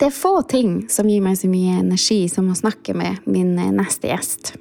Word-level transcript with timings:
Det 0.00 0.06
er 0.08 0.16
få 0.16 0.38
ting 0.48 0.86
som 0.88 1.08
gir 1.12 1.20
meg 1.20 1.34
så 1.36 1.48
mye 1.52 1.74
energi 1.82 2.22
som 2.32 2.46
å 2.48 2.54
snakke 2.56 2.94
med 2.96 3.26
min 3.28 3.50
eh, 3.60 3.68
neste 3.68 4.08
gjest. 4.08 4.54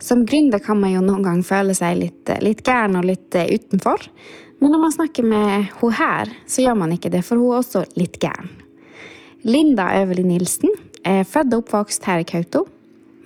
Som 0.00 0.22
gründer 0.24 0.62
kan 0.64 0.80
man 0.80 0.94
jo 0.94 1.02
noen 1.04 1.26
gang 1.26 1.42
føle 1.44 1.74
seg 1.76 1.98
litt, 1.98 2.22
eh, 2.32 2.40
litt 2.40 2.62
gæren 2.64 2.96
og 2.96 3.04
litt 3.04 3.36
eh, 3.36 3.50
utenfor. 3.52 4.06
Men 4.62 4.72
når 4.72 4.82
man 4.86 4.94
snakker 4.94 5.28
med 5.28 5.68
hun 5.82 5.92
her, 5.92 6.32
så 6.48 6.64
gjør 6.64 6.78
man 6.80 6.96
ikke 6.96 7.12
det, 7.12 7.20
for 7.26 7.36
hun 7.36 7.52
er 7.52 7.60
også 7.60 7.84
litt 8.00 8.16
gæren. 8.22 8.48
Linda 9.44 9.90
Øverli 9.98 10.24
Nilsen 10.30 10.72
er 11.04 11.28
født 11.28 11.52
og 11.52 11.66
oppvokst 11.66 12.08
her 12.08 12.24
i 12.24 12.28
Kautokeino, 12.32 12.64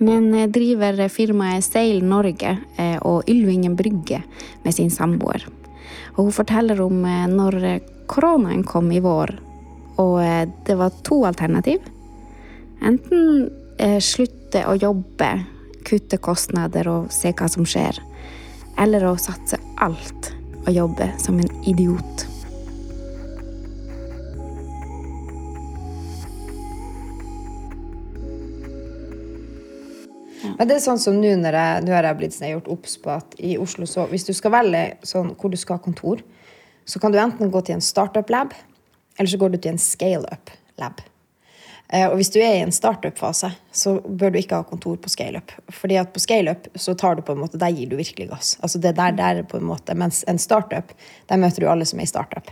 men 0.03 0.51
driver 0.51 0.99
firmaet 1.07 1.63
Seil 1.63 2.01
Norge 2.03 2.57
og 3.07 3.29
Ylvingen 3.31 3.77
Brygge 3.79 4.19
med 4.65 4.75
sin 4.75 4.91
samboer. 4.91 5.47
Og 6.17 6.25
hun 6.25 6.35
forteller 6.35 6.81
om 6.83 6.99
når 7.31 7.61
koronaen 8.11 8.65
kom 8.67 8.91
i 8.91 8.99
vår, 8.99 9.31
og 10.01 10.19
eh, 10.23 10.45
det 10.67 10.77
var 10.79 10.95
to 11.07 11.21
alternativ. 11.27 11.83
Enten 12.83 13.49
eh, 13.79 13.99
slutte 14.03 14.65
å 14.67 14.75
jobbe, 14.79 15.31
kutte 15.87 16.19
kostnader 16.19 16.89
og 16.91 17.11
se 17.13 17.31
hva 17.35 17.49
som 17.51 17.67
skjer. 17.67 17.99
Eller 18.81 19.05
å 19.07 19.15
satse 19.19 19.59
alt 19.81 20.31
og 20.65 20.71
jobbe 20.73 21.11
som 21.21 21.39
en 21.39 21.51
idiot. 21.67 22.25
Men 30.55 30.69
det 30.69 30.77
er 30.77 30.83
sånn 30.85 31.01
som 31.01 31.17
nå 31.19 31.33
når 31.39 31.57
jeg, 31.57 31.87
har 31.91 32.07
jeg 32.07 32.17
blitt 32.19 32.35
sånn, 32.35 32.51
gjort 32.53 32.69
obs 32.71 32.95
på 33.01 33.11
at 33.11 33.35
i 33.43 33.57
Oslo 33.59 33.87
så 33.89 34.05
Hvis 34.11 34.27
du 34.27 34.31
skal 34.35 34.53
velge 34.55 34.83
sånn, 35.03 35.33
hvor 35.35 35.51
du 35.51 35.57
skal 35.59 35.79
ha 35.79 35.83
kontor, 35.83 36.21
så 36.85 37.01
kan 37.01 37.11
du 37.11 37.19
enten 37.19 37.51
gå 37.51 37.61
til 37.65 37.75
en 37.75 37.83
startup-lab, 37.83 38.53
eller 39.17 39.31
så 39.31 39.39
går 39.41 39.53
du 39.53 39.57
til 39.57 39.75
en 39.75 39.81
scale-up-lab. 39.81 41.03
Eh, 41.93 42.07
og 42.09 42.17
hvis 42.17 42.31
du 42.33 42.39
er 42.41 42.57
i 42.57 42.63
en 42.65 42.73
startup-fase, 42.73 43.51
så 43.71 43.95
bør 44.01 44.33
du 44.33 44.39
ikke 44.41 44.57
ha 44.57 44.65
kontor 44.67 44.97
på 45.01 45.11
scale-up. 45.11 45.53
Fordi 45.73 45.99
at 46.01 46.13
på 46.13 46.21
scale-up 46.23 46.67
så 46.81 46.95
tar 46.97 47.17
du 47.17 47.23
på 47.25 47.35
en 47.35 47.43
måte, 47.43 47.61
der 47.61 47.73
gir 47.75 47.91
du 47.91 47.97
virkelig 47.99 48.29
gass. 48.31 48.55
Altså 48.65 48.81
det 48.81 48.95
der, 48.97 49.13
der 49.15 49.43
på 49.43 49.61
en 49.61 49.67
måte, 49.69 49.95
Mens 49.95 50.23
en 50.27 50.41
startup, 50.41 50.95
der 51.29 51.41
møter 51.41 51.61
du 51.61 51.69
alle 51.69 51.85
som 51.85 52.01
er 52.01 52.09
i 52.09 52.11
startup. 52.11 52.49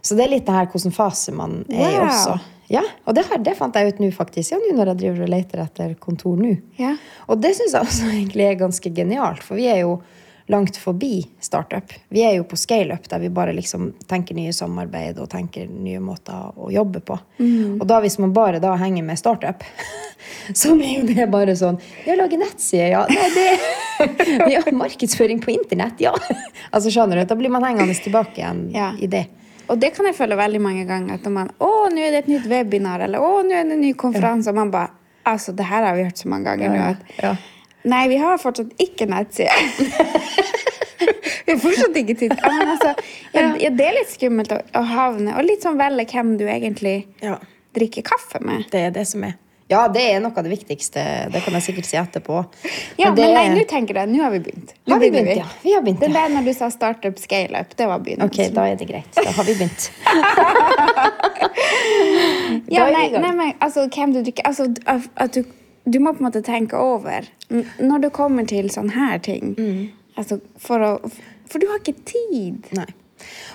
Så 0.00 0.14
det 0.14 0.28
er 0.28 0.36
litt 0.36 0.46
det 0.46 0.54
her 0.54 0.70
hvilken 0.70 0.94
fase 0.94 1.34
man 1.34 1.64
er 1.66 1.82
wow. 1.82 1.90
i 1.90 2.06
også. 2.06 2.38
Ja, 2.68 2.82
Og 3.08 3.14
det, 3.16 3.24
her, 3.30 3.40
det 3.40 3.54
fant 3.56 3.76
jeg 3.76 3.94
ut 3.94 4.00
nå, 4.02 4.10
faktisk. 4.12 4.52
Ja, 4.52 4.58
nå 4.60 4.76
når 4.76 4.92
jeg 4.92 5.00
driver 5.00 5.24
og 5.24 5.30
leter 5.32 5.62
etter 5.64 5.94
kontor 6.00 6.36
nå. 6.36 6.52
Ja. 6.78 6.94
Og 7.26 7.40
det 7.40 7.54
syns 7.56 7.74
jeg 7.74 7.80
også 7.80 8.10
egentlig 8.18 8.44
er 8.44 8.60
ganske 8.60 8.92
genialt, 8.94 9.42
for 9.42 9.58
vi 9.58 9.66
er 9.72 9.82
jo 9.86 9.98
langt 10.48 10.76
forbi 10.76 11.26
startup. 11.40 11.92
Vi 12.08 12.22
er 12.24 12.38
jo 12.38 12.44
på 12.48 12.56
scaleup, 12.56 13.08
der 13.08 13.20
vi 13.20 13.28
bare 13.28 13.52
liksom 13.52 13.90
tenker 14.08 14.34
nye 14.34 14.52
samarbeid 14.52 15.18
og 15.20 15.28
tenker 15.32 15.68
nye 15.68 16.00
måter 16.00 16.56
å 16.56 16.70
jobbe 16.72 17.02
på. 17.04 17.18
Mm. 17.38 17.76
Og 17.78 17.84
da 17.88 18.00
hvis 18.00 18.16
man 18.18 18.32
bare 18.36 18.60
da 18.62 18.72
henger 18.80 19.04
med 19.04 19.20
startup, 19.20 19.64
så 20.60 20.72
er 20.72 20.94
jo 21.00 21.04
det 21.08 21.26
bare 21.32 21.56
sånn 21.56 21.76
Ja, 22.06 22.16
lage 22.16 22.40
nettside, 22.40 22.88
ja. 22.94 23.04
Nei, 23.12 23.28
det 23.36 23.48
Ja, 24.54 24.62
markedsføring 24.72 25.42
på 25.44 25.52
internett, 25.52 26.00
ja. 26.00 26.14
Altså, 26.72 26.88
skjønner 26.90 27.20
du? 27.20 27.26
Da 27.28 27.36
blir 27.36 27.52
man 27.52 27.66
hengende 27.68 27.96
tilbake 28.00 28.40
igjen 28.40 28.68
ja. 28.72 28.94
i 28.96 29.10
det. 29.10 29.26
Og 29.68 29.76
det 29.80 29.92
kan 29.96 30.08
jeg 30.08 30.16
føle 30.16 30.36
veldig 30.38 30.60
mange 30.64 30.86
ganger. 30.88 31.20
At 31.20 31.28
man 31.32 31.52
Å, 31.60 31.70
nå 31.92 32.00
er 32.00 32.14
det 32.14 32.24
et 32.24 32.32
nytt 32.32 32.48
webinar, 32.48 33.04
eller 33.04 33.20
Å, 33.20 33.42
nå 33.44 33.52
er 33.52 33.68
det 33.68 33.76
en 33.76 33.84
ny 33.84 33.92
konferanse. 34.00 34.48
Og 34.48 34.58
man 34.62 34.72
bare 34.72 34.94
Altså, 35.28 35.52
det 35.52 35.66
her 35.68 35.84
har 35.84 35.92
vi 35.92 36.06
hørt 36.06 36.16
så 36.16 36.28
mange 36.32 36.48
ganger 36.48 36.72
nå. 36.72 36.84
at 36.94 37.18
ja. 37.20 37.34
Nei, 37.82 38.08
vi 38.10 38.18
har 38.18 38.38
fortsatt 38.42 38.72
ikke 38.82 39.06
nettside. 39.10 39.52
vi 41.46 41.52
har 41.52 41.60
fortsatt 41.62 41.98
ikke 42.02 42.16
tid. 42.18 42.34
Men 42.42 42.72
altså, 42.74 42.94
ja, 43.32 43.50
jeg, 43.60 43.74
det 43.78 43.86
er 43.86 43.98
litt 44.00 44.10
skummelt 44.12 44.54
å, 44.54 44.58
å, 44.74 44.82
havne 44.88 45.36
Og 45.38 45.46
litt 45.46 45.62
sånn 45.66 45.78
velge 45.78 46.08
hvem 46.10 46.34
du 46.40 46.46
egentlig 46.48 46.96
ja. 47.24 47.38
drikker 47.78 48.06
kaffe 48.10 48.42
med. 48.44 48.66
Det 48.72 48.88
er 48.88 48.96
det 48.96 49.06
som 49.10 49.26
er. 49.28 49.38
Ja, 49.68 49.82
det 49.92 50.00
er 50.00 50.20
noe 50.24 50.32
av 50.32 50.46
det 50.46 50.50
viktigste. 50.54 51.02
Det 51.28 51.42
kan 51.44 51.52
jeg 51.58 51.64
sikkert 51.66 51.84
si 51.84 51.98
etterpå. 52.00 52.40
Ja, 52.96 53.10
Men, 53.10 53.18
men 53.20 53.34
nei, 53.36 53.42
nå 53.52 53.64
tenker 53.68 53.98
jeg, 54.00 54.08
nå 54.08 54.22
har 54.24 54.32
vi 54.32 54.40
begynt. 54.46 54.72
Nå 54.88 54.96
har 54.96 55.02
vi 55.02 55.10
begynt, 55.12 55.28
vi. 55.28 55.34
ja. 55.42 55.48
Vi 55.60 55.74
har 55.74 55.82
begynt, 55.84 56.00
ja. 56.00 56.08
Det 56.08 56.16
der 56.16 56.32
når 56.32 56.48
du 56.48 56.52
sa 56.56 56.70
startup, 56.72 57.20
scale-up, 57.20 57.76
det 57.76 57.88
var 57.90 58.00
begynnelsen. 58.06 58.48
Ok, 58.48 58.54
da 58.56 58.64
er 58.64 58.80
det 58.80 58.88
greit. 58.88 59.12
Da 59.12 59.28
har 59.36 59.44
vi 59.44 59.58
begynt. 59.58 59.90
ja, 62.78 62.88
nei, 62.96 63.04
nei, 63.12 63.32
men 63.42 63.52
altså, 63.60 63.84
hvem 63.92 64.16
du 64.16 64.22
drikker 64.22 64.48
Altså, 64.48 64.70
at 64.88 65.36
du 65.36 65.44
du 65.88 65.98
må 66.02 66.12
på 66.14 66.22
en 66.22 66.28
måte 66.28 66.44
tenke 66.44 66.78
over 66.78 67.26
når 67.50 68.04
du 68.04 68.08
kommer 68.14 68.46
til 68.48 68.70
sånne 68.72 68.94
her 68.94 69.20
ting. 69.24 69.54
Mm. 69.58 70.12
Altså 70.18 70.40
for, 70.60 70.82
å, 70.82 71.12
for 71.48 71.62
du 71.62 71.68
har 71.70 71.80
ikke 71.80 71.96
tid. 72.08 72.68
Nei. 72.76 72.88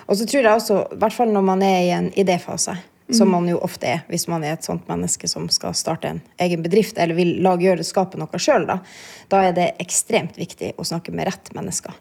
Og 0.07 0.17
så 0.19 0.27
tror 0.27 0.43
jeg 0.43 0.59
også, 0.59 0.79
i 0.95 0.99
hvert 0.99 1.15
fall 1.15 1.31
når 1.33 1.45
man 1.47 1.63
er 1.65 1.79
i 1.83 1.93
en 1.95 2.09
idéfase. 2.19 2.75
Som 3.15 3.31
man 3.31 3.47
jo 3.49 3.59
ofte 3.63 3.89
er 3.89 4.03
hvis 4.11 4.27
man 4.31 4.43
er 4.43 4.57
et 4.57 4.65
sånt 4.65 4.87
menneske 4.89 5.27
som 5.29 5.47
skal 5.53 5.75
starte 5.77 6.09
en 6.09 6.21
egen 6.43 6.63
bedrift 6.65 6.97
eller 6.97 7.17
vil 7.17 7.35
lage, 7.43 7.67
gjøre, 7.67 7.85
skape 7.87 8.19
noe 8.19 8.41
sjøl, 8.41 8.67
da, 8.69 8.79
da 9.31 9.43
er 9.47 9.57
det 9.57 9.69
ekstremt 9.83 10.37
viktig 10.39 10.73
å 10.77 10.85
snakke 10.87 11.13
med 11.15 11.29
rett 11.29 11.53
mennesker. 11.55 11.95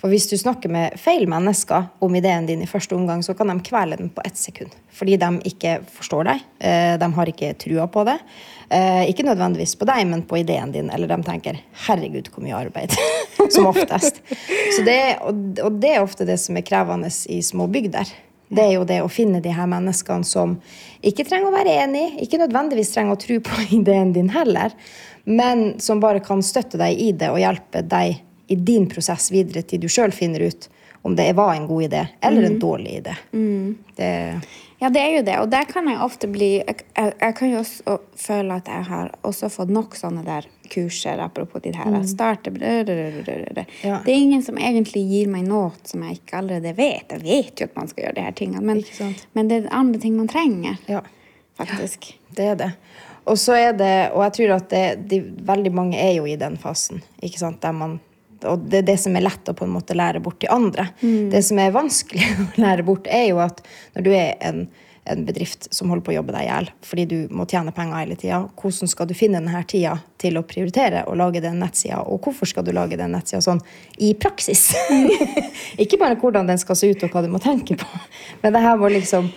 For 0.00 0.12
hvis 0.12 0.28
du 0.28 0.36
snakker 0.38 0.70
med 0.72 0.98
feil 1.00 1.24
mennesker 1.30 1.88
om 2.04 2.16
ideen 2.18 2.48
din 2.48 2.64
i 2.64 2.68
første 2.68 2.94
omgang, 2.96 3.22
så 3.24 3.34
kan 3.36 3.48
de 3.50 3.56
kvele 3.64 3.96
den 3.96 4.10
på 4.12 4.24
ett 4.26 4.36
sekund. 4.36 4.74
Fordi 4.92 5.16
de 5.20 5.30
ikke 5.48 5.78
forstår 5.96 6.28
deg. 6.28 6.44
Eh, 6.60 6.92
de 7.00 7.08
har 7.16 7.32
ikke 7.32 7.54
trua 7.60 7.86
på 7.92 8.04
det. 8.08 8.18
Eh, 8.68 9.06
ikke 9.10 9.24
nødvendigvis 9.24 9.76
på 9.80 9.88
deg, 9.88 10.04
men 10.10 10.24
på 10.28 10.40
ideen 10.42 10.72
din. 10.74 10.90
Eller 10.92 11.08
de 11.08 11.18
tenker 11.24 11.60
'herregud, 11.86 12.28
hvor 12.32 12.44
mye 12.44 12.60
arbeid'. 12.66 12.96
som 13.50 13.66
oftest. 13.66 14.20
Det, 14.84 15.00
og 15.22 15.80
det 15.80 15.94
er 15.94 16.02
ofte 16.02 16.26
det 16.28 16.38
som 16.40 16.56
er 16.56 16.66
krevende 16.66 17.10
i 17.28 17.40
små 17.42 17.66
bygder. 17.66 18.10
Det 18.48 18.62
er 18.62 18.72
jo 18.76 18.84
det 18.86 19.00
å 19.02 19.10
finne 19.10 19.40
de 19.42 19.50
her 19.54 19.66
menneskene 19.70 20.26
som 20.26 20.54
ikke 21.06 21.26
trenger 21.26 21.50
å 21.50 21.56
være 21.56 21.74
enig, 21.82 22.04
ikke 22.22 22.40
nødvendigvis 22.44 22.92
trenger 22.94 23.16
å 23.16 23.20
tro 23.20 23.40
på 23.42 23.64
ideen 23.80 24.14
din 24.14 24.30
heller, 24.34 24.74
men 25.24 25.80
som 25.82 26.02
bare 26.02 26.22
kan 26.22 26.44
støtte 26.46 26.78
deg 26.78 27.00
i 27.02 27.10
det 27.18 27.32
og 27.32 27.42
hjelpe 27.42 27.82
deg 27.82 28.22
i 28.46 28.56
din 28.56 28.86
prosess 28.86 29.32
videre 29.34 29.64
til 29.66 29.82
du 29.82 29.88
sjøl 29.90 30.14
finner 30.14 30.46
ut 30.46 30.68
om 31.06 31.16
det 31.16 31.32
var 31.38 31.54
en 31.54 31.66
god 31.66 31.82
idé 31.82 32.06
eller 32.20 32.42
en 32.42 32.56
mm. 32.56 32.58
dårlig 32.58 32.94
idé. 33.00 33.16
Mm. 33.32 33.78
Det, 33.96 34.40
ja, 34.78 34.90
det 34.90 35.00
er 35.00 35.12
jo 35.16 35.22
det. 35.22 35.38
Og 35.40 35.48
der 35.48 35.64
kan 35.70 35.88
jeg 35.88 36.00
ofte 36.02 36.28
bli 36.28 36.50
Jeg, 36.58 36.82
jeg 36.96 37.34
kan 37.38 37.50
jo 37.52 37.60
også 37.62 37.96
føle 38.18 38.58
at 38.58 38.68
jeg 38.68 38.84
har 38.90 39.12
også 39.22 39.48
fått 39.52 39.70
nok 39.72 39.96
sånne 39.96 40.24
der 40.26 40.48
kurser, 40.72 41.22
apropos 41.22 41.62
de 41.62 41.72
her. 41.76 41.86
Mm. 41.94 42.06
starter 42.10 42.52
ja. 43.82 44.00
Det 44.04 44.12
er 44.12 44.16
ingen 44.16 44.42
som 44.42 44.58
egentlig 44.58 45.04
gir 45.06 45.30
meg 45.30 45.46
noe 45.46 45.72
som 45.86 46.02
jeg 46.02 46.18
ikke 46.18 46.40
allerede 46.42 46.74
vet. 46.76 47.14
Jeg 47.14 47.22
vet 47.22 47.60
jo 47.60 47.70
at 47.70 47.76
man 47.78 47.88
skal 47.88 48.04
gjøre 48.04 48.18
de 48.18 48.26
her 48.26 48.36
tingene, 48.42 48.64
men, 48.66 48.82
men 49.32 49.48
det 49.48 49.62
er 49.62 49.70
andre 49.70 50.02
ting 50.02 50.16
man 50.18 50.28
trenger. 50.28 50.76
Ja. 50.90 51.04
Faktisk. 51.56 52.10
Det 52.36 52.50
er 52.52 52.58
det. 52.60 52.72
Og 53.26 53.38
så 53.38 53.56
er 53.58 53.72
det, 53.74 53.94
og 54.14 54.22
jeg 54.26 54.34
tror 54.36 54.56
at 54.58 54.68
det, 54.70 54.84
de, 55.10 55.22
veldig 55.46 55.72
mange 55.74 55.98
er 55.98 56.12
jo 56.18 56.26
i 56.30 56.36
den 56.38 56.58
fasen, 56.60 57.00
ikke 57.22 57.40
sant, 57.40 57.62
der 57.62 57.74
man 57.74 57.98
og 58.44 58.66
det 58.70 58.82
er 58.82 58.88
det 58.90 58.96
som 59.00 59.16
er 59.16 59.24
lett 59.24 59.48
å 59.48 59.54
på 59.56 59.66
en 59.66 59.76
måte 59.76 59.96
lære 59.96 60.20
bort 60.24 60.40
til 60.42 60.52
andre. 60.52 60.88
Mm. 61.00 61.30
Det 61.32 61.42
som 61.46 61.60
er 61.62 61.76
vanskelig 61.76 62.26
å 62.44 62.50
lære 62.60 62.84
bort, 62.86 63.08
er 63.08 63.30
jo 63.30 63.40
at 63.44 63.62
når 63.96 64.06
du 64.06 64.10
er 64.16 64.34
en, 64.44 64.60
en 65.06 65.24
bedrift 65.26 65.68
som 65.74 65.92
holder 65.92 66.04
på 66.06 66.12
å 66.14 66.16
jobbe 66.18 66.34
deg 66.34 66.44
i 66.44 66.50
hjel 66.50 66.70
fordi 66.86 67.06
du 67.10 67.16
må 67.34 67.46
tjene 67.50 67.74
penger 67.76 68.02
hele 68.02 68.18
tida, 68.20 68.42
hvordan 68.60 68.92
skal 68.92 69.08
du 69.08 69.14
finne 69.18 69.40
denne 69.40 69.62
tida 69.70 69.96
til 70.20 70.38
å 70.38 70.44
prioritere 70.46 71.06
å 71.06 71.16
lage 71.18 71.42
den 71.44 71.60
nettsida, 71.62 72.02
og 72.04 72.26
hvorfor 72.26 72.50
skal 72.50 72.66
du 72.66 72.74
lage 72.76 72.98
den 73.00 73.14
nettsida 73.16 73.42
sånn 73.44 73.62
i 74.02 74.12
praksis? 74.18 74.68
Ikke 75.82 76.00
bare 76.02 76.18
hvordan 76.20 76.50
den 76.50 76.60
skal 76.62 76.78
se 76.78 76.92
ut, 76.92 77.06
og 77.06 77.14
hva 77.14 77.24
du 77.24 77.32
må 77.32 77.42
tenke 77.42 77.78
på, 77.80 78.06
men 78.42 78.56
det 78.56 78.64
her 78.66 78.80
var 78.82 78.94
liksom 78.94 79.32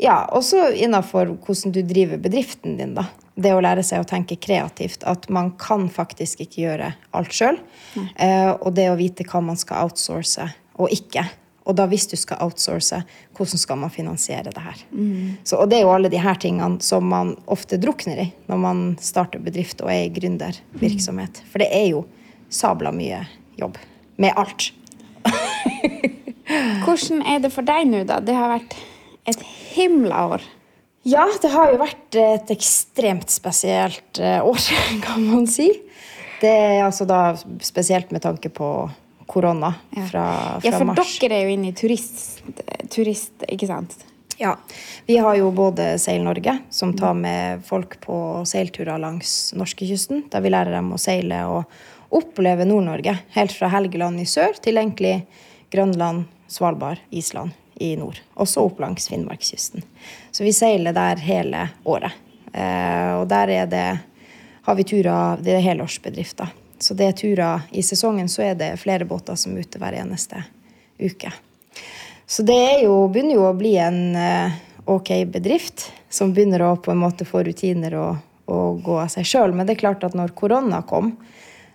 ja, 0.00 0.22
også 0.32 0.70
innafor 0.82 1.34
hvordan 1.44 1.74
du 1.74 1.82
driver 1.86 2.20
bedriften 2.20 2.78
din, 2.78 2.94
da. 2.96 3.06
Det 3.34 3.52
å 3.54 3.60
lære 3.64 3.84
seg 3.86 4.02
å 4.02 4.08
tenke 4.08 4.36
kreativt. 4.36 5.06
At 5.08 5.28
man 5.32 5.54
kan 5.60 5.88
faktisk 5.92 6.44
ikke 6.44 6.66
gjøre 6.66 6.90
alt 7.16 7.36
sjøl. 7.36 7.60
Uh, 7.96 8.52
og 8.58 8.72
det 8.76 8.90
å 8.92 8.98
vite 8.98 9.26
hva 9.28 9.40
man 9.44 9.60
skal 9.60 9.86
outsource 9.86 10.50
og 10.80 10.92
ikke. 10.92 11.24
Og 11.62 11.76
da 11.78 11.86
hvis 11.86 12.08
du 12.10 12.16
skal 12.18 12.40
outsource, 12.42 12.98
hvordan 13.36 13.60
skal 13.60 13.78
man 13.78 13.92
finansiere 13.94 14.50
det 14.50 14.62
her? 14.64 14.80
Mm. 14.90 15.38
Så, 15.46 15.60
og 15.62 15.70
det 15.70 15.78
er 15.78 15.84
jo 15.86 15.92
alle 15.94 16.10
de 16.10 16.18
her 16.18 16.38
tingene 16.42 16.82
som 16.82 17.06
man 17.08 17.36
ofte 17.46 17.78
drukner 17.80 18.24
i 18.24 18.28
når 18.50 18.62
man 18.64 18.82
starter 19.02 19.42
bedrift 19.42 19.84
og 19.84 19.92
er 19.92 20.08
i 20.08 20.12
gründervirksomhet. 20.14 21.44
For 21.52 21.62
det 21.62 21.70
er 21.70 21.86
jo 21.92 22.04
sabla 22.52 22.92
mye 22.94 23.22
jobb. 23.60 23.78
Med 24.20 24.34
alt. 24.36 24.72
hvordan 26.84 27.22
er 27.30 27.44
det 27.44 27.52
for 27.54 27.66
deg 27.66 27.86
nå, 27.88 28.02
da? 28.10 28.18
Det 28.20 28.34
har 28.36 28.56
vært 28.56 28.76
et 29.30 29.46
himla 29.72 30.26
år. 30.34 30.50
Ja, 31.02 31.26
det 31.42 31.50
har 31.50 31.72
jo 31.72 31.80
vært 31.80 32.16
et 32.18 32.50
ekstremt 32.54 33.30
spesielt 33.32 34.20
eh, 34.22 34.38
år, 34.38 34.60
kan 35.06 35.24
man 35.26 35.48
si. 35.50 35.68
Det 36.42 36.50
er 36.50 36.84
altså 36.84 37.06
da 37.06 37.34
spesielt 37.62 38.12
med 38.14 38.22
tanke 38.22 38.50
på 38.54 38.68
korona 39.30 39.72
fra, 39.90 40.06
fra 40.10 40.24
mars. 40.26 40.64
Ja, 40.66 40.72
for 40.76 40.88
mars. 40.92 41.14
dere 41.22 41.38
er 41.38 41.46
jo 41.48 41.56
inne 41.56 41.70
i 41.70 41.76
turist, 41.76 42.42
turist, 42.92 43.34
ikke 43.48 43.68
sant? 43.70 43.94
Ja. 44.38 44.56
Vi 45.06 45.16
har 45.22 45.36
jo 45.38 45.52
både 45.54 45.92
Seil 46.02 46.22
Norge, 46.26 46.56
som 46.70 46.94
tar 46.98 47.14
med 47.18 47.62
folk 47.66 47.98
på 48.02 48.16
seilturer 48.48 48.98
langs 49.02 49.52
norskekysten. 49.58 50.26
Der 50.32 50.42
vi 50.42 50.50
lærer 50.50 50.74
dem 50.74 50.90
å 50.94 51.00
seile 51.00 51.44
og 51.50 52.14
oppleve 52.14 52.66
Nord-Norge. 52.66 53.16
Helt 53.36 53.54
fra 53.54 53.70
Helgeland 53.72 54.22
i 54.22 54.26
sør 54.28 54.58
til 54.62 54.82
egentlig 54.82 55.20
Grønland, 55.72 56.26
Svalbard, 56.50 57.02
Island 57.14 57.54
i 57.82 57.92
nord. 57.98 58.20
Også 58.34 58.62
opp 58.62 58.80
langs 58.82 59.08
Finnmarkskysten. 59.10 59.84
Så 60.30 60.46
vi 60.46 60.54
seiler 60.54 60.94
der 60.96 61.20
hele 61.22 61.66
året. 61.84 62.14
Eh, 62.52 63.12
og 63.18 63.26
der 63.30 63.50
er 63.50 63.70
det, 63.70 63.86
har 64.62 64.76
vi 64.78 64.84
turer 64.84 65.40
Det 65.42 65.56
er 65.56 65.64
helårsbedrifter. 65.64 66.52
Så 66.82 66.94
det 66.98 67.06
er 67.06 67.16
turer 67.16 67.66
i 67.70 67.82
sesongen, 67.82 68.28
så 68.28 68.42
er 68.50 68.58
det 68.58 68.74
flere 68.82 69.06
båter 69.06 69.38
som 69.38 69.54
er 69.54 69.62
ute 69.62 69.78
hver 69.78 69.94
eneste 70.00 70.42
uke. 70.98 71.30
Så 72.26 72.42
det 72.46 72.58
er 72.58 72.84
jo, 72.86 72.96
begynner 73.12 73.38
jo 73.38 73.46
å 73.46 73.56
bli 73.56 73.76
en 73.78 74.16
eh, 74.18 74.58
ok 74.90 75.12
bedrift 75.30 75.90
som 76.10 76.32
begynner 76.34 76.64
å 76.66 76.76
på 76.82 76.90
en 76.92 77.02
måte 77.02 77.26
få 77.28 77.44
rutiner 77.46 77.94
og, 77.98 78.16
og 78.50 78.82
gå 78.84 78.98
av 78.98 79.12
seg 79.14 79.28
sjøl. 79.28 79.54
Men 79.54 79.68
det 79.68 79.76
er 79.76 79.84
klart 79.84 80.06
at 80.06 80.16
når 80.18 80.34
korona 80.38 80.82
kom, 80.88 81.14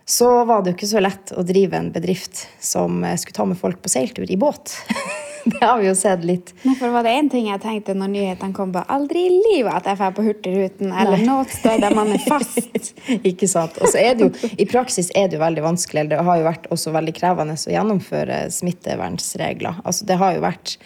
så 0.07 0.45
var 0.48 0.63
det 0.63 0.71
jo 0.71 0.77
ikke 0.77 0.92
så 0.92 1.03
lett 1.03 1.33
å 1.36 1.44
drive 1.44 1.80
en 1.80 1.92
bedrift 1.92 2.45
som 2.63 3.03
eh, 3.03 3.18
skulle 3.19 3.38
ta 3.38 3.48
med 3.48 3.60
folk 3.60 3.81
på 3.83 3.92
seiltur 3.92 4.27
i 4.31 4.39
båt. 4.39 4.75
det 5.52 5.62
har 5.62 5.80
vi 5.80 5.88
jo 5.88 5.96
sett 5.96 6.24
litt. 6.28 6.52
Nei, 6.66 6.76
for 6.80 6.92
var 6.92 7.06
det 7.08 7.14
én 7.16 7.30
ting 7.32 7.48
jeg 7.50 7.62
tenkte 7.64 7.96
når 7.98 8.12
nyhetene 8.14 8.56
kom, 8.56 8.74
på 8.76 8.84
aldri 8.92 9.26
i 9.28 9.34
livet 9.36 9.72
at 9.72 9.88
jeg 9.88 10.00
drar 10.00 10.16
på 10.18 10.26
Hurtigruten 10.26 10.92
eller 10.92 11.24
noe 11.24 11.46
sted 11.52 11.84
der 11.84 11.96
man 11.96 12.12
er 12.16 12.24
fast. 12.24 12.94
ikke 13.30 13.50
sant? 13.50 13.78
Og 13.82 13.92
så 13.92 14.02
er 14.02 14.18
det 14.18 14.28
jo, 14.28 14.54
I 14.58 14.68
praksis 14.70 15.12
er 15.16 15.30
det 15.30 15.40
jo 15.40 15.44
veldig 15.44 15.66
vanskelig, 15.66 16.04
eller 16.04 16.16
det 16.18 16.30
har 16.30 16.42
jo 16.42 16.48
vært 16.50 16.72
også 16.76 16.96
veldig 16.96 17.16
krevende 17.18 17.58
å 17.58 17.76
gjennomføre 17.76 18.40
smittevernsregler. 18.54 19.84
Altså 19.88 20.08
det 20.10 20.20
har 20.22 20.38
jo 20.38 20.46
vært, 20.46 20.78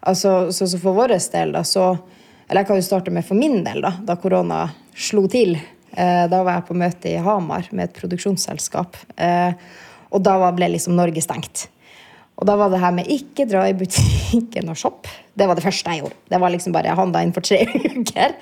altså, 0.00 0.34
så, 0.54 0.70
så 0.70 0.80
For 0.82 0.96
vår 0.96 1.14
del, 1.32 1.54
da, 1.56 1.64
så 1.66 1.92
Eller 2.48 2.64
jeg 2.64 2.70
kan 2.70 2.80
jo 2.80 2.88
starte 2.88 3.12
med 3.14 3.26
for 3.26 3.38
min 3.38 3.60
del, 3.66 3.84
da, 3.84 3.94
da 4.02 4.18
korona 4.18 4.64
slo 4.98 5.28
til. 5.30 5.54
Eh, 5.92 6.24
da 6.30 6.42
var 6.42 6.58
jeg 6.58 6.66
på 6.68 6.78
møte 6.78 7.10
i 7.12 7.20
Hamar 7.22 7.68
med 7.70 7.88
et 7.88 7.98
produksjonsselskap. 7.98 8.98
Eh, 9.16 9.52
og 10.10 10.24
da 10.26 10.34
ble 10.54 10.72
liksom 10.74 10.96
Norge 10.98 11.22
stengt. 11.22 11.68
Og 12.40 12.48
da 12.48 12.56
var 12.56 12.72
det 12.72 12.80
her 12.80 12.94
med 12.96 13.08
ikke 13.12 13.44
dra 13.48 13.66
i 13.68 13.76
butikken 13.76 14.70
og 14.72 14.78
shoppe. 14.80 15.12
Det 15.36 15.46
var 15.48 15.58
det 15.58 15.64
første 15.64 15.92
jeg 15.92 16.02
gjorde. 16.02 16.16
Det 16.32 16.40
var 16.40 16.52
liksom 16.52 16.72
bare 16.72 16.88
Jeg 16.88 16.98
handla 16.98 17.22
inn 17.24 17.34
for 17.36 17.44
tre 17.44 17.60
uker. 18.00 18.36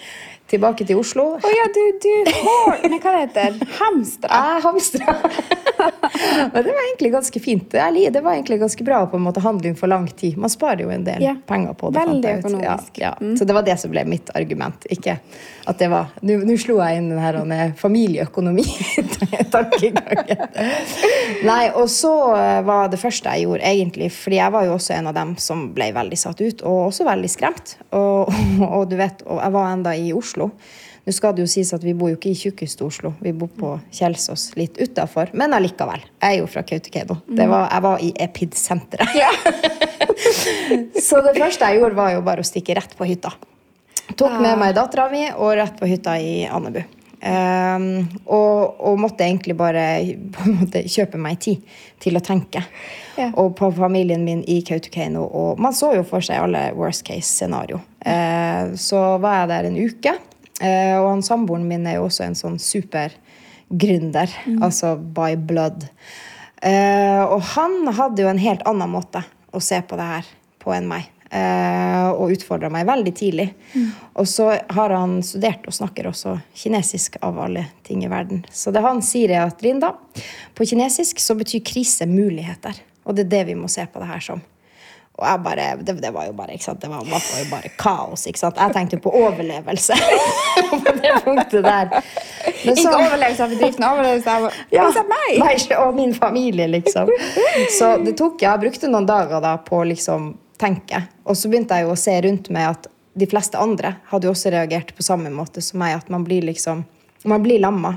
Tilbake 0.48 0.86
til 0.88 0.96
Oslo. 1.00 1.24
Å 1.36 1.48
ja, 1.52 1.66
du, 1.74 1.82
du 2.00 2.12
hår... 2.40 2.74
Men 2.88 3.00
hva 3.02 3.10
det 3.14 3.20
heter 3.26 3.50
Hamstra. 3.78 4.28
Jeg 4.32 4.62
hamstra. 4.64 5.08
Men 6.52 6.60
det 6.64 6.72
var 6.72 6.82
egentlig 6.86 7.10
ganske 7.12 7.40
fint. 7.44 7.66
Det 7.70 8.22
var 8.24 8.32
egentlig 8.32 8.56
ganske 8.62 8.84
bra 8.86 9.02
å 9.04 9.06
på 9.12 9.16
en 9.20 9.26
måte 9.26 9.40
handle 9.44 9.66
inn 9.70 9.76
for 9.78 9.88
lang 9.92 10.06
tid. 10.08 10.38
Man 10.40 10.50
sparer 10.52 10.82
jo 10.86 10.90
en 10.94 11.04
del 11.06 11.20
Ja. 11.22 11.34
penger 11.46 11.72
på 11.78 11.90
det. 11.92 11.98
Veldig 12.00 12.30
økonomisk. 12.40 12.92
Ja, 12.98 13.12
ja. 13.20 13.36
Så 13.36 13.44
det 13.44 13.54
var 13.56 13.62
det 13.66 13.76
som 13.80 13.90
ble 13.92 14.04
mitt 14.08 14.30
argument. 14.38 14.86
Ikke 14.90 15.18
at 15.68 15.78
det 15.82 15.88
var 15.92 16.04
Nå 16.24 16.56
slo 16.60 16.76
jeg 16.80 16.96
inn 17.02 17.10
den 17.12 17.20
her 17.20 17.72
familieøkonomi-tankegangen. 17.76 20.38
Nei, 21.50 21.64
og 21.76 21.88
så 21.92 22.12
eh, 22.36 22.62
var 22.66 22.88
det 22.92 22.98
første 23.00 23.28
jeg 23.36 23.42
gjorde, 23.44 23.64
egentlig 23.68 24.08
Fordi 24.14 24.36
jeg 24.40 24.52
var 24.54 24.62
jo 24.66 24.72
også 24.78 24.92
en 24.96 25.06
av 25.10 25.14
dem 25.18 25.30
som 25.42 25.56
ble 25.76 25.86
veldig 25.96 26.18
satt 26.18 26.40
ut, 26.40 26.62
og 26.64 26.76
også 26.88 27.02
veldig 27.08 27.30
skremt. 27.32 27.68
Og, 27.96 28.20
og 28.64 28.82
du 28.90 28.96
vet, 29.00 29.16
og 29.28 29.38
jeg 29.42 29.52
var 29.58 29.66
enda 29.74 29.90
i 29.96 30.12
Oslo. 30.16 30.38
Nå 30.46 31.12
skal 31.17 31.32
det 31.35 31.40
jo 31.43 31.49
sies 31.49 31.73
at 31.73 31.82
Vi 31.82 31.93
bor 31.96 32.11
jo 32.11 32.17
ikke 32.19 32.31
i 32.31 32.37
tjukkeste 32.37 32.85
Oslo, 32.85 33.14
vi 33.25 33.32
bor 33.32 33.49
på 33.49 33.81
Kjelsås, 33.90 34.50
litt 34.56 34.76
utafor. 34.79 35.31
Men 35.35 35.50
allikevel. 35.56 36.00
Jeg 36.23 36.37
er 36.37 36.38
jo 36.43 36.46
fra 36.46 36.62
Kautokeino. 36.62 37.17
Det 37.26 37.49
var- 37.49 37.69
Jeg 37.73 37.82
var 37.82 37.99
i 37.99 38.12
Epid-senteret. 38.12 39.08
Så 41.08 41.20
det 41.25 41.35
første 41.38 41.64
jeg 41.70 41.81
gjorde, 41.81 41.94
var 41.96 42.12
jo 42.12 42.20
bare 42.23 42.40
å 42.43 42.46
stikke 42.46 42.75
rett 42.76 42.94
på 42.99 43.05
hytta. 43.08 43.32
Tok 44.17 44.40
med 44.40 44.58
meg 44.58 44.75
dattera 44.75 45.08
mi 45.11 45.26
og 45.31 45.55
rett 45.56 45.76
på 45.79 45.87
hytta 45.88 46.17
i 46.20 46.46
Andebu. 46.49 46.82
Ehm, 47.20 48.06
og, 48.31 48.79
og 48.79 48.99
måtte 49.03 49.26
egentlig 49.26 49.56
bare 49.59 49.85
måte 50.59 50.85
kjøpe 50.87 51.19
meg 51.20 51.41
tid 51.43 51.65
til 52.03 52.19
å 52.19 52.23
tenke. 52.25 52.62
Ja. 53.19 53.31
Og 53.41 53.56
på 53.59 53.70
familien 53.75 54.25
min 54.26 54.44
i 54.47 54.61
Kautokeino. 54.67 55.25
Og 55.26 55.62
man 55.62 55.76
så 55.76 55.93
jo 55.97 56.06
for 56.06 56.25
seg 56.25 56.43
alle 56.44 56.69
worst 56.79 57.05
case-scenario. 57.09 57.81
Eh, 58.00 58.75
så 58.79 59.03
var 59.23 59.43
jeg 59.43 59.53
der 59.53 59.70
en 59.70 59.81
uke. 59.81 60.17
Eh, 60.61 60.94
og 60.99 61.12
han 61.12 61.26
samboeren 61.26 61.67
min 61.69 61.87
er 61.87 61.99
jo 61.99 62.06
også 62.09 62.26
en 62.26 62.38
sånn 62.38 62.59
supergründer. 62.62 64.38
Altså 64.62 64.94
by 64.99 65.35
blood. 65.50 65.88
Eh, 66.62 67.23
og 67.23 67.43
han 67.55 67.85
hadde 67.94 68.25
jo 68.25 68.31
en 68.31 68.43
helt 68.43 68.65
annen 68.67 68.91
måte 68.91 69.23
å 69.55 69.62
se 69.62 69.79
på 69.82 69.99
det 69.99 70.09
her 70.15 70.35
på 70.62 70.75
enn 70.75 70.91
meg. 70.91 71.06
Eh, 71.30 72.08
og 72.08 72.32
utfordra 72.32 72.70
meg 72.72 72.86
veldig 72.88 73.12
tidlig. 73.16 73.48
Og 74.16 74.28
så 74.28 74.48
har 74.72 74.94
han 74.96 75.19
studert 75.22 75.66
og 75.69 75.76
snakker 75.76 76.08
også 76.08 76.38
kinesisk 76.56 77.19
av 77.25 77.36
alle 77.44 77.66
ting 77.84 78.04
i 78.04 78.10
verden. 78.10 78.44
Så 78.52 78.72
det 78.72 78.84
han 78.84 79.02
sier, 79.04 79.34
er 79.36 79.44
at 79.44 79.64
Linda, 79.64 79.92
på 80.56 80.69
kinesisk 80.69 81.20
så 81.20 81.36
betyr 81.36 81.64
krise 81.66 82.08
muligheter. 82.08 82.80
Og 83.04 83.16
det 83.16 83.26
er 83.26 83.34
det 83.36 83.48
vi 83.52 83.58
må 83.58 83.69
se 83.72 83.84
på 83.84 84.00
det 84.00 84.08
her 84.08 84.25
som. 84.25 84.40
Og 85.19 85.25
jeg 85.26 85.40
bare, 85.42 85.62
det, 85.82 85.96
det 85.98 86.10
var 86.14 86.28
jo 86.28 86.32
bare 86.38 86.54
ikke 86.54 86.64
sant? 86.69 86.80
Det 86.80 86.88
var, 86.92 87.02
det 87.02 87.10
var 87.10 87.38
jo 87.40 87.46
bare 87.50 87.70
kaos. 87.81 88.26
ikke 88.31 88.38
sant? 88.38 88.58
Jeg 88.62 88.74
tenkte 88.76 89.00
på 89.02 89.10
overlevelse 89.19 89.96
på 90.70 90.92
det 90.94 91.14
punktet 91.24 91.64
der. 91.64 91.90
Men 92.62 92.78
Ikke 92.78 92.92
overlevelse 92.94 93.44
av 93.48 93.54
bedriften, 93.56 93.86
overlevelse 93.88 94.36
av 94.36 94.46
ja, 94.70 94.86
meg? 95.10 95.72
Og 95.81 95.96
min 95.98 96.14
familie, 96.14 96.69
liksom. 96.70 97.10
Så 97.74 97.96
det 98.04 98.14
tok, 98.20 98.44
jeg 98.46 98.62
brukte 98.62 98.92
noen 98.92 99.08
dager 99.10 99.42
da 99.42 99.56
på 99.58 99.82
liksom 99.90 100.36
tenke. 100.60 101.02
Og 101.25 101.38
så 101.38 101.50
begynte 101.50 101.78
jeg 101.78 101.87
jo 101.87 101.94
å 101.94 101.99
se 101.99 102.14
rundt 102.25 102.50
meg 102.55 102.72
at 102.75 102.88
de 103.19 103.26
fleste 103.31 103.58
andre 103.58 103.96
hadde 104.10 104.28
jo 104.28 104.34
også 104.34 104.52
reagert 104.55 104.94
på 104.94 105.06
samme 105.06 105.31
måte 105.34 105.62
som 105.64 105.81
meg. 105.82 105.96
At 105.99 106.10
man 106.12 106.26
blir 106.26 106.46
liksom 106.46 106.87
Man 107.26 107.43
blir 107.43 107.58
lamma. 107.58 107.96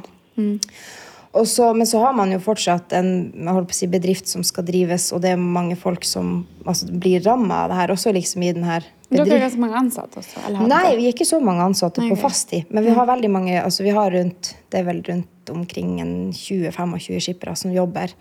Og 1.31 1.47
så, 1.47 1.73
men 1.77 1.87
så 1.87 1.99
har 2.01 2.15
man 2.17 2.31
jo 2.33 2.39
fortsatt 2.43 2.91
en 2.97 3.11
jeg 3.31 3.67
på 3.69 3.75
å 3.75 3.77
si, 3.77 3.87
bedrift 3.87 4.27
som 4.27 4.43
skal 4.43 4.65
drives, 4.67 5.11
og 5.13 5.21
det 5.23 5.35
er 5.35 5.39
mange 5.39 5.77
folk 5.79 6.03
som 6.03 6.41
altså, 6.65 6.89
blir 6.91 7.21
ramma 7.23 7.61
av 7.63 7.69
det 7.71 7.77
her, 7.77 7.93
også 7.93 8.11
liksom 8.17 8.43
i 8.43 8.51
den 8.57 8.65
her 8.67 8.87
Dere 9.11 9.35
er 9.35 9.43
ganske 9.43 9.59
mange 9.59 9.75
ansatte 9.75 10.21
også? 10.21 10.41
Eller? 10.47 10.67
Nei, 10.71 10.95
vi 10.95 11.05
er 11.09 11.11
ikke 11.11 11.27
så 11.27 11.41
mange 11.43 11.65
ansatte 11.67 11.99
på 11.99 12.15
ok. 12.15 12.21
fasttid. 12.21 12.69
Men 12.71 12.85
vi 12.85 12.93
har 12.95 13.09
veldig 13.09 13.29
mange, 13.33 13.57
altså 13.59 13.83
vi 13.83 13.91
har 13.95 14.11
rundt, 14.15 14.53
det 14.71 14.79
er 14.79 14.85
vel 14.87 15.01
rundt 15.07 15.51
omkring 15.51 15.97
20-25 16.31 17.19
skippere 17.19 17.55
som 17.59 17.73
jobber 17.75 18.13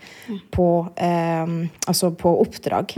på, 0.51 0.67
eh, 0.99 1.53
altså 1.87 2.11
på 2.11 2.33
oppdrag. 2.43 2.97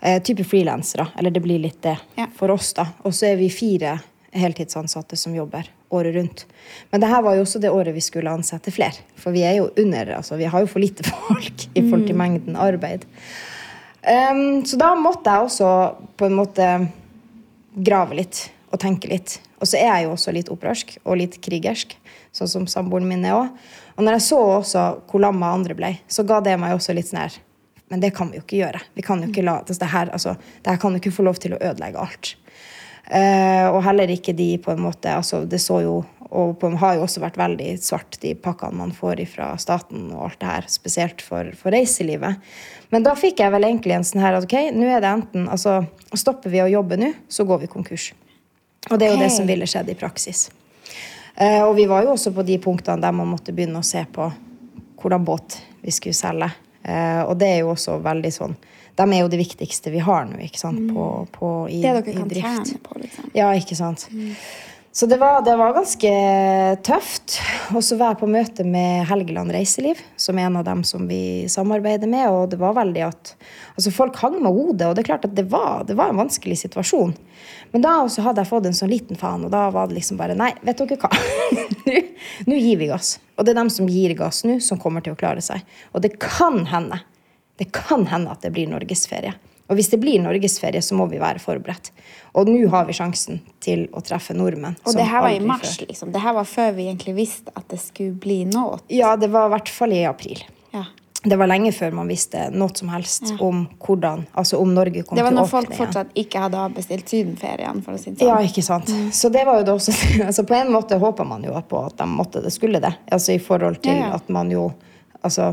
Eh, 0.00 0.22
type 0.22 0.44
frilansere, 0.48 1.08
eller 1.18 1.30
det 1.30 1.40
blir 1.44 1.58
litt 1.60 1.82
det 1.82 1.98
Ja. 2.16 2.26
for 2.36 2.50
oss. 2.50 2.72
da. 2.72 2.86
Og 3.04 3.12
så 3.12 3.26
er 3.32 3.36
vi 3.36 3.48
fire 3.50 3.98
heltidsansatte 4.32 5.16
som 5.16 5.34
jobber 5.34 5.68
året 5.90 6.14
rundt. 6.14 6.44
Men 6.90 7.00
det 7.00 7.08
her 7.08 7.22
var 7.22 7.36
jo 7.36 7.42
også 7.44 7.60
det 7.60 7.70
året 7.70 7.94
vi 7.94 8.00
skulle 8.00 8.30
ansette 8.32 8.72
flere. 8.72 8.96
For 9.16 9.32
vi 9.32 9.42
er 9.42 9.56
jo 9.60 9.70
under, 9.76 10.16
altså 10.16 10.36
vi 10.36 10.44
har 10.44 10.60
jo 10.60 10.66
for 10.66 10.80
lite 10.80 11.04
folk 11.12 11.68
i 11.74 11.82
forhold 11.82 12.06
til 12.06 12.16
mengden 12.16 12.56
arbeid. 12.56 13.04
Um, 14.06 14.62
så 14.64 14.78
da 14.78 14.92
måtte 14.94 15.32
jeg 15.32 15.48
også 15.48 15.70
på 16.16 16.28
en 16.28 16.36
måte 16.38 16.68
grave 17.76 18.16
litt 18.18 18.46
og 18.72 18.80
tenke 18.82 19.10
litt. 19.10 19.38
Og 19.60 19.68
så 19.68 19.78
er 19.80 19.88
jeg 19.88 20.06
jo 20.06 20.14
også 20.16 20.34
litt 20.36 20.50
opprørsk 20.52 20.96
og 21.04 21.18
litt 21.20 21.38
krigersk, 21.44 21.94
sånn 22.34 22.50
som 22.50 22.68
samboeren 22.70 23.08
min 23.08 23.24
er 23.24 23.36
òg. 23.36 23.52
Og 23.96 24.04
når 24.04 24.18
jeg 24.18 24.26
så 24.26 24.40
også 24.58 24.86
hvor 25.08 25.22
lamma 25.24 25.54
andre 25.56 25.76
ble, 25.76 25.92
så 26.08 26.26
ga 26.28 26.42
det 26.44 26.56
meg 26.60 26.76
også 26.76 26.96
litt 26.96 27.10
sånn 27.10 27.24
her 27.24 27.42
Men 27.86 28.00
det 28.02 28.08
kan 28.16 28.26
vi 28.26 28.34
jo 28.34 28.42
ikke 28.42 28.58
gjøre. 28.58 28.80
Vi 28.98 29.02
kan 29.06 29.20
jo 29.22 29.28
ikke 29.30 29.44
la, 29.46 29.60
altså 29.62 29.78
det, 29.78 29.88
her, 29.92 30.08
altså, 30.10 30.32
det 30.34 30.72
her 30.72 30.78
kan 30.82 30.96
jo 30.96 30.98
ikke 30.98 31.14
få 31.14 31.22
lov 31.22 31.36
til 31.38 31.52
å 31.54 31.60
ødelegge 31.62 32.00
alt. 32.02 32.32
Uh, 33.06 33.70
og 33.70 33.84
heller 33.86 34.10
ikke 34.10 34.34
de 34.34 34.56
på 34.58 34.72
en 34.72 34.80
måte 34.82 35.12
altså 35.14 35.44
Det 35.46 35.60
så 35.62 35.76
jo 35.84 36.00
og 36.26 36.56
på, 36.58 36.70
har 36.80 36.96
jo 36.96 37.04
også 37.04 37.22
vært 37.22 37.38
veldig 37.38 37.68
svart, 37.78 38.18
de 38.22 38.32
pakkene 38.34 38.80
man 38.80 38.94
får 38.94 39.22
fra 39.30 39.52
staten 39.62 40.08
og 40.10 40.24
alt 40.26 40.40
det 40.40 40.50
her. 40.50 40.68
Spesielt 40.70 41.22
for, 41.22 41.52
for 41.58 41.74
reiselivet. 41.74 42.42
Men 42.92 43.06
da 43.06 43.16
fikk 43.18 43.40
jeg 43.42 43.52
vel 43.54 43.66
egentlig 43.66 43.96
en 43.96 44.06
sånn 44.06 44.22
her 44.22 44.36
at 44.38 44.46
ok, 44.46 44.54
nå 44.76 44.86
er 44.86 45.02
det 45.02 45.10
enten 45.10 45.48
altså, 45.52 45.80
Stopper 46.14 46.52
vi 46.52 46.62
å 46.62 46.68
jobbe 46.70 46.98
nå, 47.00 47.10
så 47.28 47.44
går 47.44 47.64
vi 47.64 47.70
konkurs. 47.70 48.12
Og 48.90 49.00
det 49.00 49.08
er 49.08 49.16
jo 49.16 49.22
det 49.24 49.32
som 49.34 49.48
ville 49.48 49.66
skjedd 49.68 49.90
i 49.90 49.96
praksis. 49.98 50.46
Uh, 51.36 51.66
og 51.66 51.74
vi 51.76 51.84
var 51.90 52.06
jo 52.06 52.14
også 52.14 52.30
på 52.32 52.44
de 52.46 52.56
punktene 52.62 53.02
der 53.02 53.12
man 53.12 53.28
måtte 53.28 53.52
begynne 53.52 53.82
å 53.82 53.84
se 53.84 54.00
på 54.08 54.30
hvordan 55.02 55.26
båt 55.26 55.58
vi 55.82 55.92
skulle 55.92 56.16
selge. 56.16 56.48
Uh, 56.86 57.26
og 57.26 57.34
det 57.40 57.50
er 57.50 57.58
jo 57.64 57.72
også 57.72 57.96
veldig 57.98 58.30
sånn 58.30 58.52
De 58.96 59.02
er 59.02 59.18
jo 59.18 59.30
det 59.32 59.40
viktigste 59.40 59.90
vi 59.90 59.98
har 60.06 60.28
nå, 60.28 60.38
ikke 60.46 60.60
sant, 60.60 60.84
på, 60.94 61.06
på, 61.34 61.48
i, 61.68 61.80
Det 61.82 61.90
dere 61.98 62.12
i 62.12 62.14
kan 62.16 62.30
drift. 62.30 62.70
tjene 62.70 62.84
på, 62.86 63.00
liksom. 63.02 63.32
Ja, 63.34 63.50
ikke 63.58 63.76
sant. 63.76 64.06
Så 64.96 65.06
det 65.06 65.16
var, 65.20 65.42
det 65.44 65.52
var 65.56 65.74
ganske 65.76 66.10
tøft. 66.82 67.34
Og 67.76 67.82
så 67.84 67.98
var 68.00 68.14
jeg 68.14 68.20
på 68.22 68.28
møte 68.32 68.64
med 68.64 69.02
Helgeland 69.04 69.52
Reiseliv, 69.52 69.98
som 70.16 70.38
er 70.40 70.46
en 70.48 70.54
av 70.56 70.64
dem 70.64 70.80
som 70.88 71.02
vi 71.04 71.44
samarbeider 71.52 72.08
med. 72.08 72.30
Og 72.32 72.46
det 72.54 72.56
var 72.62 72.78
veldig 72.78 73.02
at 73.04 73.34
altså 73.74 73.92
Folk 73.92 74.16
hang 74.22 74.38
med 74.40 74.56
hodet, 74.56 74.86
og 74.88 74.94
det 74.96 75.02
er 75.02 75.08
klart 75.10 75.26
at 75.28 75.34
det 75.36 75.44
var, 75.52 75.84
det 75.84 75.98
var 76.00 76.14
en 76.14 76.22
vanskelig 76.22 76.56
situasjon. 76.62 77.12
Men 77.74 77.84
da 77.84 77.98
også 78.06 78.24
hadde 78.24 78.40
jeg 78.40 78.48
fått 78.48 78.70
en 78.70 78.78
sånn 78.78 78.94
liten 78.94 79.20
faen, 79.20 79.44
og 79.44 79.52
da 79.52 79.66
var 79.74 79.90
det 79.90 79.98
liksom 79.98 80.16
bare 80.16 80.38
Nei, 80.38 80.54
vet 80.64 80.80
dere 80.80 80.96
hva? 81.02 81.12
Nå 82.48 82.56
gir 82.56 82.80
vi 82.80 82.88
gass. 82.88 83.18
Og 83.36 83.44
det 83.44 83.52
er 83.52 83.60
dem 83.60 83.74
som 83.76 83.92
gir 83.92 84.16
gass 84.16 84.46
nå, 84.48 84.56
som 84.64 84.80
kommer 84.80 85.04
til 85.04 85.12
å 85.12 85.20
klare 85.20 85.44
seg. 85.44 85.60
Og 85.92 86.08
det 86.08 86.14
kan 86.24 86.62
hende 86.72 87.02
det 87.60 87.68
kan 87.72 88.08
hende 88.08 88.32
at 88.32 88.40
det 88.44 88.54
blir 88.56 88.68
norgesferie. 88.68 89.36
Og 89.68 89.78
hvis 89.78 89.88
det 89.90 89.98
blir 90.02 90.20
norgesferie, 90.22 90.82
så 90.82 90.94
må 90.98 91.08
vi 91.10 91.18
være 91.22 91.40
forberedt. 91.42 91.90
Og 92.38 92.50
nå 92.50 92.58
har 92.70 92.84
vi 92.86 92.94
sjansen 92.94 93.40
til 93.64 93.86
å 93.96 94.02
treffe 94.04 94.36
nordmenn. 94.36 94.76
Og 94.86 94.94
det 94.94 95.06
her 95.08 95.24
var 95.24 95.32
i 95.34 95.40
mars, 95.42 95.72
før. 95.78 95.88
liksom. 95.88 96.12
Det 96.14 96.22
her 96.22 96.36
var 96.36 96.46
før 96.46 96.76
vi 96.76 96.86
egentlig 96.90 97.16
visste 97.16 97.54
at 97.56 97.66
det 97.72 97.80
skulle 97.82 98.14
bli 98.20 98.44
noe. 98.50 98.78
Ja, 98.92 99.16
det 99.18 99.32
var 99.34 99.48
i 99.48 99.54
hvert 99.56 99.72
fall 99.72 99.96
i 99.96 100.04
april. 100.06 100.44
Ja. 100.76 100.84
det 101.26 101.38
var 101.40 101.48
lenge 101.48 101.72
før 101.74 101.94
man 101.96 102.06
visste 102.06 102.44
noe 102.54 102.70
som 102.76 102.90
helst 102.92 103.32
om 103.42 103.64
hvordan, 103.82 104.26
altså 104.36 104.60
om 104.62 104.74
Norge 104.76 105.02
kom 105.02 105.16
Det 105.18 105.24
var 105.24 105.32
til 105.32 105.38
å 105.38 105.40
når 105.40 105.48
folk 105.50 105.72
fortsatt 105.74 106.12
ikke 106.14 106.42
hadde 106.44 106.60
avbestilt 106.68 107.08
sydenferien, 107.10 107.80
for 107.82 107.96
å 107.96 107.98
si 107.98 108.12
det 108.12 108.20
sånn. 108.20 108.28
Ja, 108.28 108.36
ikke 108.46 108.62
sant. 108.62 108.92
Så 109.16 109.30
det 109.34 109.42
var 109.48 109.58
jo 109.58 109.64
det 109.66 109.74
også 109.74 109.94
altså 110.28 110.44
På 110.46 110.54
en 110.54 110.70
måte 110.70 111.00
håper 111.02 111.26
man 111.26 111.42
jo 111.48 111.56
på 111.66 111.80
at 111.88 111.96
de 111.98 112.06
måtte 112.12 112.44
det, 112.44 112.52
skulle 112.54 112.78
det. 112.84 112.92
Altså 113.10 113.34
i 113.34 113.40
forhold 113.42 113.80
til 113.82 113.96
Ja, 113.96 114.12
ja. 114.12 114.20
at 114.20 114.28
man 114.30 114.52
jo 114.54 114.68
Altså 115.26 115.52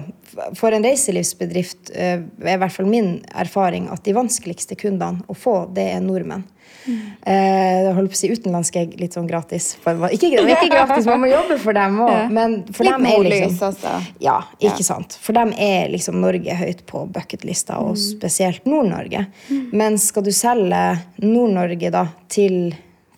for 0.57 0.73
en 0.73 0.85
reiselivsbedrift 0.85 1.91
eh, 1.93 2.21
er 2.23 2.55
i 2.55 2.59
hvert 2.61 2.73
fall 2.73 2.89
min 2.89 3.15
erfaring 3.33 3.89
at 3.93 4.03
de 4.05 4.15
vanskeligste 4.17 4.77
kundene 4.79 5.25
å 5.29 5.35
få, 5.37 5.63
det 5.73 5.89
er 5.95 6.03
nordmenn. 6.05 6.45
Mm. 6.83 6.95
Eh, 7.31 7.89
holdt 7.95 8.11
på 8.11 8.17
å 8.17 8.19
si 8.19 8.29
utenlandske 8.33 8.81
er 8.81 8.95
litt 8.99 9.15
sånn 9.15 9.27
gratis. 9.29 9.69
Ikke, 10.11 10.31
ikke 10.41 10.67
gratis, 10.71 11.05
man 11.07 11.21
må 11.23 11.29
jobbe 11.31 11.55
for 11.61 11.77
dem 11.77 11.99
òg. 12.03 12.31
Men 12.37 12.57
for 12.75 12.83
Litt 12.87 12.97
dem 12.97 13.07
er 13.07 13.27
liksom 13.29 13.69
også. 13.69 13.93
Ja, 14.23 14.37
ikke 14.59 14.81
Ja. 14.81 14.87
sant. 14.89 15.15
For 15.23 15.37
dem 15.37 15.53
er 15.55 15.87
liksom 15.93 16.19
Norge 16.23 16.57
høyt 16.59 16.83
på 16.89 17.05
bucketlista, 17.13 17.79
og 17.79 17.95
spesielt 18.01 18.65
Nord-Norge. 18.67 19.25
Men 19.71 19.99
skal 20.01 20.27
du 20.27 20.33
selge 20.35 20.81
Nord-Norge 21.23 21.93
da 21.93 22.07
til 22.27 22.73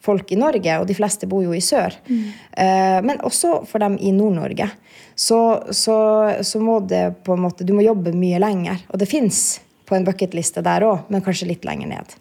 folk 0.05 0.31
i 0.31 0.39
Norge, 0.39 0.79
og 0.79 0.88
de 0.89 0.97
fleste 0.97 1.29
bor 1.29 1.43
jo 1.45 1.55
i 1.55 1.63
sør, 1.63 1.95
eh, 2.05 3.00
men 3.05 3.21
også 3.25 3.63
for 3.69 3.83
dem 3.83 3.97
i 4.00 4.13
Nord-Norge, 4.15 4.69
så, 5.15 5.39
så, 5.71 5.97
så 6.43 6.59
må 6.59 6.81
det 6.83 7.24
på 7.24 7.35
en 7.35 7.45
måte 7.45 7.63
Du 7.63 7.71
må 7.74 7.85
jobbe 7.85 8.12
mye 8.12 8.39
lenger. 8.41 8.81
Og 8.91 9.00
det 9.00 9.07
fins 9.07 9.62
på 9.88 9.95
en 9.95 10.03
bucketliste 10.03 10.63
der 10.65 10.83
òg, 10.83 11.05
men 11.13 11.24
kanskje 11.24 11.47
litt 11.53 11.65
lenger 11.67 11.93
ned. 11.93 12.15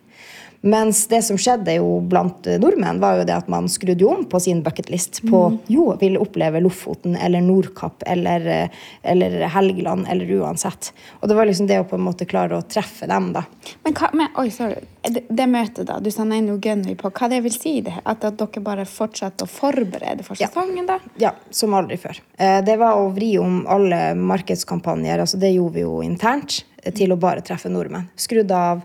Mens 0.64 1.02
det 1.10 1.18
som 1.26 1.36
skjedde 1.36 1.74
jo 1.76 1.98
blant 2.08 2.46
eh, 2.48 2.56
nordmenn, 2.62 2.96
var 3.02 3.18
jo 3.20 3.24
det 3.28 3.34
at 3.36 3.48
man 3.52 3.66
skrudde 3.68 4.06
om 4.08 4.22
på 4.32 4.38
sin 4.40 4.62
bucketlist 4.64 5.20
på 5.28 5.40
jo, 5.68 5.90
vil 6.00 6.16
oppleve 6.16 6.62
Lofoten 6.64 7.18
eller 7.20 7.44
Nordkapp 7.44 8.02
eller, 8.08 8.46
eh, 8.48 8.68
eller 9.12 9.44
Helgeland 9.52 10.06
eller 10.08 10.30
uansett. 10.40 10.92
Og 11.20 11.28
det 11.28 11.36
var 11.36 11.44
liksom 11.50 11.68
det 11.68 11.82
å 11.82 11.84
på 11.90 11.98
en 11.98 12.06
måte 12.06 12.24
klare 12.30 12.56
å 12.56 12.64
treffe 12.64 13.04
dem, 13.10 13.28
da. 13.36 13.42
Men, 13.84 13.92
hva, 14.00 14.08
men 14.16 14.32
oi, 14.40 14.48
sorry. 14.54 14.80
Det, 15.04 15.26
det 15.28 15.46
møtet, 15.52 15.84
da. 15.90 15.98
Du 16.00 16.08
sa 16.14 16.24
nei, 16.24 16.40
nå 16.40 16.56
gønner 16.64 16.88
vi 16.94 16.96
på. 16.96 17.12
Hva 17.12 17.28
det 17.28 17.42
vil 17.44 17.52
si? 17.52 17.74
det? 17.84 17.98
At, 18.08 18.24
at 18.24 18.40
dere 18.40 18.64
bare 18.64 18.88
fortsatte 18.88 19.44
å 19.44 19.50
forberede 19.50 20.24
for 20.24 20.40
Ja. 20.40 20.48
sesongen, 20.48 20.86
da? 20.88 20.96
Ja, 21.20 21.34
som 21.52 21.76
aldri 21.76 22.00
før. 22.00 22.22
Eh, 22.40 22.62
Det 22.64 22.78
var 22.80 22.96
å 22.96 23.10
vri 23.12 23.34
om 23.38 23.66
alle 23.68 24.14
markedskampanjer, 24.16 25.20
altså 25.20 25.36
det 25.44 25.52
gjorde 25.58 25.76
vi 25.76 25.84
jo 25.84 26.00
internt, 26.00 26.62
til 26.96 27.12
å 27.12 27.16
bare 27.20 27.40
treffe 27.44 27.68
nordmenn. 27.72 28.08
Skrudde 28.16 28.56
av 28.56 28.80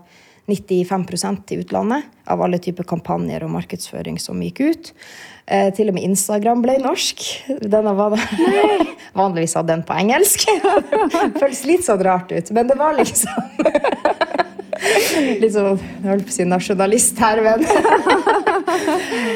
95% 0.50 1.54
i 1.54 1.60
utlandet 1.62 2.06
av 2.30 2.42
alle 2.42 2.60
typer 2.62 2.86
kampanjer 2.88 3.44
og 3.46 3.52
markedsføring 3.54 4.18
som 4.22 4.40
gikk 4.42 4.60
ut. 4.60 4.92
Eh, 5.46 5.70
til 5.74 5.90
og 5.90 5.96
med 5.96 6.06
Instagram 6.06 6.62
ble 6.64 6.76
norsk. 6.82 7.24
Denne 7.62 7.94
var 7.98 8.14
Vanligvis 9.20 9.56
hadde 9.58 9.72
den 9.72 9.86
på 9.86 9.96
engelsk. 9.98 10.46
Føles 11.40 11.64
litt 11.66 11.86
sånn 11.86 12.04
rart 12.06 12.30
ut, 12.34 12.52
men 12.54 12.70
det 12.70 12.78
var 12.78 12.98
liksom 12.98 13.30
Litt 15.40 15.52
sånn 15.52 15.76
jeg 15.76 16.06
holdt 16.06 16.24
på 16.24 16.32
å 16.32 16.36
si 16.38 16.46
nasjonalist 16.48 17.18
her, 17.20 17.42
men 17.44 17.66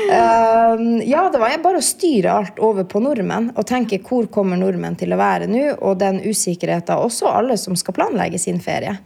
Um, 0.05 1.03
ja, 1.03 1.31
det 1.33 1.39
var 1.41 1.55
bare 1.63 1.81
å 1.81 1.85
styre 1.85 2.33
alt 2.33 2.59
over 2.63 2.85
på 2.87 3.01
nordmenn 3.03 3.49
og 3.55 3.67
tenke 3.67 3.99
hvor 4.05 4.29
kommer 4.33 4.59
nordmenn 4.61 4.99
til 5.01 5.15
å 5.15 5.19
være 5.19 5.49
nå, 5.51 5.63
og 5.81 5.99
den 6.03 6.21
usikkerheten 6.23 7.01
også 7.01 7.31
alle 7.33 7.57
som 7.61 7.77
skal 7.79 7.97
planlegge 7.97 8.39
sin 8.39 8.61
ferie. 8.63 8.99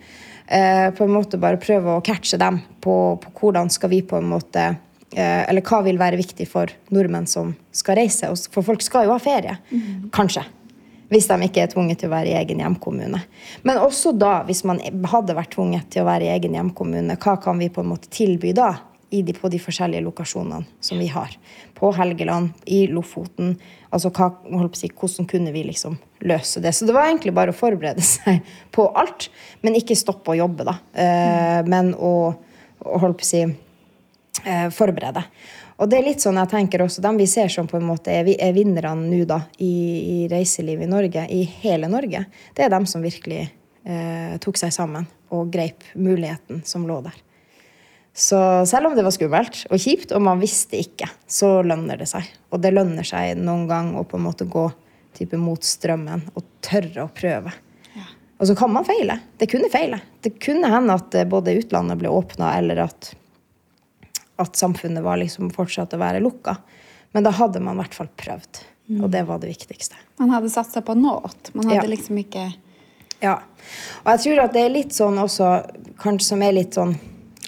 Eh, 0.49 0.91
på 0.95 1.05
en 1.05 1.13
måte 1.13 1.37
bare 1.41 1.61
prøve 1.61 1.99
å 1.99 2.05
catche 2.05 2.39
dem 2.41 2.63
på, 2.81 2.93
på 3.21 3.33
hvordan 3.37 3.69
skal 3.69 3.91
vi 3.93 4.01
på 4.01 4.17
en 4.17 4.31
måte 4.31 4.63
eh, 4.65 5.43
Eller 5.45 5.61
hva 5.61 5.83
vil 5.85 6.01
være 6.01 6.17
viktig 6.17 6.47
for 6.49 6.73
nordmenn 6.95 7.29
som 7.29 7.53
skal 7.77 8.01
reise. 8.01 8.31
For 8.55 8.65
folk 8.65 8.85
skal 8.85 9.09
jo 9.09 9.13
ha 9.13 9.19
ferie. 9.21 9.59
Kanskje. 10.15 10.47
Hvis 11.13 11.29
de 11.29 11.37
ikke 11.45 11.65
er 11.65 11.71
tvunget 11.73 12.01
til 12.01 12.11
å 12.11 12.15
være 12.17 12.33
i 12.33 12.37
egen 12.41 12.61
hjemkommune. 12.61 13.21
Men 13.65 13.81
også 13.81 14.13
da, 14.17 14.43
hvis 14.49 14.61
man 14.69 14.81
hadde 15.09 15.37
vært 15.37 15.55
tvunget 15.55 15.89
til 15.93 16.05
å 16.05 16.09
være 16.09 16.29
i 16.29 16.33
egen 16.35 16.57
hjemkommune, 16.57 17.17
hva 17.21 17.39
kan 17.41 17.61
vi 17.61 17.71
på 17.73 17.85
en 17.85 17.93
måte 17.95 18.13
tilby 18.13 18.53
da? 18.57 18.75
I 19.09 19.23
de, 19.25 19.33
på 19.33 19.49
de 19.49 19.57
forskjellige 19.57 20.05
lokasjonene 20.05 20.67
som 20.85 21.01
vi 21.01 21.07
har. 21.09 21.33
På 21.77 21.95
Helgeland, 21.97 22.51
i 22.69 22.83
Lofoten. 22.93 23.55
Altså 23.89 24.11
hva, 24.13 24.29
holdt 24.45 24.75
på 24.75 24.79
å 24.79 24.81
si, 24.83 24.91
hvordan 24.93 25.29
kunne 25.31 25.53
vi 25.55 25.63
liksom 25.65 25.97
løse 26.29 26.61
det? 26.65 26.75
Så 26.77 26.89
det 26.89 26.97
var 26.97 27.09
egentlig 27.09 27.33
bare 27.37 27.55
å 27.55 27.57
forberede 27.57 28.05
seg 28.15 28.45
på 28.75 28.89
alt, 28.99 29.31
men 29.65 29.79
ikke 29.79 29.97
stoppe 29.99 30.35
å 30.35 30.39
jobbe, 30.43 30.67
da. 30.69 30.77
Eh, 30.93 31.63
men 31.69 31.95
å, 31.95 32.13
å 32.85 33.01
holdt 33.05 33.23
på 33.23 33.27
å 33.27 33.31
si 33.31 33.45
eh, 33.45 34.69
forberede. 34.75 35.25
Og 35.79 35.87
det 35.87 36.01
er 36.01 36.09
litt 36.09 36.25
sånn 36.25 36.41
jeg 36.41 36.51
tenker 36.51 36.83
også, 36.83 37.03
dem 37.05 37.21
vi 37.21 37.29
ser 37.31 37.53
som 37.55 37.69
på 37.71 37.79
en 37.79 37.87
måte 37.87 38.11
er, 38.11 38.29
er 38.35 38.57
vinnerne 38.57 39.07
nå 39.07 39.23
da, 39.31 39.45
i, 39.63 39.71
i 39.71 40.19
reiseliv 40.31 40.83
i 40.83 40.91
Norge, 40.91 41.25
i 41.31 41.45
hele 41.63 41.91
Norge, 41.91 42.25
det 42.57 42.67
er 42.67 42.73
dem 42.75 42.87
som 42.91 43.05
virkelig 43.05 43.45
eh, 43.45 44.35
tok 44.43 44.59
seg 44.59 44.75
sammen 44.75 45.07
og 45.35 45.53
greip 45.55 45.87
muligheten 45.95 46.65
som 46.67 46.87
lå 46.89 46.99
der. 47.07 47.17
Så 48.19 48.39
selv 48.67 48.89
om 48.91 48.97
det 48.99 49.05
var 49.07 49.15
skummelt 49.15 49.61
og 49.71 49.79
kjipt, 49.79 50.11
og 50.17 50.25
man 50.27 50.41
visste 50.43 50.81
ikke, 50.81 51.07
så 51.31 51.61
lønner 51.63 52.01
det 52.01 52.09
seg. 52.11 52.27
Og 52.51 52.59
det 52.65 52.73
lønner 52.75 53.07
seg 53.07 53.39
noen 53.39 53.69
gang 53.71 53.93
å 53.95 54.03
på 54.09 54.19
en 54.19 54.25
måte 54.27 54.47
gå 54.51 54.65
type 55.19 55.39
mot 55.39 55.63
strømmen 55.63 56.25
og 56.35 56.43
tørre 56.67 57.05
å 57.07 57.13
prøve. 57.15 57.53
Og 58.39 58.47
så 58.47 58.55
kan 58.59 58.71
man 58.71 58.85
feile. 58.87 59.17
Det 59.39 59.49
kunne 59.51 59.71
feile. 59.71 59.97
Det 60.23 60.37
kunne 60.43 60.69
hende 60.71 60.95
at 60.95 61.15
eh, 61.19 61.25
både 61.27 61.57
utlandet 61.59 61.99
ble 61.99 62.11
åpna, 62.15 62.53
eller 62.59 62.85
at 62.85 63.13
at 64.39 64.55
samfunnet 64.55 65.03
var 65.03 65.19
liksom 65.19 65.49
fortsatt 65.51 65.97
å 65.97 65.99
være 65.99 66.21
lukka. 66.23 66.53
Men 67.11 67.25
da 67.27 67.33
hadde 67.35 67.59
man 67.59 67.75
i 67.75 67.81
hvert 67.83 67.97
fall 67.99 68.11
prøvd. 68.21 68.61
Og 69.03 69.09
det 69.11 69.25
var 69.27 69.41
det 69.43 69.51
viktigste. 69.51 69.99
Man 70.23 70.31
hadde 70.31 70.51
satsa 70.53 70.79
på 70.87 70.95
nåt. 70.95 71.51
Man 71.59 71.67
hadde 71.67 71.83
Ja. 71.83 71.91
liksom 71.91 72.19
ikke 72.23 72.45
Ja. 73.21 73.41
Og 74.07 74.13
jeg 74.15 74.21
tror 74.23 74.45
at 74.45 74.53
det 74.55 74.63
er 74.63 74.71
litt 74.71 74.95
sånn 74.95 75.19
også, 75.19 75.49
kanskje 75.99 76.23
som 76.29 76.43
er 76.43 76.53
litt 76.53 76.71
sånn 76.79 76.95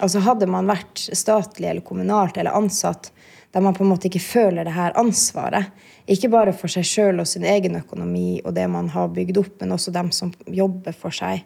Altså 0.01 0.21
hadde 0.25 0.49
man 0.49 0.69
vært 0.69 1.03
statlig 1.13 1.69
eller 1.69 1.85
kommunalt 1.85 2.39
eller 2.41 2.57
ansatt 2.57 3.11
der 3.51 3.61
man 3.61 3.75
på 3.75 3.83
en 3.83 3.91
måte 3.91 4.07
ikke 4.07 4.23
føler 4.23 4.63
det 4.63 4.73
her 4.75 4.95
ansvaret, 4.99 5.71
ikke 6.07 6.29
bare 6.31 6.53
for 6.55 6.71
seg 6.71 6.87
sjøl 6.87 7.19
og 7.19 7.27
sin 7.27 7.43
egen 7.47 7.75
økonomi 7.81 8.39
og 8.45 8.55
det 8.55 8.67
man 8.71 8.87
har 8.93 9.11
bygd 9.11 9.41
opp, 9.41 9.57
men 9.59 9.75
også 9.75 9.91
dem 9.95 10.11
som 10.15 10.31
jobber 10.47 10.95
for 10.95 11.11
seg, 11.15 11.43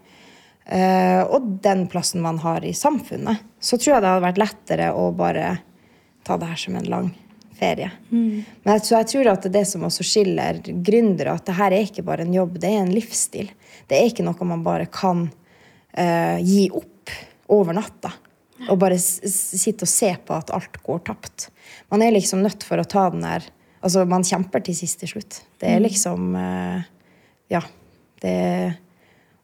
eh, 0.70 1.22
og 1.26 1.48
den 1.66 1.88
plassen 1.90 2.22
man 2.22 2.38
har 2.46 2.66
i 2.66 2.76
samfunnet, 2.78 3.42
så 3.60 3.80
tror 3.82 3.96
jeg 3.96 4.06
det 4.06 4.12
hadde 4.14 4.28
vært 4.28 4.42
lettere 4.44 4.92
å 4.94 5.10
bare 5.18 5.56
ta 6.26 6.38
det 6.38 6.52
her 6.52 6.62
som 6.62 6.78
en 6.78 6.92
lang 6.94 7.10
ferie. 7.58 7.90
Men 8.12 8.76
jeg, 8.76 8.84
så 8.86 8.98
jeg 9.00 9.10
tror 9.12 9.32
at 9.32 9.46
det 9.46 9.50
er 9.52 9.58
det 9.60 9.70
som 9.70 9.86
også 9.88 10.06
skiller 10.06 10.62
gründere, 10.66 11.36
at 11.38 11.48
det 11.48 11.58
her 11.58 11.74
er 11.74 11.88
ikke 11.88 12.06
bare 12.06 12.26
en 12.26 12.36
jobb, 12.36 12.60
det 12.62 12.70
er 12.70 12.84
en 12.84 12.94
livsstil. 12.94 13.50
Det 13.90 13.98
er 13.98 14.12
ikke 14.12 14.26
noe 14.28 14.50
man 14.50 14.66
bare 14.66 14.90
kan 14.92 15.28
uh, 15.30 16.38
gi 16.44 16.68
opp 16.74 17.14
over 17.56 17.78
natta. 17.78 18.12
Og 18.70 18.78
bare 18.80 18.96
sitte 19.00 19.84
og 19.84 19.92
se 19.92 20.14
på 20.26 20.34
at 20.38 20.52
alt 20.56 20.78
går 20.86 21.02
tapt. 21.10 21.50
Man 21.92 22.02
er 22.06 22.14
liksom 22.16 22.42
nødt 22.46 22.64
for 22.64 22.80
å 22.82 22.88
ta 22.88 23.10
den 23.14 23.26
der 23.28 23.44
Altså, 23.86 24.02
man 24.10 24.24
kjemper 24.26 24.64
til 24.66 24.74
siste 24.74 25.06
slutt. 25.06 25.44
Det 25.62 25.70
er 25.70 25.84
liksom 25.84 26.32
eh, 26.40 26.86
Ja. 27.54 27.60
Det 28.24 28.34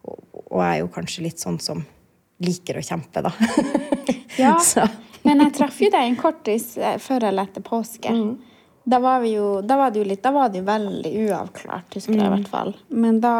og, 0.01 0.55
jeg 0.63 0.67
er 0.71 0.79
jo 0.79 0.87
kanskje 0.95 1.23
litt 1.27 1.37
sånn 1.43 1.59
som 1.61 1.83
liker 2.41 2.79
å 2.79 2.81
kjempe, 2.85 3.21
da. 3.21 3.31
Ja, 4.41 4.55
men 5.27 5.43
jeg 5.43 5.53
traff 5.53 5.77
jo 5.83 5.89
deg 5.93 6.07
en 6.07 6.15
kortis 6.17 6.71
eh, 6.79 6.95
før 6.97 7.27
eller 7.29 7.45
etter 7.45 7.61
påske. 7.61 8.09
Mm. 8.09 8.31
Da 8.89 8.97
var 9.03 9.19
vi 9.21 9.35
jo, 9.35 9.59
da 9.61 9.77
var 9.77 9.91
det 9.93 10.01
jo 10.01 10.07
litt, 10.09 10.23
da 10.23 10.31
var 10.33 10.49
det 10.49 10.63
jo 10.63 10.65
veldig 10.71 11.11
uavklart, 11.27 11.93
husker 11.93 12.15
Mm. 12.15 12.21
jeg 12.23 12.25
i 12.31 12.33
hvert 12.39 12.49
fall. 12.49 12.73
Men 12.89 13.19
da, 13.21 13.33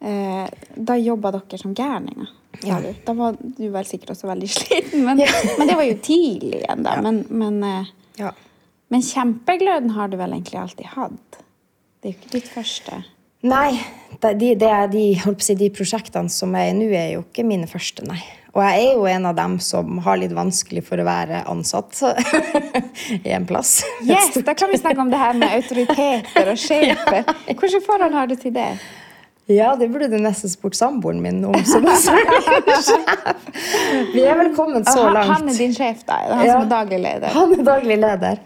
eh, 0.00 0.46
da 0.76 0.96
jobba 0.98 1.32
dere 1.36 1.58
som 1.60 1.74
gærninger. 1.76 2.30
Ja. 2.66 2.80
Da 3.06 3.14
var 3.16 3.36
du 3.40 3.66
vel 3.72 3.86
sikkert 3.88 4.14
også 4.16 4.28
veldig 4.30 4.48
sliten, 4.58 5.04
men, 5.06 5.20
men 5.22 5.70
det 5.70 5.76
var 5.78 5.86
jo 5.88 5.96
tidlig 6.04 6.60
igjen 6.64 6.84
da. 6.86 6.96
Ja. 6.98 7.04
Men, 7.06 7.22
men, 7.30 7.62
eh, 7.64 7.94
Ja. 8.20 8.32
men 8.92 9.04
kjempegløden 9.06 9.94
har 9.96 10.10
du 10.12 10.18
vel 10.20 10.34
egentlig 10.36 10.58
alltid 10.60 10.90
hatt? 10.96 11.40
Det 12.00 12.08
er 12.08 12.12
jo 12.14 12.18
ikke 12.18 12.34
ditt 12.38 12.48
første. 12.52 13.02
Nei, 13.44 13.78
det, 14.20 14.34
de, 14.40 14.50
det 14.60 14.68
er 14.68 14.90
de, 14.92 15.04
si, 15.40 15.54
de 15.56 15.70
prosjektene 15.72 16.28
som 16.32 16.52
er 16.58 16.72
i 16.72 16.76
nå, 16.76 16.90
er 16.92 17.14
jo 17.14 17.22
ikke 17.24 17.44
mine 17.48 17.68
første, 17.70 18.04
nei. 18.04 18.18
Og 18.50 18.60
jeg 18.66 18.82
er 18.88 18.96
jo 18.98 19.04
en 19.06 19.28
av 19.30 19.36
dem 19.38 19.52
som 19.62 20.00
har 20.04 20.18
litt 20.18 20.32
vanskelig 20.34 20.82
for 20.84 20.98
å 21.00 21.04
være 21.06 21.44
ansatt 21.48 22.00
i 23.28 23.30
en 23.32 23.46
plass. 23.46 23.76
Yes, 24.04 24.34
da 24.44 24.56
kan 24.58 24.72
vi 24.72 24.80
snakke 24.80 25.00
om 25.04 25.12
det 25.12 25.20
her 25.20 25.36
med 25.38 25.54
autoriteter 25.54 26.50
og 26.50 26.58
sjefer. 26.66 27.30
Hvilke 27.46 27.80
forhold 27.86 28.16
har 28.18 28.26
du 28.26 28.34
til 28.42 28.52
det? 28.56 28.72
Ja, 29.50 29.72
det 29.74 29.88
burde 29.90 30.06
du 30.12 30.14
nesten 30.22 30.50
spurt 30.52 30.76
samboeren 30.78 31.18
min 31.24 31.40
om. 31.48 31.56
Som 31.66 31.86
også 31.90 32.12
er 32.14 32.28
min 32.30 32.82
sjef. 32.86 33.06
Vi 34.14 34.22
er 34.22 34.36
vel 34.38 34.52
kommet 34.54 34.86
så 34.86 35.08
langt. 35.10 35.32
Han 35.32 35.48
er 35.50 35.56
din 35.58 35.72
sjef, 35.74 36.04
da? 36.06 36.18
Han 36.30 36.44
Ja. 36.46 36.52
som 36.52 36.62
er 36.68 36.70
daglig 36.70 37.00
leder? 37.02 37.32
Han 37.34 37.54
er 37.56 37.64
daglig 37.66 37.96
leder. 37.98 38.38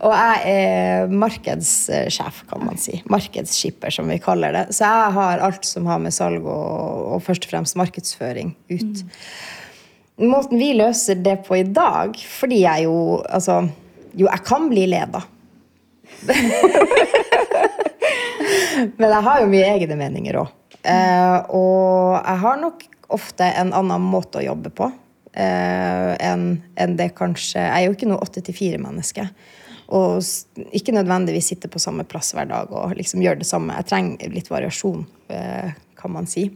Og 0.00 0.12
jeg 0.12 0.52
er 0.52 1.06
markedssjef, 1.22 2.42
kan 2.50 2.66
man 2.66 2.76
si. 2.80 3.00
Markedsskipper, 3.08 3.90
som 3.96 4.08
vi 4.12 4.18
kaller 4.22 4.52
det. 4.52 4.66
Så 4.76 4.84
jeg 4.84 5.12
har 5.16 5.40
alt 5.48 5.64
som 5.68 5.88
har 5.88 5.98
med 6.04 6.12
salg 6.12 6.44
og, 6.44 7.14
og 7.16 7.22
først 7.24 7.48
og 7.48 7.54
fremst 7.56 7.76
markedsføring 7.80 8.52
ut. 8.70 9.02
Måten 10.22 10.60
vi 10.60 10.74
løser 10.76 11.16
det 11.24 11.38
på 11.48 11.56
i 11.62 11.64
dag, 11.64 12.12
fordi 12.38 12.60
jeg 12.66 12.84
jo 12.84 13.22
Altså, 13.24 13.62
jo, 14.14 14.26
jeg 14.28 14.44
kan 14.44 14.68
bli 14.68 14.84
leda. 14.92 15.24
Men 18.98 19.08
jeg 19.08 19.26
har 19.28 19.42
jo 19.42 19.52
mye 19.52 19.70
egne 19.74 19.98
meninger 20.00 20.40
òg. 20.42 20.52
Eh, 20.82 21.38
og 21.54 22.18
jeg 22.18 22.42
har 22.42 22.60
nok 22.60 22.84
ofte 23.12 23.46
en 23.60 23.72
annen 23.76 24.02
måte 24.02 24.40
å 24.40 24.44
jobbe 24.44 24.72
på 24.74 24.88
eh, 25.36 26.12
enn 26.16 26.46
en 26.80 26.96
det 26.98 27.12
kanskje 27.14 27.60
Jeg 27.60 27.74
er 27.76 27.84
jo 27.86 27.94
ikke 27.94 28.08
noe 28.10 28.24
åtte 28.24 28.42
til 28.44 28.56
fire-menneske. 28.56 29.28
Og 29.92 30.24
ikke 30.72 30.94
nødvendigvis 30.96 31.52
sitte 31.52 31.68
på 31.68 31.82
samme 31.82 32.06
plass 32.08 32.32
hver 32.32 32.48
dag 32.48 32.70
og 32.72 32.96
liksom 32.96 33.22
gjøre 33.22 33.42
det 33.42 33.48
samme. 33.48 33.76
Jeg 33.76 33.90
trenger 33.90 34.32
litt 34.32 34.48
variasjon, 34.50 35.04
eh, 35.28 35.74
kan 35.98 36.14
man 36.14 36.26
si. 36.30 36.48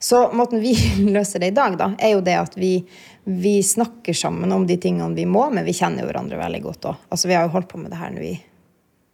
Så 0.00 0.30
måten 0.32 0.62
vi 0.64 0.72
løser 1.14 1.44
det 1.44 1.52
i 1.52 1.56
dag, 1.56 1.76
da, 1.78 1.92
er 2.00 2.14
jo 2.16 2.24
det 2.24 2.38
at 2.40 2.56
vi, 2.56 2.78
vi 3.24 3.58
snakker 3.62 4.16
sammen 4.16 4.52
om 4.56 4.64
de 4.66 4.78
tingene 4.80 5.14
vi 5.14 5.28
må, 5.28 5.50
men 5.52 5.66
vi 5.66 5.76
kjenner 5.76 6.06
jo 6.06 6.08
hverandre 6.08 6.40
veldig 6.40 6.62
godt 6.64 6.88
òg. 6.94 7.08
Altså, 7.10 7.28
vi 7.28 7.36
har 7.36 7.44
jo 7.46 7.54
holdt 7.58 7.68
på 7.68 7.82
med 7.82 7.92
det 7.92 8.00
her 8.00 8.14
nå 8.14 8.24
i 8.24 8.38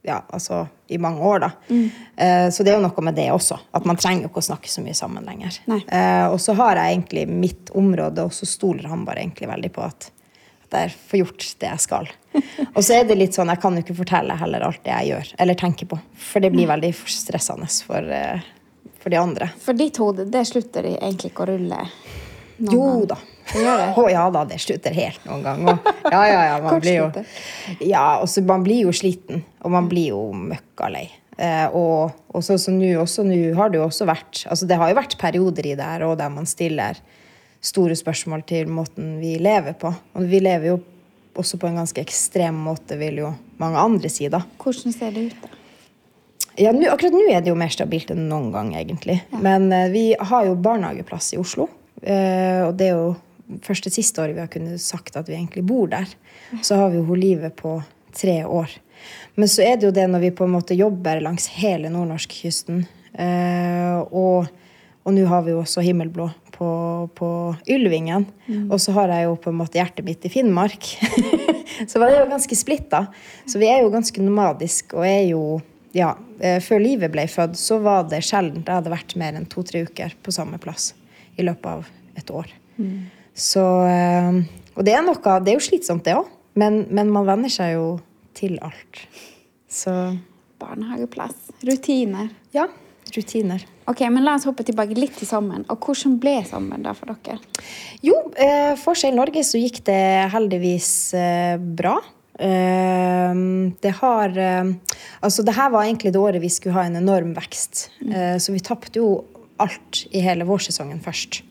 ja, 0.07 0.21
altså 0.31 0.67
i 0.87 0.99
mange 0.99 1.23
år, 1.27 1.41
da. 1.41 1.51
Eh, 2.17 2.51
så 2.51 2.63
det 2.63 2.71
er 2.73 2.79
jo 2.79 2.85
noe 2.85 3.05
med 3.05 3.17
det 3.19 3.27
også. 3.35 3.59
At 3.75 3.87
man 3.89 3.99
trenger 3.99 4.29
ikke 4.29 4.43
å 4.43 4.49
snakke 4.49 4.71
så 4.71 4.85
mye 4.85 4.95
sammen 4.95 5.27
lenger. 5.27 5.59
Eh, 5.67 6.27
og 6.31 6.39
så 6.43 6.55
har 6.61 6.79
jeg 6.79 6.95
egentlig 6.95 7.25
mitt 7.27 7.73
område, 7.75 8.29
og 8.29 8.35
så 8.35 8.47
stoler 8.47 8.87
han 8.93 9.03
bare 9.07 9.25
egentlig 9.25 9.51
veldig 9.51 9.73
på 9.75 9.83
at, 9.83 10.09
at 10.69 10.79
jeg 10.79 10.95
får 11.11 11.23
gjort 11.25 11.47
det 11.63 11.73
jeg 11.73 11.85
skal. 11.87 12.11
og 12.77 12.81
så 12.81 13.01
er 13.01 13.09
det 13.09 13.19
litt 13.19 13.35
sånn, 13.37 13.51
jeg 13.51 13.63
kan 13.65 13.75
jo 13.75 13.83
ikke 13.83 13.99
fortelle 13.99 14.39
heller 14.39 14.69
alt 14.69 14.85
det 14.87 14.95
jeg 14.95 15.13
gjør, 15.13 15.33
eller 15.43 15.63
tenker 15.65 15.91
på. 15.91 16.01
For 16.29 16.45
det 16.45 16.53
blir 16.55 16.71
veldig 16.71 16.93
stressende 17.03 17.71
for, 17.89 18.13
eh, 18.21 18.47
for 19.03 19.15
de 19.15 19.23
andre. 19.23 19.51
For 19.63 19.79
ditt 19.79 19.99
hode, 20.03 20.31
det 20.31 20.47
slutter 20.53 20.93
egentlig 20.95 21.35
ikke 21.35 21.49
å 21.49 21.51
rulle? 21.55 21.83
Jo 22.63 22.91
da. 23.11 23.19
Det 23.53 23.63
oh. 23.63 23.99
Å 24.03 24.07
ja 24.11 24.25
da, 24.35 24.43
det 24.49 24.59
slutter 24.63 24.95
helt 24.97 25.23
noen 25.29 25.45
gang. 25.45 25.69
Ja, 26.07 26.23
ja, 26.27 26.41
ja, 26.51 26.57
man 26.63 26.81
blir 26.83 26.97
jo, 26.99 27.07
ja, 27.81 28.07
også, 28.23 28.43
man 28.47 28.65
blir 28.67 28.87
jo 28.89 28.95
sliten, 28.95 29.45
og 29.63 29.73
man 29.75 29.91
blir 29.91 30.11
jo 30.15 30.23
møkkalei. 30.35 31.07
Eh, 31.37 31.67
og, 31.77 32.17
og 32.33 32.45
sånn 32.45 32.61
som 32.61 32.79
nå 32.79 32.95
også, 33.03 33.25
nå 33.27 33.39
har 33.59 33.71
det 33.71 33.77
jo 33.77 33.85
også 33.85 34.07
vært 34.09 34.47
altså 34.49 34.65
Det 34.65 34.79
har 34.81 34.89
jo 34.89 34.97
vært 34.97 35.19
perioder 35.21 35.67
i 35.69 35.75
det 35.77 35.85
her 35.85 36.07
og 36.07 36.15
der 36.17 36.31
man 36.33 36.49
stiller 36.49 36.97
store 37.61 37.97
spørsmål 37.99 38.47
til 38.49 38.71
måten 38.73 39.19
vi 39.21 39.35
lever 39.43 39.77
på. 39.77 39.91
Og 40.17 40.31
vi 40.31 40.41
lever 40.41 40.71
jo 40.71 40.79
også 41.37 41.59
på 41.61 41.69
en 41.69 41.77
ganske 41.83 42.01
ekstrem 42.01 42.57
måte, 42.65 42.97
vil 43.01 43.21
jo 43.25 43.35
mange 43.61 43.81
andre 43.81 44.11
si, 44.13 44.29
da. 44.33 44.41
Hvordan 44.63 44.95
ser 44.95 45.13
det 45.13 45.29
ut, 45.29 45.45
da? 45.45 45.53
Ja, 46.57 46.73
nu, 46.73 46.87
akkurat 46.89 47.13
nå 47.13 47.27
er 47.29 47.43
det 47.45 47.51
jo 47.53 47.59
mer 47.59 47.73
stabilt 47.73 48.09
enn 48.15 48.31
noen 48.31 48.49
gang, 48.55 48.71
egentlig. 48.79 49.19
Men 49.45 49.69
eh, 49.77 49.91
vi 49.93 50.07
har 50.17 50.47
jo 50.49 50.57
barnehageplass 50.57 51.35
i 51.37 51.41
Oslo. 51.43 51.69
eh, 52.01 52.63
og 52.65 52.79
det 52.81 52.89
er 52.89 52.95
jo 52.97 53.11
første 53.65 53.93
siste 53.95 54.23
året 54.23 54.37
vi 54.37 54.43
har 54.43 54.51
kunnet 54.53 54.83
sagt 54.83 55.17
at 55.19 55.29
vi 55.31 55.37
egentlig 55.39 55.65
bor 55.67 55.91
der. 55.93 56.11
Så 56.63 56.79
har 56.81 56.93
vi 56.93 57.01
jo 57.01 57.19
livet 57.19 57.57
på 57.59 57.79
tre 58.17 58.41
år. 58.45 58.71
Men 59.37 59.51
så 59.53 59.65
er 59.67 59.77
det 59.77 59.89
jo 59.89 59.95
det 59.95 60.07
når 60.11 60.25
vi 60.25 60.37
på 60.37 60.47
en 60.47 60.55
måte 60.57 60.77
jobber 60.77 61.21
langs 61.25 61.51
hele 61.59 61.91
nordnorskkysten. 61.93 62.87
Eh, 63.17 63.99
og 64.11 64.49
og 65.07 65.15
nå 65.15 65.23
har 65.31 65.45
vi 65.47 65.53
jo 65.55 65.61
også 65.63 65.85
himmelblå 65.87 66.25
på, 66.57 66.69
på 67.15 67.29
Ylvingen. 67.71 68.27
Og 68.75 68.81
så 68.83 68.91
har 68.97 69.13
jeg 69.15 69.29
jo 69.29 69.37
på 69.39 69.53
en 69.53 69.59
måte 69.61 69.79
hjertet 69.79 70.07
mitt 70.07 70.25
i 70.27 70.33
Finnmark. 70.33 70.89
så 71.91 72.03
var 72.03 72.11
det 72.11 72.19
jo 72.19 72.31
ganske 72.33 72.59
splitta. 72.59 73.05
Så 73.47 73.61
vi 73.63 73.69
er 73.71 73.85
jo 73.85 73.93
ganske 73.95 74.25
nomadiske 74.25 74.99
og 74.99 75.07
er 75.07 75.23
jo 75.31 75.43
ja, 75.97 76.11
eh, 76.43 76.59
Før 76.61 76.83
livet 76.83 77.13
ble 77.15 77.23
født, 77.31 77.55
så 77.57 77.79
var 77.81 78.09
det 78.11 78.25
sjelden 78.27 78.67
det 78.67 78.75
hadde 78.75 78.93
vært 78.93 79.15
mer 79.17 79.39
enn 79.39 79.47
to-tre 79.49 79.87
uker 79.87 80.19
på 80.27 80.35
samme 80.35 80.59
plass 80.61 80.91
i 81.39 81.47
løpet 81.47 81.71
av 81.71 81.87
et 82.19 82.35
år. 82.35 82.51
Så 83.37 83.63
eh, 83.85 84.41
Og 84.77 84.85
det 84.87 84.95
er 84.97 85.05
noe 85.05 85.37
Det 85.45 85.53
er 85.53 85.59
jo 85.59 85.65
slitsomt, 85.69 86.05
det 86.07 86.17
òg. 86.17 86.31
Men, 86.57 86.87
men 86.89 87.13
man 87.13 87.27
venner 87.29 87.53
seg 87.53 87.75
jo 87.77 87.87
til 88.37 88.57
alt. 88.65 89.03
Så 89.69 89.93
Barnehageplass, 90.57 91.51
rutiner. 91.69 92.31
ja, 92.57 92.65
rutiner. 93.13 93.61
Ok, 93.87 94.01
men 94.09 94.25
La 94.25 94.39
oss 94.39 94.47
hoppe 94.49 94.65
tilbake 94.65 94.97
litt 94.97 95.13
til 95.21 95.29
sommeren. 95.29 95.67
Og 95.69 95.85
Hvordan 95.85 96.17
ble 96.21 96.39
sommeren 96.49 96.87
da 96.87 96.95
for 96.97 97.13
dere? 97.13 97.37
Jo, 98.05 98.17
eh, 98.41 98.73
for 98.81 98.97
i 99.05 99.13
Norge 99.13 99.45
så 99.45 99.61
gikk 99.61 99.83
det 99.85 100.01
heldigvis 100.33 100.89
eh, 101.15 101.61
bra. 101.61 101.99
Eh, 102.41 103.37
det 103.85 103.93
har 104.01 104.37
eh, 104.37 104.73
Altså, 105.21 105.45
det 105.45 105.55
her 105.57 105.71
var 105.73 105.85
egentlig 105.85 106.13
det 106.13 106.21
året 106.21 106.43
vi 106.43 106.51
skulle 106.53 106.77
ha 106.77 106.87
en 106.89 106.99
enorm 107.01 107.35
vekst. 107.37 107.91
Eh, 108.09 108.37
så 108.41 108.57
vi 108.57 108.65
tapte 108.65 109.01
jo 109.01 109.11
alt 109.61 110.07
i 110.13 110.25
hele 110.25 110.49
vårsesongen 110.49 111.05
først. 111.05 111.43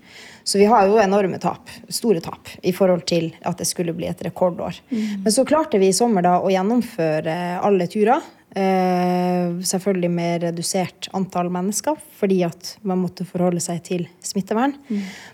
Så 0.45 0.59
vi 0.61 0.67
har 0.69 0.85
jo 0.85 0.99
enorme 1.01 1.39
tap, 1.41 1.71
store 1.89 2.21
tap, 2.21 2.51
i 2.61 2.69
forhold 2.75 3.07
til 3.09 3.31
at 3.41 3.57
det 3.57 3.65
skulle 3.65 3.95
bli 3.97 4.05
et 4.11 4.19
rekordår. 4.27 4.77
Men 5.23 5.33
så 5.33 5.45
klarte 5.47 5.79
vi 5.81 5.89
i 5.89 5.95
sommer 5.95 6.21
da 6.21 6.35
å 6.37 6.51
gjennomføre 6.53 7.37
alle 7.65 7.87
turer. 7.89 8.21
Uh, 8.55 9.57
selvfølgelig 9.67 10.09
med 10.15 10.43
redusert 10.45 11.09
antall 11.17 11.49
mennesker, 11.51 11.97
fordi 12.15 12.37
at 12.47 12.75
man 12.87 13.01
måtte 13.01 13.25
forholde 13.27 13.59
seg 13.59 13.81
til 13.83 14.05
smittevern. 14.23 14.77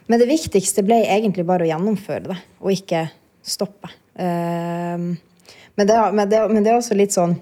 Men 0.08 0.22
det 0.24 0.30
viktigste 0.32 0.82
ble 0.88 1.04
egentlig 1.04 1.46
bare 1.46 1.68
å 1.68 1.70
gjennomføre 1.70 2.32
det, 2.32 2.40
og 2.64 2.72
ikke 2.74 3.04
stoppe. 3.46 3.92
Uh, 4.16 5.12
men, 5.76 5.86
det, 5.92 6.00
men, 6.16 6.24
det, 6.32 6.42
men 6.50 6.64
det 6.64 6.72
er 6.72 6.80
også 6.80 6.98
litt 6.98 7.14
sånn 7.16 7.38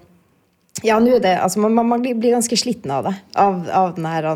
Ja, 0.86 1.00
nå 1.02 1.16
er 1.18 1.24
det 1.24 1.32
Altså, 1.42 1.60
man, 1.64 1.74
man 1.82 2.04
blir 2.04 2.14
blir 2.14 2.36
ganske 2.36 2.56
sliten 2.60 2.92
av 2.94 3.08
det. 3.08 3.16
Av, 3.42 3.64
av 3.74 3.96
den 3.96 4.06
her 4.10 4.28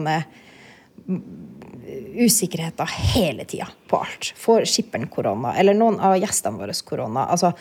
han 2.13 2.19
er- 2.19 2.25
usikkerheten 2.25 2.87
hele 2.87 3.45
tida 3.45 3.67
på 3.89 3.97
alt. 3.97 4.33
Får 4.37 4.65
skipperen 4.65 5.07
korona, 5.07 5.55
eller 5.57 5.73
noen 5.73 5.99
av 5.99 6.15
gjestene 6.17 6.57
våre 6.57 6.73
korona. 6.85 7.25
Altså 7.25 7.53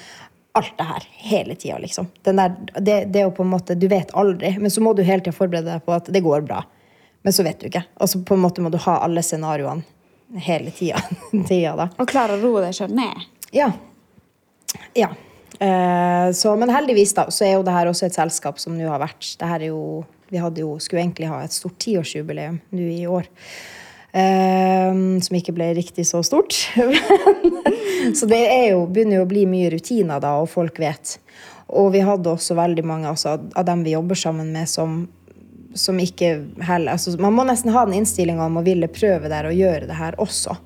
alt 0.53 0.79
det 0.79 0.85
her 0.85 1.07
hele 1.09 1.55
tida, 1.55 1.79
liksom. 1.79 2.07
Den 2.23 2.37
der, 2.37 2.57
det, 2.81 3.05
det 3.13 3.21
er 3.21 3.25
jo 3.25 3.31
på 3.31 3.43
en 3.43 3.51
måte 3.55 3.75
Du 3.75 3.89
vet 3.89 4.11
aldri, 4.13 4.59
men 4.59 4.71
så 4.71 4.81
må 4.85 4.93
du 4.95 5.03
hele 5.03 5.23
tida 5.23 5.33
forberede 5.33 5.73
deg 5.73 5.85
på 5.85 5.93
at 5.93 6.13
det 6.13 6.21
går 6.23 6.41
bra. 6.45 6.65
Men 7.23 7.33
så 7.33 7.43
vet 7.47 7.61
du 7.61 7.67
ikke. 7.67 7.85
Og 8.01 8.09
så 8.09 8.21
på 8.25 8.35
en 8.35 8.43
måte 8.43 8.61
må 8.61 8.71
du 8.71 8.79
ha 8.83 8.99
alle 9.05 9.23
scenarioene 9.23 9.83
hele 10.43 10.71
tida. 10.71 11.01
tida 11.49 11.77
da. 11.77 11.89
Og 11.99 12.09
klare 12.09 12.37
å 12.37 12.43
roe 12.43 12.65
deg 12.67 12.75
sjøl 12.77 12.93
ned? 12.97 13.29
Ja. 13.53 13.71
Ja. 14.97 15.09
Eh, 15.61 16.33
så, 16.33 16.57
men 16.57 16.73
heldigvis 16.73 17.15
da, 17.15 17.31
så 17.31 17.45
er 17.47 17.53
jo 17.57 17.63
det 17.63 17.73
her 17.73 17.87
også 17.87 18.07
et 18.09 18.17
selskap 18.17 18.59
som 18.59 18.75
nå 18.77 18.89
har 18.89 19.01
vært 19.01 19.37
det 19.39 19.49
her 19.49 19.61
er 19.61 19.71
jo, 19.73 20.05
Vi 20.33 20.41
hadde 20.41 20.61
jo, 20.65 20.79
skulle 20.81 21.03
egentlig 21.03 21.29
ha 21.29 21.43
et 21.45 21.53
stort 21.53 21.77
tiårsjubileum 21.79 22.61
nå 22.73 22.83
i 22.89 23.07
år. 23.07 23.27
Eh, 24.13 24.93
som 25.25 25.39
ikke 25.39 25.55
ble 25.57 25.71
riktig 25.79 26.05
så 26.09 26.21
stort. 26.27 26.53
så 28.19 28.29
det 28.29 28.43
er 28.45 28.67
jo, 28.75 28.85
begynner 28.87 29.21
jo 29.21 29.25
å 29.25 29.31
bli 29.31 29.47
mye 29.49 29.71
rutiner 29.73 30.21
da, 30.21 30.37
og 30.43 30.51
folk 30.53 30.81
vet. 30.83 31.17
Og 31.73 31.93
vi 31.95 32.03
hadde 32.05 32.35
også 32.35 32.57
veldig 32.59 32.85
mange 32.85 33.09
altså, 33.09 33.39
av 33.41 33.65
dem 33.65 33.85
vi 33.87 33.95
jobber 33.95 34.19
sammen 34.19 34.51
med, 34.53 34.69
som, 34.69 35.07
som 35.73 36.01
ikke 36.01 36.35
heller 36.61 36.99
altså, 36.99 37.15
Man 37.17 37.33
må 37.33 37.47
nesten 37.49 37.73
ha 37.73 37.87
den 37.87 38.03
innstillinga 38.03 38.45
om 38.45 38.61
å 38.61 38.65
ville 38.67 38.91
prøve 38.93 39.31
der 39.33 39.49
og 39.49 39.57
gjøre 39.57 39.89
det 39.89 39.97
her 39.97 40.19
også. 40.21 40.59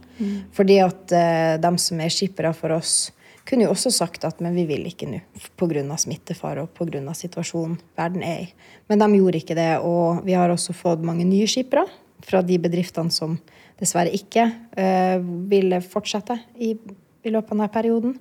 Fordi 0.56 0.78
at 0.80 1.12
uh, 1.12 1.54
dem 1.60 1.76
som 1.78 2.00
er 2.00 2.10
skippere 2.10 2.50
for 2.56 2.72
oss, 2.72 3.12
kunne 3.46 3.66
jo 3.66 3.74
også 3.74 3.92
sagt 3.94 4.24
at 4.26 4.40
men 4.42 4.56
vi 4.56 4.64
vil 4.66 4.88
ikke 4.88 5.06
nå 5.10 5.20
pga. 5.60 5.84
smittefare 6.00 6.64
og 6.64 6.72
pga. 6.74 7.14
situasjonen 7.14 7.76
verden 7.94 8.24
er 8.26 8.48
i. 8.48 8.48
Men 8.88 9.04
de 9.04 9.20
gjorde 9.20 9.42
ikke 9.42 9.58
det, 9.58 9.70
og 9.84 10.24
vi 10.26 10.34
har 10.34 10.50
også 10.50 10.74
fått 10.74 11.04
mange 11.04 11.28
nye 11.28 11.46
skippere 11.46 11.84
fra 12.24 12.42
de 12.42 12.58
bedriftene 12.62 13.12
som 13.12 13.36
dessverre 13.80 14.12
ikke 14.16 14.46
eh, 14.78 15.18
ville 15.50 15.82
fortsette 15.84 16.38
i, 16.56 16.72
i 16.76 17.32
løpet 17.32 17.52
av 17.52 17.58
denne 17.58 17.72
perioden. 17.74 18.16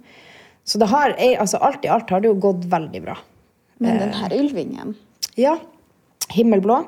Så 0.66 0.82
det 0.82 0.90
har, 0.92 1.16
eh, 1.22 1.38
altså 1.40 1.62
alt 1.64 1.86
i 1.86 1.92
alt 1.94 2.12
har 2.12 2.24
det 2.24 2.32
jo 2.32 2.42
gått 2.48 2.66
veldig 2.72 3.02
bra. 3.06 3.16
Men 3.84 4.00
den 4.00 4.14
her 4.16 4.36
Ylvingen 4.36 4.96
Ja. 5.36 5.58
Himmelblå. 6.32 6.80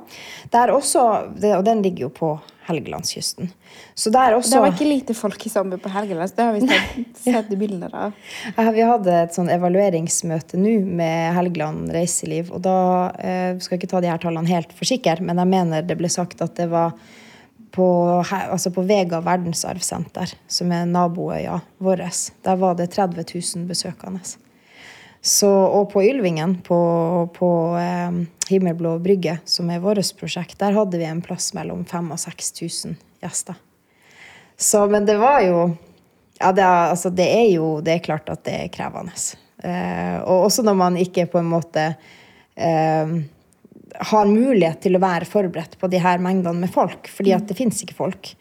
Der 0.51 0.71
også, 0.73 1.31
det, 1.37 1.51
og 1.55 1.65
den 1.67 1.83
ligger 1.85 2.07
jo 2.07 2.09
på 2.09 2.29
Helgelandskysten. 2.67 3.51
Så 3.95 4.11
der 4.13 4.35
også 4.35 4.57
Det 4.57 4.61
var 4.63 4.73
ikke 4.73 4.89
lite 4.89 5.15
folk 5.15 5.45
i 5.47 5.51
sommer 5.51 5.79
på 5.81 5.91
Helgeland. 5.91 6.33
Det 6.35 6.43
har 6.43 6.55
vi 6.55 6.67
sett, 6.67 7.21
sett 7.23 7.53
bilder 7.59 7.93
av. 7.95 8.17
Ja, 8.55 8.71
Vi 8.75 8.87
hadde 8.89 9.19
et 9.23 9.37
sånn 9.37 9.51
evalueringsmøte 9.53 10.59
nå 10.59 10.79
med 10.85 11.35
Helgeland 11.37 11.93
reiseliv. 11.95 12.51
og 12.51 12.65
Da 12.67 12.79
eh, 13.19 13.53
skal 13.59 13.77
jeg 13.77 13.83
ikke 13.83 13.93
ta 13.95 14.03
de 14.03 14.11
her 14.11 14.23
tallene 14.23 14.51
helt 14.51 14.75
for 14.75 14.89
sikker, 14.89 15.23
men 15.23 15.39
jeg 15.39 15.53
mener 15.53 15.87
det 15.87 15.97
ble 15.99 16.11
sagt 16.11 16.43
at 16.43 16.57
det 16.59 16.67
var 16.73 16.97
på, 17.77 17.87
altså 18.31 18.71
på 18.73 18.83
Vega 18.89 19.19
verdensarvsenter, 19.21 20.33
som 20.49 20.71
er 20.73 20.87
naboøya 20.89 21.59
vår, 21.83 22.03
der 22.43 22.59
var 22.59 22.77
det 22.79 22.89
30 22.95 23.27
000 23.35 23.67
besøkende. 23.69 24.23
Så, 25.27 25.49
og 25.51 25.89
på 25.91 26.05
Ylvingen, 26.07 26.53
på, 26.63 26.79
på 27.35 27.49
eh, 27.75 28.19
Himmelblå 28.47 28.93
brygge, 29.03 29.33
som 29.43 29.67
er 29.73 29.81
vårt 29.83 30.13
prosjekt, 30.15 30.55
der 30.61 30.77
hadde 30.77 31.01
vi 31.01 31.03
en 31.03 31.19
plass 31.25 31.49
mellom 31.57 31.81
5000 31.83 32.13
og 32.15 32.21
6000 32.21 32.93
gjester. 33.25 33.57
Så, 34.55 34.85
men 34.87 35.05
det 35.05 35.17
var 35.19 35.41
jo 35.43 35.57
Ja, 36.39 36.53
det 36.53 36.63
er, 36.63 36.93
altså, 36.93 37.09
det 37.09 37.25
er 37.33 37.47
jo 37.49 37.81
Det 37.81 37.95
er 37.95 38.05
klart 38.05 38.29
at 38.29 38.43
det 38.45 38.55
er 38.55 38.71
krevende. 38.71 39.13
Eh, 39.67 40.15
og 40.21 40.47
også 40.47 40.63
når 40.63 40.79
man 40.79 41.01
ikke 41.01 41.27
på 41.33 41.41
en 41.41 41.51
måte 41.51 41.83
eh, 42.55 43.13
har 44.11 44.31
mulighet 44.31 44.79
til 44.85 44.95
å 44.95 45.03
være 45.03 45.27
forberedt 45.27 45.75
på 45.81 45.91
de 45.91 45.99
her 46.01 46.23
mengdene 46.23 46.63
med 46.63 46.71
folk, 46.71 47.11
fordi 47.11 47.35
at 47.35 47.49
det 47.49 47.57
fins 47.59 47.83
ikke 47.83 47.99
folk. 47.99 48.31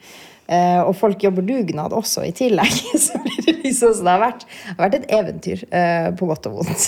Eh, 0.48 0.78
og 0.86 0.92
folk 0.94 1.22
jobber 1.26 1.42
dugnad 1.42 1.90
også 1.96 2.22
i 2.26 2.30
tillegg. 2.36 2.70
Så 3.06 3.18
blir 3.24 3.40
det 3.46 3.54
liksom, 3.64 3.94
så 3.96 4.04
det 4.06 4.12
har 4.12 4.20
vært, 4.22 4.44
har 4.68 4.76
vært 4.84 4.94
et 5.00 5.06
eventyr, 5.16 5.64
eh, 5.74 6.10
på 6.14 6.28
godt 6.30 6.46
og 6.46 6.60
vondt. 6.60 6.84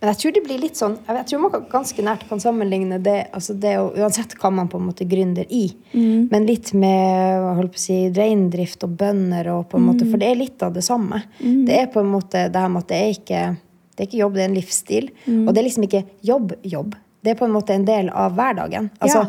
Men 0.00 0.10
jeg 0.12 0.18
tror 0.20 0.34
det 0.36 0.42
blir 0.44 0.58
litt 0.60 0.76
sånn 0.78 0.96
Jeg 1.08 1.24
tror 1.30 1.40
man 1.42 1.50
kan- 1.54 1.64
ganske 1.70 2.02
nært 2.04 2.24
kan 2.28 2.38
sammenligne 2.42 2.98
det, 3.02 3.14
altså 3.34 3.54
det 3.58 3.72
Uansett 3.98 4.34
hva 4.38 4.50
man 4.54 4.68
på 4.70 4.78
en 4.78 4.86
måte 4.90 5.06
gründer 5.08 5.46
i, 5.50 5.64
men 5.94 6.46
litt 6.46 6.72
med 6.74 7.46
holdt 7.56 7.72
på 7.74 7.80
å 7.80 7.84
si, 7.86 7.96
reindrift 8.14 8.84
og 8.86 8.96
bønder, 9.00 9.48
og 9.54 9.68
på 9.70 9.78
en 9.80 9.86
måte, 9.88 10.06
for 10.10 10.18
det 10.22 10.28
er 10.32 10.38
litt 10.42 10.62
av 10.66 10.74
det 10.76 10.84
samme. 10.86 11.22
Det 11.40 11.78
er 11.80 11.86
på 11.94 12.02
en 12.02 12.10
måte 12.12 12.46
det 12.52 12.60
her 12.62 12.68
med 12.68 12.82
at 12.84 12.88
det 12.92 13.00
er 13.00 13.14
ikke, 13.16 13.42
det 13.96 14.02
er 14.04 14.10
ikke 14.10 14.22
jobb, 14.22 14.34
det 14.36 14.42
er 14.44 14.48
en 14.50 14.58
livsstil. 14.60 15.10
Og 15.46 15.50
det 15.54 15.58
er 15.62 15.66
liksom 15.70 15.86
ikke 15.88 16.04
jobb-jobb. 16.26 16.94
Det 17.26 17.32
er 17.32 17.38
på 17.40 17.44
en 17.48 17.54
måte 17.56 17.74
en 17.74 17.82
del 17.82 18.06
av 18.14 18.36
hverdagen. 18.38 18.84
Altså, 19.02 19.24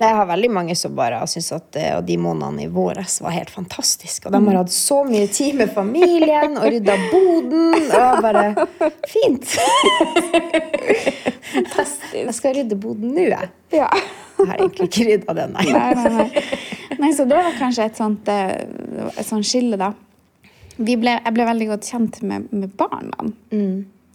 Jeg 0.00 0.16
har 0.16 0.24
veldig 0.30 0.48
mange 0.56 0.72
som 0.78 0.94
bare 0.96 1.18
har 1.20 1.28
syntes 1.28 1.52
at 1.52 1.76
eh, 1.76 1.98
de 2.08 2.14
månedene 2.16 2.62
i 2.64 2.68
våres 2.72 3.18
var 3.20 3.34
helt 3.34 3.50
fantastiske. 3.52 4.24
Og 4.24 4.32
de 4.32 4.40
har 4.46 4.56
hatt 4.62 4.72
så 4.72 5.02
mye 5.04 5.26
tid 5.28 5.58
med 5.58 5.68
familien 5.74 6.56
og 6.56 6.64
rydda 6.64 6.96
boden. 7.10 7.76
Og 7.98 8.22
bare 8.24 8.46
Fint! 9.12 9.44
Fantastisk. 11.50 12.16
Jeg 12.22 12.34
skal 12.38 12.56
rydde 12.56 12.80
boden 12.80 13.12
nå, 13.12 13.28
jeg. 13.34 13.52
Ja. 13.76 13.92
Jeg 14.40 14.48
har 14.48 14.56
egentlig 14.56 14.88
ikke 14.88 15.08
rydda 15.10 15.36
den, 15.42 15.56
nei. 15.58 15.68
Nei, 15.76 15.92
nei, 16.00 16.44
nei. 17.04 17.12
så 17.20 17.28
det 17.28 17.36
var 17.36 17.60
kanskje 17.60 17.90
et 17.90 18.00
sånt, 18.00 18.32
eh, 18.32 18.56
et 19.12 19.28
sånt 19.28 19.44
skille, 19.44 19.76
da. 19.76 19.92
Vi 20.80 20.96
ble, 20.96 21.18
jeg 21.20 21.36
ble 21.36 21.52
veldig 21.52 21.68
godt 21.74 21.92
kjent 21.92 22.22
med, 22.24 22.48
med 22.56 22.72
barna. 22.80 23.28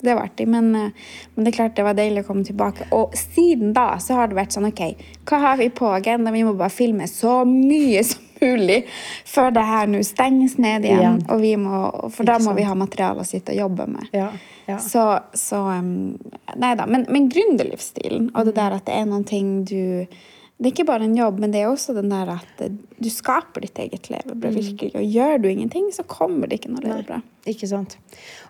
Det 0.02 0.14
var 0.14 0.28
artig, 0.28 0.48
men, 0.52 0.76
eh, 0.76 0.92
men 1.36 1.46
det 1.46 1.54
er 1.54 1.56
klart 1.56 1.78
det 1.78 1.86
var 1.88 1.96
deilig 1.98 2.26
å 2.26 2.28
komme 2.28 2.46
tilbake. 2.46 2.90
Og 2.96 3.16
siden 3.18 3.74
da 3.74 3.96
så 4.04 4.20
har 4.20 4.30
det 4.30 4.38
vært 4.38 4.56
sånn 4.56 4.68
OK, 4.70 4.84
hva 5.30 5.42
har 5.48 5.58
vi 5.62 5.70
på 5.74 5.90
agendaen? 5.96 6.36
Vi 6.36 6.44
må 6.46 6.54
bare 6.58 6.74
filme 6.74 7.08
så 7.10 7.42
mye 7.48 8.04
som 8.04 8.26
mulig 8.42 8.82
før 9.26 9.54
det 9.56 9.64
her 9.66 9.88
nå 9.88 10.02
stenges 10.04 10.58
ned 10.62 10.86
igjen. 10.86 11.22
Ja. 11.24 11.58
Må, 11.62 11.80
for 12.14 12.28
da 12.28 12.38
må 12.44 12.54
vi 12.58 12.68
ha 12.68 12.76
materiale 12.78 13.24
å 13.24 13.28
sitte 13.28 13.56
og 13.56 13.62
jobbe 13.66 13.88
med. 13.96 14.12
Ja, 14.16 14.30
ja. 14.66 14.80
Så, 14.82 15.04
så 15.38 15.62
Nei 15.80 16.72
da. 16.78 16.88
Men, 16.90 17.06
men 17.10 17.30
gründerlivsstilen 17.30 18.32
og 18.34 18.50
det 18.50 18.56
der 18.58 18.78
at 18.78 18.88
det 18.88 18.96
er 18.98 19.10
noen 19.10 19.26
ting 19.28 19.60
du 19.68 20.06
Det 20.58 20.70
er 20.70 20.72
ikke 20.72 20.86
bare 20.88 21.04
en 21.04 21.16
jobb, 21.18 21.40
men 21.44 21.52
det 21.52 21.60
er 21.62 21.68
også 21.68 21.94
den 21.98 22.08
der 22.14 22.30
at 22.32 22.62
du 23.04 23.10
skaper 23.12 23.66
ditt 23.66 23.76
eget 23.84 24.08
levebrød. 24.10 24.54
virkelig. 24.56 24.94
Og 24.96 25.04
gjør 25.04 25.42
du 25.44 25.50
ingenting, 25.50 25.90
så 25.92 26.04
kommer 26.08 26.48
det 26.48 26.62
ikke 26.62 26.72
noe 26.72 26.80
levebrød. 26.86 27.26
Ikke 27.52 27.68
sant. 27.68 27.98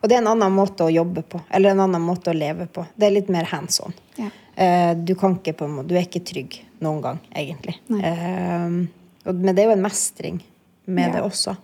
Og 0.03 0.09
det 0.09 0.15
er 0.19 0.21
en 0.21 0.29
annen 0.35 0.53
måte 0.53 0.85
å 0.85 0.91
jobbe 0.93 1.23
på. 1.25 1.41
Eller 1.49 1.73
en 1.73 1.81
annen 1.87 2.01
måte 2.05 2.29
å 2.29 2.37
leve 2.37 2.67
på. 2.67 2.85
Det 2.95 3.07
er 3.07 3.15
litt 3.17 3.31
mer 3.33 3.49
hands 3.49 3.79
on. 3.81 3.93
Ja. 4.21 4.29
Eh, 4.55 4.93
Du 5.01 5.15
kan 5.15 5.39
ikke 5.39 5.55
på 5.57 5.65
en 5.65 5.75
måte, 5.79 5.87
du 5.89 5.95
er 5.97 6.05
ikke 6.05 6.21
trygg 6.23 6.59
noen 6.85 7.01
gang, 7.01 7.19
egentlig. 7.35 7.79
Um, 7.89 8.87
Men 9.25 9.55
det 9.55 9.63
er 9.63 9.71
jo 9.71 9.77
en 9.79 9.81
mestring 9.81 10.41
med 10.85 11.07
Ja. 11.07 11.13
det 11.13 11.21
også. 11.23 11.57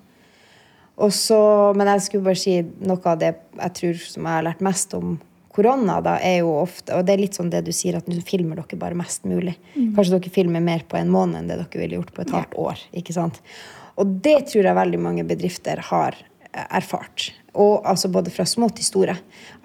Og 0.97 1.11
så, 1.13 1.73
men 1.75 1.85
jeg 1.87 2.01
skulle 2.01 2.23
bare 2.23 2.35
si 2.35 2.61
noe 2.81 2.99
av 3.05 3.19
det 3.19 3.35
jeg 3.59 3.73
tror 3.73 3.93
som 4.07 4.23
jeg 4.25 4.33
har 4.33 4.43
lært 4.43 4.61
mest 4.61 4.93
om 4.97 5.19
korona, 5.51 5.99
da, 6.03 6.15
er 6.23 6.41
jo 6.41 6.53
ofte 6.61 6.95
Og 6.95 7.05
det 7.05 7.13
er 7.15 7.21
litt 7.23 7.37
sånn 7.37 7.51
det 7.51 7.63
du 7.67 7.73
sier, 7.75 7.97
at 7.99 8.07
nå 8.09 8.17
filmer 8.25 8.59
dere 8.61 8.79
bare 8.79 8.97
mest 8.97 9.27
mulig. 9.27 9.57
Kanskje 9.95 10.17
dere 10.17 10.33
filmer 10.33 10.63
mer 10.63 10.85
på 10.87 10.99
en 10.99 11.11
måned 11.11 11.41
enn 11.41 11.51
det 11.51 11.59
dere 11.59 11.83
ville 11.83 11.99
gjort 11.99 12.13
på 12.15 12.25
et 12.25 12.33
halvt 12.35 12.57
år. 12.61 12.83
ikke 13.01 13.15
sant? 13.15 13.41
Og 13.99 14.17
det 14.23 14.37
tror 14.51 14.65
jeg 14.65 14.77
veldig 14.77 14.99
mange 15.03 15.25
bedrifter 15.27 15.81
har 15.91 16.15
eh, 16.15 16.67
erfart. 16.79 17.31
Og 17.59 17.83
altså 17.87 18.07
både 18.07 18.31
fra 18.31 18.45
små 18.47 18.69
til 18.71 18.87
store. 18.87 19.17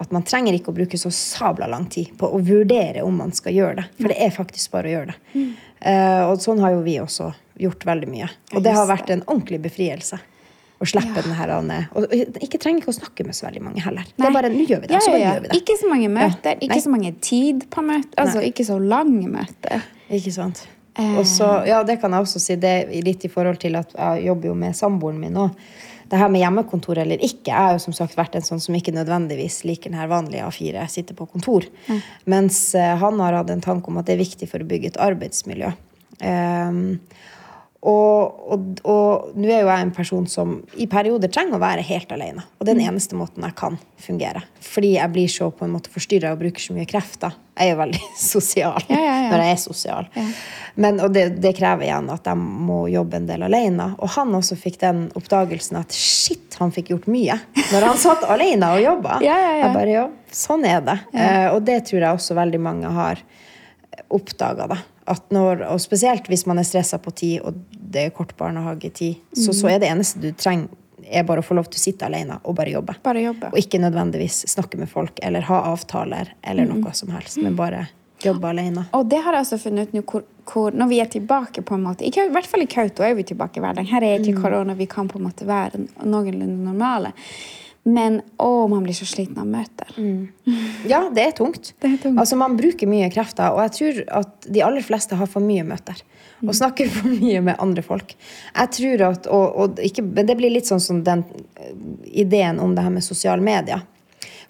At 0.03 0.11
man 0.11 0.25
trenger 0.27 0.57
ikke 0.57 0.73
å 0.73 0.77
bruke 0.77 0.99
så 0.99 1.11
sabla 1.13 1.69
lang 1.71 1.87
tid 1.91 2.11
på 2.19 2.27
å 2.27 2.41
vurdere 2.43 3.05
om 3.07 3.15
man 3.23 3.31
skal 3.35 3.55
gjøre 3.55 3.79
det. 3.81 3.87
For 4.01 4.11
det 4.11 4.19
er 4.25 4.35
faktisk 4.35 4.75
bare 4.75 4.91
å 4.91 4.95
gjøre 4.97 5.13
det. 5.13 5.45
Eh, 5.79 6.23
og 6.27 6.41
sånn 6.43 6.59
har 6.63 6.75
jo 6.75 6.83
vi 6.85 6.97
også 6.99 7.31
gjort 7.57 7.85
veldig 7.87 8.09
mye. 8.11 8.27
Og 8.53 8.65
det 8.65 8.75
har 8.75 8.89
vært 8.89 9.13
en 9.13 9.23
ordentlig 9.25 9.61
befrielse. 9.63 10.19
Å 10.77 10.85
slippe 10.85 11.23
den 11.25 11.33
her 11.33 11.49
Anne. 11.55 11.79
Og 11.97 12.11
ikke 12.13 12.59
trenger 12.61 12.83
ikke 12.83 12.91
å 12.93 12.97
snakke 12.99 13.25
med 13.25 13.33
så 13.33 13.47
veldig 13.47 13.63
mange 13.65 13.81
heller. 13.81 14.05
Det 14.13 14.27
er 14.27 14.33
bare, 14.35 14.51
nå 14.53 14.65
gjør 14.67 14.83
vi 14.83 14.89
det, 14.91 14.93
Ja, 14.93 15.01
ja, 15.09 15.19
gjør 15.23 15.43
vi 15.45 15.49
det. 15.49 15.59
Ikke 15.63 15.77
så 15.79 15.89
mange 15.89 16.09
møter, 16.13 16.53
Nei. 16.53 16.67
ikke 16.67 16.81
så 16.83 16.91
mange 16.93 17.11
tid 17.25 17.65
på 17.73 17.83
møter. 17.87 18.13
Altså 18.21 18.41
Nei. 18.43 18.49
ikke 18.51 18.65
så 18.67 18.77
lange 18.81 19.31
møter. 19.33 19.87
Ikke 20.13 20.33
sant? 20.35 20.61
Eh. 20.93 21.15
Og 21.17 21.25
så, 21.29 21.49
ja, 21.65 21.81
det 21.87 21.97
kan 22.01 22.13
jeg 22.13 22.27
også 22.27 22.41
si. 22.41 22.57
Det 22.61 22.75
litt 23.05 23.25
i 23.25 23.31
forhold 23.33 23.57
til 23.61 23.77
at 23.79 23.93
jeg 23.97 24.27
jobber 24.29 24.51
jo 24.51 24.57
med 24.65 24.77
samboeren 24.77 25.21
min 25.21 25.33
nå. 25.37 25.47
Det 26.07 26.21
her 26.21 26.29
med 26.31 26.39
hjemmekontor 26.39 27.01
eller 27.03 27.25
ikke. 27.25 27.49
Jeg 27.49 27.57
har 27.57 27.73
jo 27.75 27.81
som 27.83 27.95
sagt 27.97 28.15
vært 28.15 28.37
en 28.37 28.45
sånn 28.45 28.61
som 28.63 28.77
ikke 28.77 28.93
nødvendigvis 28.95 29.63
liker 29.67 29.91
den 29.91 29.99
her 29.99 30.07
vanlige 30.11 30.45
A4, 30.47 30.85
sitter 30.93 31.17
på 31.17 31.27
kontor. 31.33 31.65
Mens 32.29 32.61
eh, 32.77 32.93
han 33.01 33.19
har 33.19 33.41
hatt 33.41 33.51
en 33.51 33.65
tanke 33.65 33.91
om 33.91 33.99
at 33.99 34.07
det 34.07 34.15
er 34.15 34.23
viktig 34.23 34.47
for 34.47 34.63
å 34.63 34.69
bygge 34.69 34.93
et 34.93 35.01
arbeidsmiljø. 35.03 35.73
Ehm, 36.23 36.99
og, 37.85 38.39
og, 38.49 38.79
og 38.89 39.35
nå 39.37 39.49
er 39.53 39.61
jo 39.61 39.69
jeg 39.69 39.85
en 39.85 39.91
person 39.93 40.25
som 40.29 40.55
i 40.81 40.87
perioder 40.89 41.29
trenger 41.31 41.59
å 41.59 41.61
være 41.61 41.83
helt 41.85 42.09
alene. 42.11 42.41
Og 42.57 42.65
det 42.65 42.73
er 42.73 42.79
den 42.79 42.87
eneste 42.89 43.17
måten 43.17 43.45
jeg 43.45 43.53
kan 43.59 43.77
fungere. 44.01 44.41
Fordi 44.65 44.95
jeg 44.95 45.13
blir 45.13 45.29
så 45.29 45.51
på 45.53 45.67
en 45.67 45.75
måte 45.75 45.93
forstyrra 45.93 46.31
og 46.33 46.41
bruker 46.41 46.63
så 46.63 46.73
mye 46.73 46.87
krefter. 46.89 47.37
Jeg 47.57 47.69
er 47.69 47.75
jo 47.75 47.79
veldig 47.83 48.01
sosial 48.33 48.89
Ja, 48.89 48.97
ja, 48.97 49.13
ja. 49.27 49.29
når 49.29 49.45
jeg 49.45 49.53
er 49.53 49.61
sosial. 49.61 50.09
Men, 50.75 50.99
og 51.05 51.13
det, 51.13 51.27
det 51.43 51.53
krever 51.57 51.87
igjen 51.87 52.09
at 52.13 52.27
jeg 52.31 52.41
må 52.41 52.81
jobbe 52.91 53.21
en 53.21 53.29
del 53.29 53.45
alene. 53.45 53.91
Og 54.01 54.13
han 54.17 54.33
også 54.41 54.57
fikk 54.59 54.81
den 54.81 55.05
oppdagelsen 55.17 55.79
at 55.79 55.93
shit, 55.95 56.49
han 56.57 56.73
fikk 56.73 56.91
gjort 56.95 57.07
mye. 57.13 57.37
Når 57.61 57.89
han 57.91 58.01
satt 58.01 58.25
alene 58.33 58.73
og 58.73 58.83
jobba. 58.83 59.21
Jeg 59.23 59.71
bare, 59.77 59.93
ja, 59.93 60.07
sånn 60.33 60.65
er 60.65 60.81
det. 60.85 60.99
Eh, 61.13 61.47
og 61.53 61.61
det 61.69 61.83
tror 61.91 62.01
jeg 62.01 62.19
også 62.19 62.41
veldig 62.41 62.65
mange 62.73 62.97
har 62.97 63.21
oppdaga. 64.13 64.81
At 65.07 65.29
når, 65.31 65.61
og 65.71 65.79
spesielt 65.79 66.27
hvis 66.27 66.45
man 66.49 66.59
er 66.59 66.65
stressa 66.67 66.97
på 66.99 67.11
tid, 67.15 67.39
og 67.47 67.55
det 67.71 68.01
er 68.07 68.09
kort 68.15 68.33
barnehagetid, 68.37 69.15
så, 69.33 69.53
så 69.55 69.69
er 69.71 69.79
det 69.79 69.87
eneste 69.91 70.19
du 70.19 70.31
trenger, 70.35 70.67
er 71.07 71.23
bare 71.23 71.39
å 71.39 71.45
få 71.45 71.55
lov 71.55 71.69
til 71.71 71.79
å 71.79 71.83
sitte 71.85 72.03
alene 72.09 72.35
og 72.43 72.55
bare 72.57 72.73
jobbe. 72.73 72.97
Bare 73.05 73.21
jobbe. 73.23 73.53
Og 73.53 73.61
ikke 73.61 73.79
nødvendigvis 73.79 74.41
snakke 74.51 74.75
med 74.81 74.89
folk 74.91 75.21
eller 75.23 75.45
ha 75.47 75.61
avtaler 75.69 76.33
eller 76.43 76.67
noe 76.67 76.91
som 76.97 77.13
helst, 77.15 77.39
men 77.39 77.55
bare 77.55 77.85
jobbe 78.23 78.49
alene. 78.49 78.83
Og 78.97 79.05
det 79.07 79.21
har 79.23 79.37
jeg 79.37 79.45
altså 79.45 79.59
funnet 79.61 79.87
ut 79.87 79.93
nå, 79.95 80.01
hvor, 80.09 80.25
hvor, 80.51 80.75
når 80.75 80.89
vi 80.91 80.99
er 81.03 81.11
tilbake 81.13 81.61
på 81.63 81.77
en 81.77 81.83
måte 81.85 82.03
I, 82.03 82.09
i 82.11 82.27
hvert 82.33 82.49
fall 82.49 82.65
i 82.65 82.67
Kautokeino 82.67 83.11
er 83.11 83.15
vi 83.21 83.27
tilbake 83.29 83.61
i 83.61 83.63
hverdagen. 83.63 83.87
Her 83.93 84.03
er 84.03 84.17
Mm. 84.17 84.25
ikke 84.25 84.41
korona, 84.41 84.73
vi 84.75 84.87
kan 84.89 85.07
på 85.07 85.19
en 85.21 85.27
måte 85.29 85.47
være 85.47 85.85
noenlunde 86.03 86.65
normale. 86.65 87.13
Men 87.87 88.19
å, 88.41 88.67
man 88.67 88.83
blir 88.83 88.95
så 88.97 89.05
sliten 89.07 89.37
av 89.39 89.47
møter. 89.47 89.93
Ja, 90.89 91.05
det 91.13 91.23
er 91.23 91.35
tungt. 91.37 91.71
Det 91.81 91.87
er 91.93 91.97
tungt. 92.01 92.19
Altså, 92.19 92.35
man 92.39 92.57
bruker 92.59 92.89
mye 92.89 93.07
krefter, 93.13 93.53
og 93.55 93.61
jeg 93.63 93.75
tror 93.77 94.01
at 94.19 94.47
de 94.51 94.63
aller 94.65 94.83
fleste 94.83 95.15
har 95.15 95.29
for 95.31 95.45
mye 95.45 95.63
møter. 95.67 96.01
Og 96.43 96.53
snakker 96.53 96.89
for 96.91 97.09
mye 97.09 97.39
med 97.41 97.55
andre 97.63 97.81
folk. 97.85 98.11
Jeg 98.53 98.73
tror 98.75 99.03
at, 99.07 99.29
og, 99.33 99.45
og 99.57 99.79
ikke, 99.81 100.03
Det 100.27 100.35
blir 100.37 100.53
litt 100.53 100.69
sånn 100.69 100.83
som 100.83 100.99
den 101.05 101.23
eh, 101.55 101.71
ideen 102.25 102.59
om 102.61 102.75
det 102.75 102.83
her 102.85 102.93
med 102.93 103.05
sosiale 103.05 103.41
medier. 103.41 103.81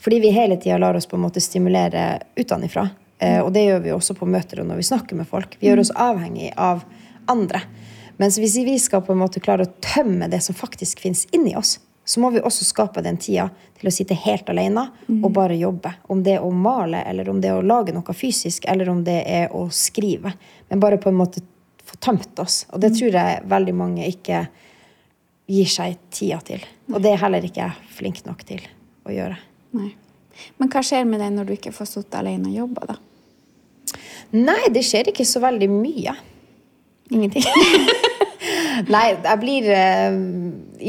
Fordi 0.03 0.19
vi 0.23 0.33
hele 0.35 0.57
tida 0.57 0.77
lar 0.81 0.97
oss 0.97 1.07
på 1.07 1.15
en 1.15 1.23
måte 1.23 1.41
stimulere 1.43 2.19
utenfra. 2.35 2.89
Eh, 3.19 3.39
og 3.39 3.53
det 3.55 3.67
gjør 3.69 3.85
vi 3.85 3.95
også 3.95 4.17
på 4.17 4.27
møter 4.29 4.61
og 4.61 4.69
når 4.69 4.81
vi 4.81 4.89
snakker 4.89 5.19
med 5.21 5.29
folk. 5.29 5.55
Vi 5.61 5.69
gjør 5.69 5.85
oss 5.85 5.93
avhengig 5.93 6.51
av 6.57 6.83
andre. 7.31 7.63
Mens 8.17 8.37
hvis 8.41 8.57
vi 8.65 8.77
skal 8.81 9.03
på 9.05 9.13
en 9.13 9.21
måte 9.21 9.41
klare 9.43 9.67
å 9.67 9.75
tømme 9.83 10.29
det 10.31 10.41
som 10.43 10.57
faktisk 10.57 11.05
finnes 11.05 11.27
inni 11.31 11.53
oss, 11.57 11.77
så 12.07 12.19
må 12.23 12.29
vi 12.31 12.39
også 12.39 12.63
skape 12.63 13.01
den 13.03 13.17
tida 13.19 13.49
til 13.75 13.89
å 13.89 13.91
sitte 13.91 14.15
helt 14.15 14.47
alene 14.47 14.85
og 15.11 15.27
bare 15.35 15.57
jobbe. 15.59 15.91
Om 16.07 16.21
det 16.23 16.37
er 16.37 16.45
å 16.45 16.51
male, 16.55 17.01
eller 17.03 17.27
om 17.27 17.41
det 17.43 17.49
er 17.51 17.59
å 17.59 17.65
lage 17.65 17.91
noe 17.91 18.15
fysisk, 18.15 18.63
eller 18.71 18.87
om 18.87 19.01
det 19.03 19.17
er 19.27 19.51
å 19.51 19.65
skrive. 19.75 20.31
Men 20.69 20.79
bare 20.79 21.01
på 21.03 21.11
en 21.11 21.19
måte 21.19 21.43
få 21.83 21.99
tømt 21.99 22.39
oss. 22.39 22.61
Og 22.71 22.79
det 22.79 22.93
tror 22.95 23.19
jeg 23.19 23.43
veldig 23.51 23.75
mange 23.75 24.07
ikke 24.07 24.45
gir 25.51 25.69
seg 25.71 25.99
tida 26.07 26.39
til. 26.47 26.63
Og 26.93 27.03
det 27.03 27.11
er 27.11 27.21
heller 27.25 27.43
ikke 27.43 27.65
jeg 27.65 27.93
flink 27.99 28.23
nok 28.23 28.47
til 28.47 28.63
å 29.03 29.11
gjøre. 29.11 29.43
Nei. 29.75 29.91
Men 30.61 30.71
hva 30.71 30.83
skjer 30.85 31.03
med 31.11 31.19
deg 31.19 31.35
når 31.35 31.49
du 31.49 31.55
ikke 31.57 31.75
får 31.75 31.91
sittet 31.91 32.21
alene 32.21 32.53
og 32.53 32.59
jobbe, 32.61 32.87
da? 32.87 32.99
Nei, 34.37 34.61
det 34.71 34.87
skjer 34.87 35.11
ikke 35.11 35.27
så 35.27 35.43
veldig 35.43 35.69
mye. 35.75 36.15
Ingenting? 37.11 37.43
Nei, 38.87 39.05
jeg 39.15 39.39
blir 39.41 39.67
eh, 39.73 40.17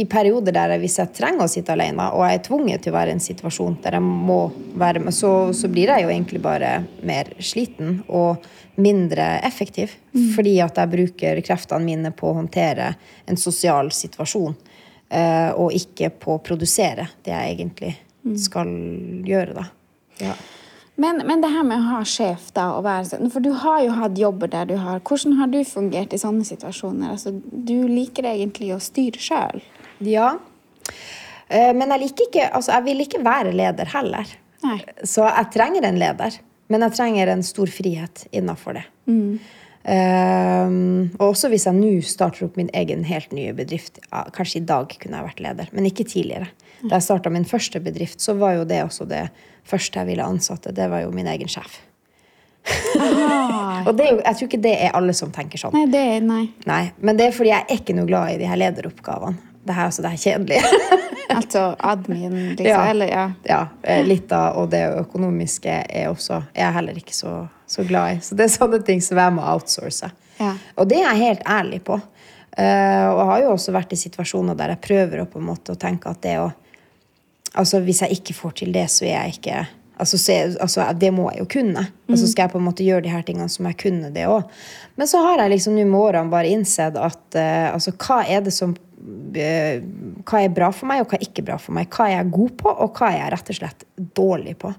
i 0.00 0.04
perioder 0.10 0.54
der 0.54 0.74
jeg, 0.74 0.82
hvis 0.82 0.98
jeg 1.00 1.12
trenger 1.16 1.46
å 1.46 1.50
sitte 1.50 1.72
alene, 1.74 2.10
og 2.12 2.24
jeg 2.26 2.38
er 2.38 2.44
tvunget 2.44 2.84
til 2.84 2.92
å 2.92 2.98
være 2.98 3.14
i 3.14 3.16
en 3.16 3.24
situasjon 3.24 3.78
der 3.84 3.96
jeg 3.98 4.04
må 4.04 4.38
være 4.78 5.02
med, 5.06 5.16
så, 5.16 5.32
så 5.56 5.70
blir 5.72 5.92
jeg 5.94 6.04
jo 6.04 6.12
egentlig 6.12 6.42
bare 6.44 6.72
mer 7.06 7.32
sliten 7.40 8.02
og 8.06 8.44
mindre 8.78 9.38
effektiv. 9.46 9.94
Fordi 10.34 10.58
at 10.62 10.78
jeg 10.78 10.92
bruker 10.92 11.40
kreftene 11.46 11.86
mine 11.86 12.12
på 12.14 12.30
å 12.30 12.36
håndtere 12.40 12.92
en 13.28 13.40
sosial 13.40 13.90
situasjon, 13.94 14.54
eh, 15.08 15.50
og 15.54 15.74
ikke 15.74 16.12
på 16.20 16.36
å 16.36 16.44
produsere 16.44 17.08
det 17.24 17.34
jeg 17.34 17.56
egentlig 17.56 17.94
skal 18.38 18.70
gjøre, 19.26 19.62
da. 19.62 19.68
Ja. 20.18 20.36
Men, 20.98 21.22
men 21.28 21.42
det 21.42 21.52
her 21.54 21.62
med 21.66 21.78
å 21.78 21.92
ha 21.92 22.00
sjef, 22.06 22.48
da, 22.56 22.72
og 22.74 22.82
være 22.86 23.06
sånn 23.12 23.30
For 23.30 23.44
du 23.44 23.52
har 23.62 23.84
jo 23.84 23.94
hatt 23.94 24.18
jobber 24.18 24.50
der 24.50 24.66
du 24.66 24.74
har 24.82 24.98
Hvordan 25.06 25.36
har 25.38 25.50
du 25.52 25.60
fungert 25.66 26.14
i 26.14 26.18
sånne 26.18 26.46
situasjoner? 26.46 27.12
Altså, 27.14 27.36
du 27.38 27.86
liker 27.86 28.26
egentlig 28.26 28.72
å 28.74 28.80
styre 28.82 29.22
sjøl. 29.22 29.62
Ja. 30.02 30.32
Eh, 31.46 31.70
Men 31.70 31.94
jeg 31.94 32.02
liker 32.02 32.26
ikke 32.26 32.50
Altså, 32.50 32.74
jeg 32.74 32.86
vil 32.90 33.06
ikke 33.06 33.22
være 33.22 33.54
leder 33.54 33.94
heller. 33.94 34.34
Nei. 34.64 34.80
Så 35.06 35.22
jeg 35.22 35.52
trenger 35.54 35.86
en 35.86 36.02
leder, 36.02 36.40
men 36.66 36.82
jeg 36.88 36.98
trenger 36.98 37.30
en 37.30 37.46
stor 37.46 37.70
frihet 37.70 38.26
innafor 38.34 38.80
det. 38.80 38.86
Um, 39.88 41.06
og 41.16 41.30
også 41.30 41.48
hvis 41.48 41.64
jeg 41.64 41.78
nå 41.78 41.92
starter 42.04 42.44
opp 42.44 42.58
min 42.58 42.68
egen 42.76 43.06
helt 43.08 43.30
nye 43.32 43.54
bedrift. 43.56 44.02
Ja, 44.10 44.24
kanskje 44.34 44.60
i 44.60 44.66
dag 44.66 44.90
kunne 45.00 45.20
jeg 45.20 45.28
vært 45.30 45.44
leder, 45.46 45.70
men 45.72 45.86
ikke 45.88 46.04
tidligere. 46.10 46.50
Da 46.82 46.98
jeg 46.98 47.06
starta 47.06 47.30
min 47.32 47.46
første 47.48 47.80
bedrift, 47.82 48.20
så 48.22 48.34
var 48.38 48.58
jo 48.58 48.66
det 48.68 48.82
også 48.84 49.06
det 49.08 49.28
første 49.68 50.00
jeg 50.00 50.10
ville 50.10 50.24
ansatte. 50.24 50.72
Det 50.74 50.88
var 50.90 51.04
jo 51.04 51.12
min 51.14 51.28
egen 51.30 51.50
sjef. 51.50 51.80
og 53.86 53.92
det 53.96 54.04
er 54.04 54.10
jo, 54.10 54.18
jeg 54.20 54.36
tror 54.36 54.48
ikke 54.48 54.60
det 54.64 54.74
er 54.76 54.96
alle 54.96 55.14
som 55.16 55.30
tenker 55.32 55.60
sånn. 55.60 55.76
Nei, 55.76 55.86
det 55.92 56.00
er 56.16 56.24
nei. 56.24 56.44
Nei, 56.68 56.82
Men 57.00 57.20
det 57.20 57.28
er 57.28 57.36
fordi 57.36 57.52
jeg 57.52 57.64
er 57.64 57.80
ikke 57.80 57.96
noe 57.96 58.08
glad 58.08 58.34
i 58.34 58.40
de 58.40 58.48
her 58.50 58.60
lederoppgavene. 58.60 59.46
Det 59.68 59.76
her, 59.76 59.88
altså, 59.90 60.04
det 60.04 60.14
her 60.14 60.20
kjedelige. 60.22 60.98
altså 61.38 61.64
admin, 61.84 62.36
liksom? 62.56 62.70
Ja. 62.70 62.84
Eller, 62.88 63.10
ja. 63.12 63.24
ja, 63.44 63.60
eh, 63.82 64.04
litt 64.06 64.32
av, 64.32 64.56
og 64.62 64.70
det 64.72 64.84
økonomiske 65.02 65.74
er 65.84 66.08
også 66.08 66.38
er 66.54 66.62
jeg 66.62 66.76
heller 66.78 67.00
ikke 67.00 67.16
så, 67.16 67.34
så 67.68 67.84
glad 67.88 68.16
i. 68.16 68.22
Så 68.24 68.38
det 68.38 68.46
er 68.46 68.54
sånne 68.54 68.80
ting 68.86 69.02
som 69.04 69.20
jeg 69.20 69.34
må 69.36 69.44
outsource. 69.44 70.08
Ja. 70.38 70.54
Og 70.78 70.88
det 70.88 71.02
er 71.02 71.10
jeg 71.10 71.26
helt 71.26 71.44
ærlig 71.48 71.82
på. 71.84 71.98
Uh, 72.58 73.06
og 73.12 73.20
jeg 73.20 73.28
har 73.28 73.42
jo 73.44 73.50
også 73.52 73.72
vært 73.74 73.92
i 73.94 74.00
situasjoner 74.00 74.56
der 74.58 74.72
jeg 74.72 74.82
prøver 74.82 75.20
å 75.22 75.28
på 75.30 75.38
en 75.38 75.46
måte 75.46 75.76
å 75.76 75.78
tenke 75.78 76.10
at 76.10 76.24
det 76.24 76.38
å 76.42 76.48
Altså 77.58 77.82
hvis 77.82 78.04
jeg 78.04 78.20
ikke 78.20 78.36
får 78.38 78.56
til 78.62 78.72
det, 78.74 78.86
så 78.92 79.08
er 79.08 79.16
jeg 79.16 79.38
ikke 79.38 79.66
Altså, 79.98 80.18
så, 80.18 80.32
altså, 80.60 80.84
det 80.94 81.10
må 81.14 81.30
jeg 81.32 81.42
jo 81.42 81.48
kunne. 81.58 81.86
Og 82.06 82.14
Altså 82.14 82.28
skal 82.30 82.46
jeg 82.46 82.54
på 82.54 82.58
en 82.60 82.68
måte 82.68 82.86
gjøre 82.86 83.02
de 83.02 83.10
her 83.12 83.24
tingene 83.26 83.50
som 83.50 83.66
jeg 83.66 83.78
kunne 83.82 84.12
det 84.14 84.28
òg. 84.30 84.44
Men 84.96 85.10
så 85.10 85.22
har 85.24 85.42
jeg 85.42 85.56
liksom 85.56 85.74
nå 85.74 85.86
med 85.88 85.98
årene 86.00 86.30
bare 86.30 86.52
innsett 86.54 86.98
at 86.98 87.24
uh, 87.34 87.72
altså, 87.74 87.94
hva 87.98 88.20
er 88.22 88.44
det 88.46 88.54
som 88.54 88.76
eh, 89.34 89.82
Hva 90.28 90.42
er 90.42 90.54
bra 90.54 90.68
for 90.74 90.90
meg, 90.90 91.02
og 91.02 91.10
hva 91.10 91.18
er 91.18 91.26
ikke 91.26 91.44
bra 91.46 91.58
for 91.62 91.74
meg? 91.74 91.90
Hva 91.90 92.06
er 92.06 92.16
jeg 92.16 92.30
god 92.34 92.54
på, 92.62 92.70
og 92.70 92.98
hva 92.98 93.10
er 93.10 93.18
jeg 93.18 93.34
rett 93.34 93.52
og 93.52 93.58
slett 93.58 93.84
dårlig 94.20 94.54
på? 94.62 94.72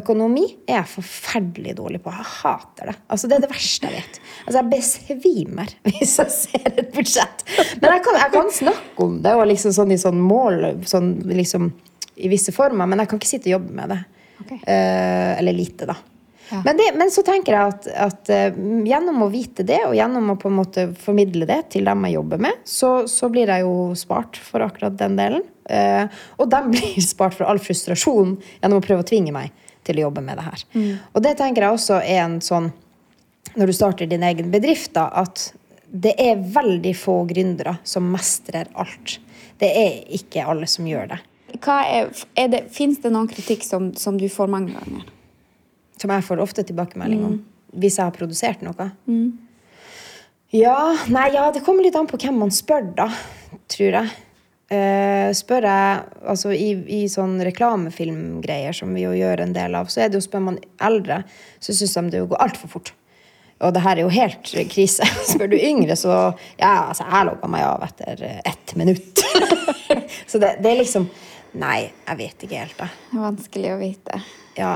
Økonomi 0.00 0.46
er 0.64 0.78
jeg 0.78 0.92
forferdelig 0.94 1.76
dårlig 1.76 2.02
på. 2.04 2.16
Jeg 2.16 2.30
hater 2.38 2.92
det. 2.92 2.98
Altså, 3.12 3.28
det 3.28 3.38
er 3.38 3.44
det 3.44 3.52
verste 3.52 3.92
jeg 3.92 4.00
vet. 4.00 4.20
Altså, 4.46 4.58
jeg 4.58 4.72
besvimer 4.72 5.78
hvis 5.90 6.18
jeg 6.22 6.36
ser 6.38 6.68
et 6.72 6.92
budsjett. 6.96 7.48
Men 7.82 7.98
jeg 7.98 8.06
kan, 8.08 8.20
jeg 8.24 8.36
kan 8.38 8.52
snakke 8.62 9.08
om 9.08 9.20
det, 9.24 9.36
og 9.36 9.48
liksom 9.52 9.76
sånn 9.76 9.92
i 9.92 10.00
sånn 10.00 10.20
mål 10.32 10.62
sånn 10.88 11.16
liksom, 11.28 11.72
i 12.16 12.28
visse 12.28 12.52
former, 12.54 12.88
men 12.88 13.02
jeg 13.02 13.10
kan 13.10 13.20
ikke 13.20 13.30
sitte 13.30 13.50
og 13.50 13.58
jobbe 13.58 13.76
med 13.76 13.92
det. 13.94 14.00
Okay. 14.42 14.58
Uh, 14.66 15.38
eller 15.38 15.56
lite, 15.56 15.88
da. 15.88 15.96
Ja. 16.50 16.60
Men, 16.66 16.76
det, 16.76 16.90
men 17.00 17.10
så 17.14 17.22
tenker 17.24 17.54
jeg 17.54 17.72
at, 17.72 17.86
at 18.08 18.32
uh, 18.32 18.58
gjennom 18.86 19.24
å 19.24 19.30
vite 19.32 19.64
det, 19.66 19.80
og 19.86 19.96
gjennom 19.96 20.34
å 20.34 20.38
på 20.40 20.50
en 20.50 20.58
måte 20.58 20.86
formidle 21.00 21.48
det 21.48 21.62
til 21.72 21.88
dem 21.88 22.04
jeg 22.08 22.18
jobber 22.18 22.42
med, 22.48 22.60
så, 22.68 22.92
så 23.08 23.30
blir 23.32 23.52
jeg 23.52 23.64
jo 23.64 23.76
spart 23.98 24.40
for 24.42 24.66
akkurat 24.66 24.98
den 25.00 25.16
delen. 25.20 25.46
Uh, 25.70 26.04
og 26.42 26.50
de 26.52 26.62
blir 26.74 27.00
spart 27.04 27.38
for 27.38 27.48
all 27.48 27.62
frustrasjon 27.62 28.36
gjennom 28.60 28.82
å 28.82 28.84
prøve 28.84 29.06
å 29.06 29.08
tvinge 29.08 29.34
meg 29.34 29.54
til 29.86 29.98
å 29.98 30.06
jobbe 30.08 30.22
med 30.22 30.38
det 30.38 30.46
her. 30.46 30.62
Og 31.10 31.24
det 31.24 31.34
tenker 31.40 31.64
jeg 31.64 31.74
også 31.74 31.96
er 32.04 32.20
en 32.22 32.36
sånn 32.44 32.68
Når 33.58 33.68
du 33.68 33.72
starter 33.74 34.06
din 34.08 34.22
egen 34.22 34.52
bedrift, 34.52 34.92
da, 34.94 35.08
at 35.10 35.50
det 35.92 36.14
er 36.22 36.38
veldig 36.54 36.92
få 36.96 37.18
gründere 37.28 37.74
som 37.84 38.06
mestrer 38.08 38.70
alt. 38.80 39.18
Det 39.60 39.68
er 39.68 39.98
ikke 40.16 40.46
alle 40.48 40.68
som 40.70 40.86
gjør 40.88 41.10
det. 41.10 41.18
Fins 41.60 43.00
det 43.02 43.12
noen 43.12 43.30
kritikk 43.30 43.64
som, 43.66 43.92
som 43.98 44.18
du 44.20 44.28
får 44.32 44.50
mange 44.52 44.74
ganger? 44.76 45.06
Som 46.00 46.12
jeg 46.14 46.26
får 46.26 46.42
ofte 46.42 46.64
tilbakemelding 46.66 47.24
om. 47.26 47.38
Hvis 47.78 47.98
jeg 47.98 48.08
har 48.08 48.16
produsert 48.16 48.64
noe. 48.64 48.90
Ja, 50.52 50.76
nei, 51.08 51.30
ja, 51.32 51.46
det 51.52 51.62
kommer 51.64 51.84
litt 51.84 51.96
an 51.96 52.08
på 52.10 52.20
hvem 52.20 52.42
man 52.42 52.52
spør, 52.52 52.84
da. 52.96 53.08
Tror 53.72 53.96
jeg. 54.00 54.10
Uh, 54.72 55.28
spør 55.36 55.66
jeg 55.68 56.02
altså 56.32 56.52
i, 56.56 56.70
i 56.88 57.00
sånn 57.12 57.38
reklamefilmgreier, 57.44 58.76
som 58.76 58.92
vi 58.96 59.04
jo 59.04 59.12
gjør 59.16 59.44
en 59.44 59.52
del 59.56 59.76
av, 59.76 59.90
så 59.92 60.04
er 60.04 60.12
det 60.12 60.16
jo 60.16 60.24
spør 60.24 60.46
man 60.46 60.58
eldre, 60.80 61.22
så 61.60 61.74
syns 61.76 61.96
de 61.98 62.04
det 62.14 62.22
jo 62.22 62.28
går 62.30 62.44
altfor 62.46 62.72
fort. 62.72 62.92
Og 63.62 63.74
det 63.74 63.82
her 63.84 63.98
er 63.98 64.02
jo 64.02 64.12
helt 64.12 64.52
krise. 64.72 65.06
Spør 65.32 65.52
du 65.52 65.58
yngre, 65.58 65.96
så 65.96 66.12
Ja, 66.58 66.88
altså, 66.88 67.06
jeg 67.06 67.28
logga 67.28 67.50
meg 67.52 67.66
av 67.66 67.84
etter 67.86 68.24
ett 68.42 68.74
minutt. 68.76 69.22
så 70.30 70.40
det, 70.42 70.56
det 70.64 70.72
er 70.72 70.80
liksom 70.80 71.06
Nei, 71.58 71.90
jeg 72.06 72.18
vet 72.18 72.44
ikke 72.46 72.60
helt, 72.62 72.78
da. 72.78 72.88
Det 73.10 73.18
er 73.18 73.24
vanskelig 73.26 73.72
å 73.74 73.80
vite. 73.80 74.20
Ja. 74.56 74.72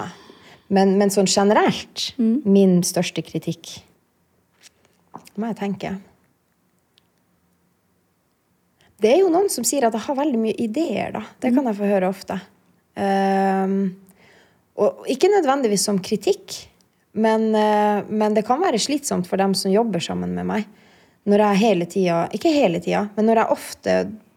Men, 0.68 0.96
men 1.00 1.12
sånn 1.14 1.28
generelt, 1.30 2.10
min 2.18 2.80
største 2.82 3.22
kritikk 3.22 3.76
Det 5.14 5.38
må 5.38 5.52
jeg 5.52 5.58
tenke. 5.60 5.92
Det 9.00 9.12
er 9.12 9.20
jo 9.20 9.30
noen 9.30 9.50
som 9.52 9.64
sier 9.68 9.86
at 9.86 9.94
jeg 9.94 10.06
har 10.06 10.18
veldig 10.18 10.40
mye 10.40 10.56
ideer, 10.64 11.12
da. 11.14 11.22
Det 11.40 11.52
kan 11.54 11.68
jeg 11.68 11.78
få 11.78 11.88
høre 11.90 12.08
ofte. 12.08 12.38
Um, 12.96 13.76
og 14.80 15.04
ikke 15.12 15.28
nødvendigvis 15.32 15.84
som 15.88 16.00
kritikk, 16.00 16.56
men, 17.16 17.50
uh, 17.52 18.00
men 18.08 18.36
det 18.36 18.46
kan 18.48 18.60
være 18.62 18.80
slitsomt 18.80 19.28
for 19.28 19.40
dem 19.40 19.52
som 19.56 19.72
jobber 19.72 20.00
sammen 20.04 20.32
med 20.36 20.48
meg. 20.48 20.68
Når 21.26 21.42
jeg 21.42 21.58
hele 21.58 21.86
tida 21.90 22.16
Ikke 22.36 22.52
hele 22.54 22.78
tida, 22.78 23.08
men 23.16 23.26
når 23.26 23.40
jeg 23.40 23.54
ofte 23.56 23.94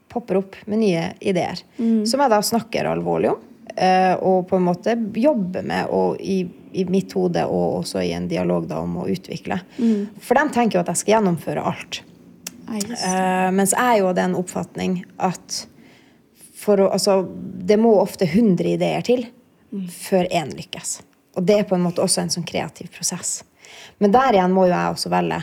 popper 0.09 0.39
opp 0.41 0.55
med 0.65 0.81
nye 0.81 1.05
ideer. 1.21 1.61
Som 1.77 2.23
jeg 2.23 2.31
da 2.33 2.39
snakker 2.43 2.89
alvorlig 2.89 3.31
om. 3.35 3.39
eh, 3.75 4.15
og 4.19 4.47
på 4.49 4.57
en 4.57 4.65
måte 4.65 4.95
jobber 5.15 5.63
med 5.63 5.87
og 5.93 6.17
i, 6.19 6.41
i 6.73 6.83
mitt 6.89 7.13
hode 7.15 7.45
og 7.47 7.79
også 7.83 8.01
i 8.03 8.11
en 8.17 8.27
dialog 8.27 8.65
da 8.67 8.79
om 8.83 8.97
å 9.03 9.07
utvikle. 9.07 9.59
For 10.19 10.35
de 10.35 10.49
tenker 10.55 10.79
jo 10.79 10.81
at 10.83 10.89
jeg 10.91 11.01
skal 11.03 11.13
gjennomføre 11.17 11.63
alt. 11.63 12.01
Eh, 12.69 13.49
mens 13.55 13.71
jeg 13.73 13.81
er 13.85 13.99
jo 14.01 14.09
av 14.11 14.17
den 14.17 14.35
oppfatning 14.37 14.99
at 15.17 15.61
for 16.59 16.81
å, 16.83 16.89
altså, 16.91 17.21
det 17.69 17.77
må 17.79 17.93
ofte 18.01 18.25
100 18.27 18.67
ideer 18.75 19.01
til 19.07 19.23
før 19.93 20.27
én 20.33 20.51
lykkes. 20.57 20.99
Og 21.37 21.45
det 21.47 21.59
er 21.61 21.63
på 21.69 21.77
en 21.77 21.85
måte 21.85 22.01
også 22.03 22.23
en 22.25 22.33
sånn 22.33 22.45
kreativ 22.49 22.89
prosess. 22.91 23.43
Men 24.01 24.11
der 24.11 24.33
igjen 24.35 24.51
må 24.51 24.65
jo 24.67 24.73
jeg 24.73 24.95
også 24.97 25.11
velge 25.13 25.39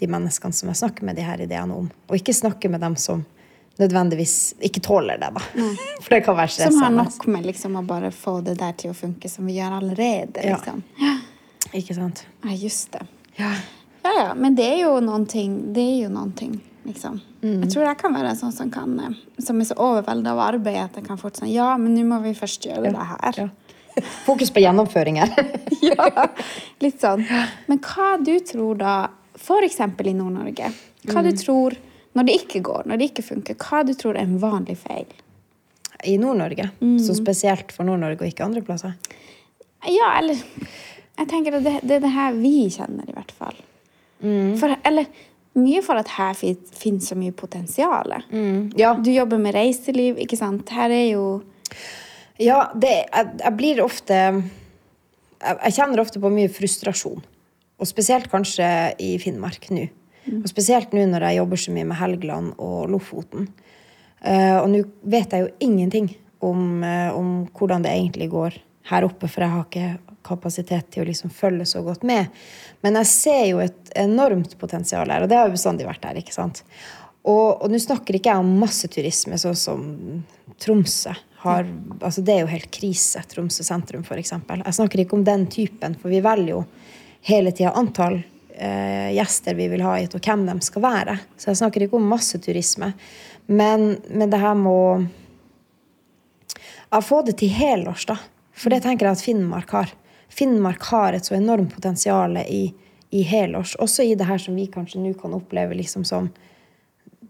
de 0.00 0.06
menneskene 0.08 0.54
som 0.54 0.68
jeg 0.70 0.78
snakker 0.82 1.04
med 1.08 1.16
de 1.18 1.24
her 1.26 1.40
ideene 1.42 1.74
om. 1.74 1.90
Og 2.08 2.16
ikke 2.20 2.36
snakke 2.36 2.70
med 2.70 2.80
dem 2.84 2.94
som 3.00 3.24
nødvendigvis 3.80 4.36
ikke 4.70 4.82
tåler 4.84 5.20
det, 5.20 5.32
da. 5.36 5.42
For 6.04 6.14
det 6.14 6.22
kan 6.26 6.38
være 6.38 6.54
stressende. 6.54 6.78
Som 6.78 6.86
har 6.86 6.96
nok 6.98 7.26
med 7.32 7.48
liksom 7.50 7.80
å 7.80 7.84
bare 7.88 8.12
få 8.14 8.38
det 8.46 8.58
der 8.60 8.76
til 8.78 8.92
å 8.92 8.96
funke 8.96 9.30
som 9.32 9.48
vi 9.48 9.58
gjør 9.58 9.80
allerede. 9.80 10.44
Ja. 10.44 10.58
liksom. 10.58 10.84
Ikke 11.80 11.94
sant? 11.94 12.24
Ja, 12.44 12.54
just 12.56 12.92
det. 12.96 13.04
Ja. 13.38 13.52
Ja, 14.02 14.12
ja, 14.16 14.28
men 14.34 14.54
det 14.56 14.64
er 14.64 14.78
jo 14.86 14.94
noen 15.04 15.26
ting, 15.28 15.58
det 15.74 15.82
er 15.84 15.98
jo 16.06 16.12
noen 16.12 16.32
ting, 16.36 16.54
liksom. 16.88 17.18
Jeg 17.44 17.68
tror 17.72 17.84
jeg 17.84 17.98
kan 18.00 18.14
være 18.16 18.32
en 18.32 18.38
sånn 18.38 18.52
som 18.52 18.70
kan, 18.72 18.94
eh, 19.00 19.16
som 19.44 19.60
er 19.60 19.68
så 19.68 19.76
overveldet 19.80 20.28
av 20.32 20.40
arbeid 20.44 20.78
at 20.80 20.96
jeg 20.96 21.06
kan 21.06 21.20
fort 21.20 21.36
sånn, 21.36 21.52
ja, 21.52 21.74
men 21.80 21.94
nå 21.96 22.06
må 22.08 22.20
vi 22.24 22.32
først 22.36 22.64
gjøre 22.68 22.92
det 22.92 23.06
her. 23.12 23.42
Ja. 23.44 23.48
Fokus 24.26 24.52
på 24.52 24.64
gjennomføring 24.64 25.20
her. 25.22 25.34
Ja, 25.80 26.26
litt 26.84 27.00
sånn. 27.00 27.22
Men 27.64 27.78
hva 27.80 28.10
du 28.20 28.34
tror 28.44 28.76
da, 28.76 28.94
eksempel 29.64 30.10
i 30.10 30.12
Nord-Norge, 30.16 30.68
hva 31.08 31.22
du 31.24 31.30
tror, 31.32 31.76
når 32.16 32.26
det 32.26 32.34
ikke 32.40 32.60
går, 32.66 32.86
når 32.90 32.98
det 33.00 33.10
ikke 33.12 33.22
funker, 33.26 33.54
hva 33.60 33.82
du 33.86 33.92
tror 33.94 34.16
er 34.18 34.26
en 34.26 34.38
vanlig 34.42 34.76
feil? 34.82 35.06
I 36.08 36.16
Nord-Norge. 36.18 36.70
Så 37.04 37.14
spesielt 37.18 37.72
for 37.76 37.84
Nord-Norge 37.84 38.24
og 38.24 38.30
ikke 38.30 38.46
andre 38.46 38.62
plasser. 38.64 38.94
Ja, 39.86 40.14
eller 40.18 40.38
jeg 41.20 41.28
tenker 41.28 41.58
at 41.58 41.64
det, 41.66 41.74
det 41.84 41.98
er 41.98 42.04
det 42.06 42.12
her 42.14 42.32
vi 42.38 42.54
kjenner 42.72 43.08
i 43.10 43.14
hvert 43.16 43.34
fall. 43.36 43.58
For, 44.60 44.72
eller 44.88 45.06
mye 45.60 45.80
for 45.84 46.00
at 46.00 46.08
her 46.16 46.34
finnes 46.36 47.06
så 47.10 47.16
mye 47.16 47.32
potensiale. 47.36 48.22
Ja, 48.80 48.94
Du 48.96 49.10
jobber 49.12 49.40
med 49.40 49.54
reiseliv, 49.56 50.18
ikke 50.24 50.36
sant? 50.40 50.68
Her 50.72 50.92
er 50.92 51.06
jo 51.12 51.24
Ja, 52.40 52.70
det, 52.74 52.94
jeg, 53.12 53.30
jeg 53.44 53.56
blir 53.58 53.80
ofte 53.84 54.16
jeg, 54.16 55.56
jeg 55.64 55.74
kjenner 55.76 56.00
ofte 56.02 56.20
på 56.20 56.32
mye 56.32 56.48
frustrasjon. 56.52 57.20
Og 57.80 57.88
spesielt 57.88 58.28
kanskje 58.32 58.66
i 59.00 59.14
Finnmark 59.20 59.68
nå. 59.72 59.86
Og 60.28 60.48
spesielt 60.50 60.92
nå 60.92 61.06
når 61.08 61.28
jeg 61.28 61.40
jobber 61.40 61.60
så 61.62 61.74
mye 61.74 61.88
med 61.88 62.00
Helgeland 62.00 62.52
og 62.60 62.90
Lofoten. 62.92 63.48
Eh, 64.20 64.56
og 64.58 64.68
nå 64.72 64.82
vet 65.08 65.32
jeg 65.32 65.46
jo 65.46 65.52
ingenting 65.64 66.10
om, 66.44 66.82
eh, 66.84 67.08
om 67.16 67.46
hvordan 67.56 67.84
det 67.86 67.94
egentlig 67.94 68.28
går 68.32 68.58
her 68.90 69.06
oppe, 69.06 69.28
for 69.28 69.44
jeg 69.44 69.54
har 69.54 69.66
ikke 69.66 70.16
kapasitet 70.26 70.90
til 70.92 71.04
å 71.04 71.08
liksom 71.08 71.32
følge 71.32 71.66
så 71.68 71.82
godt 71.84 72.04
med. 72.06 72.28
Men 72.84 72.98
jeg 73.00 73.10
ser 73.10 73.44
jo 73.48 73.62
et 73.64 73.92
enormt 73.98 74.56
potensial 74.60 75.08
her, 75.08 75.24
og 75.24 75.30
det 75.30 75.38
har 75.38 75.48
jo 75.48 75.56
bestandig 75.56 75.88
vært 75.88 76.02
der. 76.04 76.20
ikke 76.20 76.36
sant? 76.36 76.62
Og, 77.24 77.62
og 77.62 77.68
nå 77.70 77.80
snakker 77.80 78.16
ikke 78.16 78.32
jeg 78.32 78.44
om 78.44 78.52
masseturisme, 78.60 79.40
sånn 79.40 79.58
som 79.58 79.82
Tromsø 80.60 81.14
har 81.40 81.64
altså 82.04 82.20
Det 82.20 82.34
er 82.34 82.42
jo 82.42 82.50
helt 82.50 82.68
krise, 82.68 83.22
Tromsø 83.28 83.64
sentrum 83.64 84.02
f.eks. 84.04 84.34
Jeg 84.36 84.76
snakker 84.76 85.00
ikke 85.00 85.16
om 85.16 85.24
den 85.24 85.46
typen, 85.48 85.94
for 85.96 86.12
vi 86.12 86.20
velger 86.24 86.52
jo 86.52 86.64
hele 87.24 87.52
tida 87.56 87.72
antall 87.80 88.18
eh, 88.60 89.12
gjester 89.16 89.56
vi 89.58 89.68
vil 89.72 89.84
ha 89.84 89.96
hit, 89.96 90.14
og 90.14 90.24
hvem 90.24 90.44
de 90.48 90.56
skal 90.64 90.84
være. 90.84 91.16
Så 91.40 91.50
jeg 91.50 91.60
snakker 91.62 91.86
ikke 91.86 91.98
om 91.98 92.10
masseturisme. 92.10 92.92
Men, 93.50 93.94
men 94.08 94.30
det 94.30 94.40
her 94.42 94.54
må 94.58 94.76
ja, 96.90 97.00
få 97.00 97.22
det 97.26 97.38
til 97.40 97.52
helårs, 97.54 98.06
da. 98.10 98.18
For 98.52 98.72
det 98.72 98.82
tenker 98.84 99.08
jeg 99.08 99.18
at 99.18 99.24
Finnmark 99.24 99.72
har. 99.74 99.92
Finnmark 100.30 100.84
har 100.92 101.16
et 101.16 101.26
så 101.26 101.34
enormt 101.38 101.72
potensial 101.74 102.36
i, 102.44 102.68
i 103.10 103.24
helårs. 103.26 103.76
Også 103.82 104.04
i 104.06 104.16
det 104.18 104.28
her 104.28 104.38
som 104.42 104.58
vi 104.58 104.68
kanskje 104.70 105.02
nå 105.02 105.14
kan 105.18 105.34
oppleve 105.34 105.78
liksom 105.78 106.04
som 106.06 106.28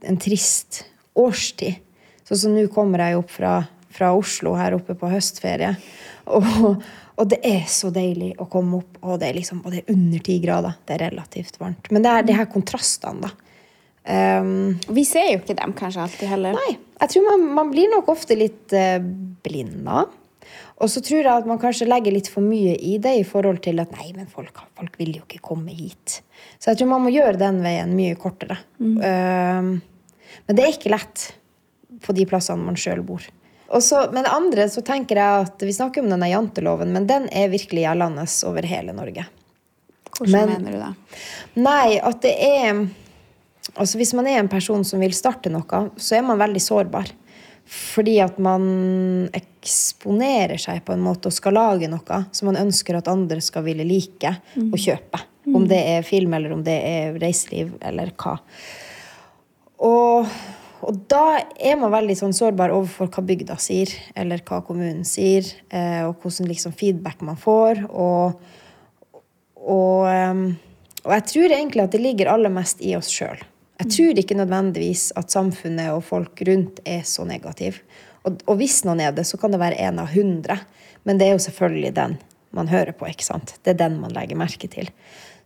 en 0.00 0.20
trist 0.20 0.84
årstid. 1.18 1.78
Sånn 2.26 2.42
som 2.44 2.56
nå 2.56 2.66
kommer 2.72 3.02
jeg 3.04 3.20
opp 3.20 3.30
fra 3.32 3.54
fra 3.90 4.12
Oslo 4.16 4.54
her 4.58 4.76
oppe 4.78 4.94
på 4.98 5.10
høstferie. 5.10 5.74
Og, 6.36 6.82
og 7.20 7.28
det 7.28 7.40
er 7.44 7.66
så 7.68 7.90
deilig 7.92 8.32
å 8.40 8.46
komme 8.50 8.80
opp, 8.80 8.98
og 9.04 9.18
det 9.20 9.28
er, 9.28 9.36
liksom, 9.36 9.60
og 9.64 9.74
det 9.74 9.82
er 9.82 9.92
under 9.92 10.22
ti 10.24 10.38
grader. 10.40 10.78
Det 10.88 10.96
er 10.96 11.02
relativt 11.10 11.58
varmt. 11.60 11.90
Men 11.92 12.04
det 12.04 12.12
er 12.12 12.28
de 12.28 12.36
her 12.38 12.48
kontrastene, 12.50 13.28
da. 13.28 13.46
Um, 14.00 14.78
Vi 14.88 15.04
ser 15.04 15.26
jo 15.28 15.42
ikke 15.42 15.58
dem 15.58 15.74
kanskje 15.76 16.06
alltid 16.06 16.30
heller. 16.30 16.56
Nei. 16.56 16.78
Jeg 17.02 17.12
tror 17.12 17.26
man, 17.26 17.44
man 17.58 17.72
blir 17.72 17.90
nok 17.92 18.08
ofte 18.12 18.36
litt 18.38 18.72
uh, 18.72 18.96
blinda. 19.44 20.06
Og 20.80 20.88
så 20.88 21.02
tror 21.04 21.20
jeg 21.20 21.42
at 21.42 21.48
man 21.48 21.60
kanskje 21.60 21.88
legger 21.88 22.14
litt 22.14 22.30
for 22.32 22.44
mye 22.44 22.72
i 22.80 22.94
det 23.02 23.12
i 23.20 23.26
forhold 23.28 23.60
til 23.66 23.82
at 23.82 23.92
nei, 23.92 24.08
men 24.16 24.30
folk, 24.30 24.62
folk 24.78 24.96
vil 25.00 25.18
jo 25.18 25.26
ikke 25.26 25.42
komme 25.44 25.74
hit. 25.76 26.22
Så 26.56 26.72
jeg 26.72 26.80
tror 26.80 26.94
man 26.94 27.04
må 27.04 27.12
gjøre 27.12 27.36
den 27.40 27.60
veien 27.64 27.92
mye 27.96 28.16
kortere. 28.20 28.56
Um, 28.80 29.76
men 30.48 30.56
det 30.56 30.64
er 30.64 30.72
ikke 30.72 30.94
lett 30.94 31.26
på 32.00 32.16
de 32.16 32.24
plassene 32.28 32.64
man 32.64 32.80
sjøl 32.80 33.04
bor. 33.04 33.28
Og 33.70 33.82
så, 33.86 34.02
men 34.10 34.26
det 34.26 34.32
andre 34.34 34.66
så 34.70 34.82
tenker 34.82 35.20
jeg 35.20 35.44
at 35.46 35.62
Vi 35.62 35.74
snakker 35.74 36.02
om 36.02 36.10
denne 36.10 36.30
janteloven, 36.30 36.90
men 36.94 37.06
den 37.06 37.28
er 37.30 37.52
virkelig 37.52 37.84
gjeldende 37.86 38.26
over 38.48 38.66
hele 38.66 38.94
Norge. 38.96 39.26
Hvordan 40.18 40.32
Men- 40.34 40.50
mener 40.56 40.72
du 40.72 40.78
det? 40.78 41.20
Nei, 41.62 41.98
at 41.98 42.20
det 42.22 42.34
er 42.40 42.88
Altså 43.76 43.98
Hvis 44.00 44.14
man 44.16 44.26
er 44.26 44.40
en 44.40 44.48
person 44.48 44.82
som 44.84 44.98
vil 44.98 45.12
starte 45.14 45.50
noe, 45.52 45.90
så 45.96 46.16
er 46.16 46.22
man 46.26 46.40
veldig 46.40 46.60
sårbar. 46.64 47.12
Fordi 47.70 48.16
at 48.18 48.38
man 48.42 49.30
eksponerer 49.36 50.58
seg 50.58 50.80
på 50.84 50.96
en 50.96 51.04
måte 51.04 51.30
og 51.30 51.36
skal 51.36 51.54
lage 51.54 51.86
noe 51.92 52.24
som 52.34 52.48
man 52.50 52.58
ønsker 52.64 52.96
at 52.98 53.10
andre 53.12 53.38
skal 53.44 53.62
ville 53.68 53.86
like 53.86 54.32
og 54.56 54.74
kjøpe. 54.80 55.20
Om 55.46 55.68
det 55.70 55.78
er 55.92 56.02
film, 56.02 56.34
eller 56.34 56.52
om 56.56 56.64
det 56.66 56.76
er 56.82 57.14
reiseliv, 57.20 57.76
eller 57.80 58.10
hva. 58.18 58.36
Og, 59.86 60.26
og 60.86 61.02
da 61.12 61.40
er 61.60 61.76
man 61.80 61.92
veldig 61.92 62.16
sånn 62.18 62.34
sårbar 62.36 62.72
overfor 62.72 63.10
hva 63.12 63.24
bygda 63.26 63.56
sier, 63.60 63.92
eller 64.18 64.40
hva 64.46 64.62
kommunen 64.64 65.04
sier, 65.08 65.46
eh, 65.68 66.02
og 66.06 66.22
hvordan 66.22 66.48
liksom 66.48 66.74
feedback 66.76 67.20
man 67.26 67.38
får. 67.40 67.82
Og, 67.90 68.40
og, 69.60 70.08
ehm, 70.08 70.44
og 71.04 71.14
jeg 71.16 71.26
tror 71.32 71.56
egentlig 71.56 71.84
at 71.84 71.96
det 71.96 72.02
ligger 72.04 72.32
aller 72.32 72.52
mest 72.54 72.80
i 72.80 72.94
oss 72.96 73.10
sjøl. 73.12 73.42
Jeg 73.80 73.92
tror 73.94 74.18
ikke 74.20 74.36
nødvendigvis 74.36 75.06
at 75.16 75.32
samfunnet 75.32 75.94
og 75.94 76.04
folk 76.04 76.40
rundt 76.48 76.82
er 76.88 77.04
så 77.08 77.24
negative. 77.28 77.80
Og, 78.28 78.42
og 78.44 78.58
hvis 78.60 78.82
noen 78.84 79.00
er 79.04 79.14
det, 79.16 79.24
så 79.28 79.40
kan 79.40 79.52
det 79.52 79.60
være 79.62 79.80
en 79.86 80.02
av 80.02 80.10
hundre. 80.12 80.58
Men 81.08 81.20
det 81.20 81.28
er 81.28 81.36
jo 81.36 81.44
selvfølgelig 81.46 81.94
den 81.96 82.18
man 82.56 82.68
hører 82.68 82.92
på. 82.96 83.08
ikke 83.08 83.24
sant? 83.24 83.54
Det 83.64 83.74
er 83.74 83.80
den 83.86 84.00
man 84.02 84.12
legger 84.12 84.36
merke 84.36 84.68
til. 84.68 84.90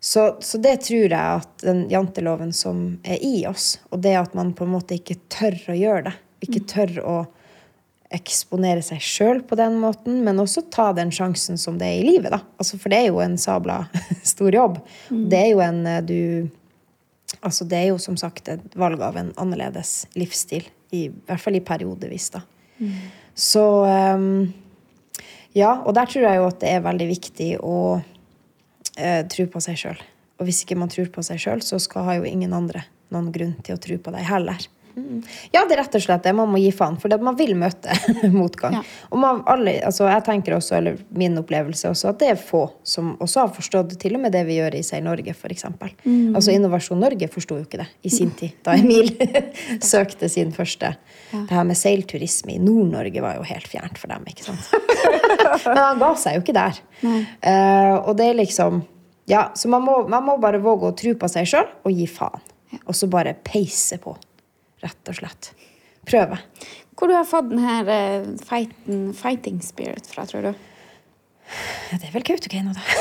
Så, 0.01 0.37
så 0.45 0.59
det 0.61 0.77
tror 0.85 1.07
jeg 1.07 1.17
at 1.17 1.65
den 1.65 1.87
janteloven 1.93 2.53
som 2.53 2.99
er 3.03 3.23
i 3.25 3.47
oss, 3.49 3.79
og 3.91 4.03
det 4.05 4.17
at 4.21 4.35
man 4.37 4.53
på 4.57 4.67
en 4.67 4.75
måte 4.75 4.99
ikke 4.99 5.17
tør 5.33 5.57
å 5.73 5.79
gjøre 5.79 6.05
det, 6.11 6.15
ikke 6.45 6.65
tør 6.69 6.99
å 7.01 7.17
eksponere 8.15 8.83
seg 8.85 9.03
sjøl 9.03 9.41
på 9.47 9.57
den 9.59 9.79
måten, 9.83 10.21
men 10.27 10.41
også 10.43 10.67
ta 10.73 10.91
den 10.97 11.11
sjansen 11.15 11.59
som 11.61 11.79
det 11.81 11.89
er 11.89 12.03
i 12.03 12.07
livet. 12.13 12.31
da. 12.35 12.43
Altså, 12.61 12.79
for 12.79 12.93
det 12.93 13.01
er 13.01 13.09
jo 13.09 13.23
en 13.25 13.39
sabla 13.41 13.85
stor 14.35 14.55
jobb. 14.55 14.79
Det 15.11 15.41
er 15.41 15.51
jo 15.55 15.65
en 15.65 15.81
eh, 15.87 16.05
du 16.05 16.21
Altså, 17.43 17.65
det 17.69 17.77
er 17.77 17.89
jo 17.91 17.97
som 17.99 18.15
sagt 18.17 18.47
et 18.49 18.77
valg 18.79 19.01
av 19.03 19.17
en 19.19 19.33
annerledes 19.41 20.05
livsstil. 20.17 20.69
I, 20.95 21.09
hvert 21.27 21.43
fall 21.43 21.57
i 21.59 21.65
periodevis, 21.65 22.29
da. 22.31 22.45
Så 23.35 23.65
um, 23.83 24.53
Ja, 25.53 25.81
og 25.83 25.97
der 25.99 26.09
tror 26.09 26.25
jeg 26.25 26.39
jo 26.39 26.47
at 26.47 26.61
det 26.63 26.71
er 26.71 26.85
veldig 26.85 27.09
viktig 27.11 27.49
å 27.59 27.75
eh, 28.99 29.23
tro 29.31 29.47
på 29.51 29.63
seg 29.65 29.79
sjøl. 29.81 30.03
Og 30.39 30.49
hvis 30.49 30.65
ikke 30.65 30.79
man 30.79 30.91
tror 30.93 31.11
på 31.15 31.23
seg 31.27 31.41
sjøl, 31.43 31.63
så 31.63 31.79
skal 31.83 32.09
ha 32.09 32.17
jo 32.19 32.29
ingen 32.29 32.55
andre 32.57 32.85
noen 33.15 33.31
grunn 33.35 33.55
til 33.63 33.77
å 33.77 33.83
tro 33.83 33.99
på 34.01 34.15
deg 34.15 34.27
heller. 34.27 34.67
Ja, 35.51 35.65
det 35.67 35.75
er 35.75 35.81
rett 35.83 35.97
og 35.99 36.03
slett 36.05 36.23
det. 36.27 36.33
Man 36.37 36.51
må 36.53 36.61
gi 36.63 36.71
faen, 36.75 36.97
for 37.03 37.13
man 37.23 37.37
vil 37.39 37.55
møte 37.59 37.95
motgang. 38.35 38.77
Ja. 38.79 38.83
Og 39.11 39.21
man, 39.23 39.43
alle, 39.51 39.77
altså 39.87 40.07
jeg 40.07 40.25
tenker 40.27 40.57
også, 40.59 40.77
eller 40.79 41.01
min 41.15 41.39
opplevelse 41.41 41.91
også, 41.91 42.13
at 42.13 42.21
det 42.23 42.31
er 42.35 42.41
få 42.41 42.63
som 42.87 43.15
også 43.23 43.45
har 43.45 43.53
forstått 43.57 43.97
til 44.01 44.19
og 44.19 44.25
med 44.25 44.35
det 44.35 44.45
vi 44.49 44.59
gjør 44.61 44.79
i 44.79 44.85
Seil 44.87 45.05
Norge, 45.07 45.35
f.eks. 45.35 45.67
Altså 45.67 46.55
Innovasjon 46.55 47.03
Norge 47.03 47.29
forsto 47.33 47.59
jo 47.59 47.67
ikke 47.67 47.83
det 47.83 47.89
i 48.07 48.13
sin 48.15 48.33
tid, 48.41 48.55
da 48.67 48.77
Emil 48.79 49.11
søkte 49.83 50.31
sin 50.33 50.55
første. 50.55 50.95
Det 51.35 51.51
her 51.51 51.67
med 51.67 51.79
seilturisme 51.79 52.55
i 52.55 52.63
Nord-Norge 52.63 53.23
var 53.25 53.39
jo 53.41 53.47
helt 53.49 53.69
fjernt 53.71 53.99
for 53.99 54.13
dem, 54.15 54.27
ikke 54.31 54.47
sant. 54.47 54.71
Men 55.67 55.81
han 55.81 56.03
ga 56.03 56.11
seg 56.21 56.39
jo 56.39 56.45
ikke 56.45 56.57
der. 56.57 56.83
Uh, 57.05 57.97
og 58.05 58.15
det 58.19 58.31
er 58.31 58.43
liksom 58.45 58.85
Ja, 59.29 59.49
så 59.57 59.71
man 59.73 59.81
må, 59.81 60.03
man 60.09 60.25
må 60.27 60.37
bare 60.37 60.61
våge 60.61 60.91
å 60.91 60.97
tro 60.97 61.15
på 61.17 61.29
seg 61.33 61.49
sjøl 61.49 61.67
og 61.89 61.93
gi 61.97 62.07
faen. 62.11 62.43
Og 62.85 62.97
så 62.99 63.07
bare 63.09 63.37
peise 63.47 63.97
på, 64.03 64.13
rett 64.85 65.11
og 65.11 65.19
slett. 65.19 65.51
Prøve. 66.09 66.39
Hvor 66.95 67.11
du 67.11 67.17
har 67.17 67.27
fått 67.27 67.51
den 67.51 67.63
her 67.65 67.89
eh, 67.91 68.27
fighten, 68.47 69.09
fighting 69.17 69.61
spirit 69.65 70.07
fra, 70.11 70.27
tror 70.29 70.51
du? 70.51 70.53
Ja, 71.91 71.99
det 71.99 72.09
er 72.09 72.15
vel 72.15 72.25
Kautokeino, 72.27 72.73
da. 72.75 72.83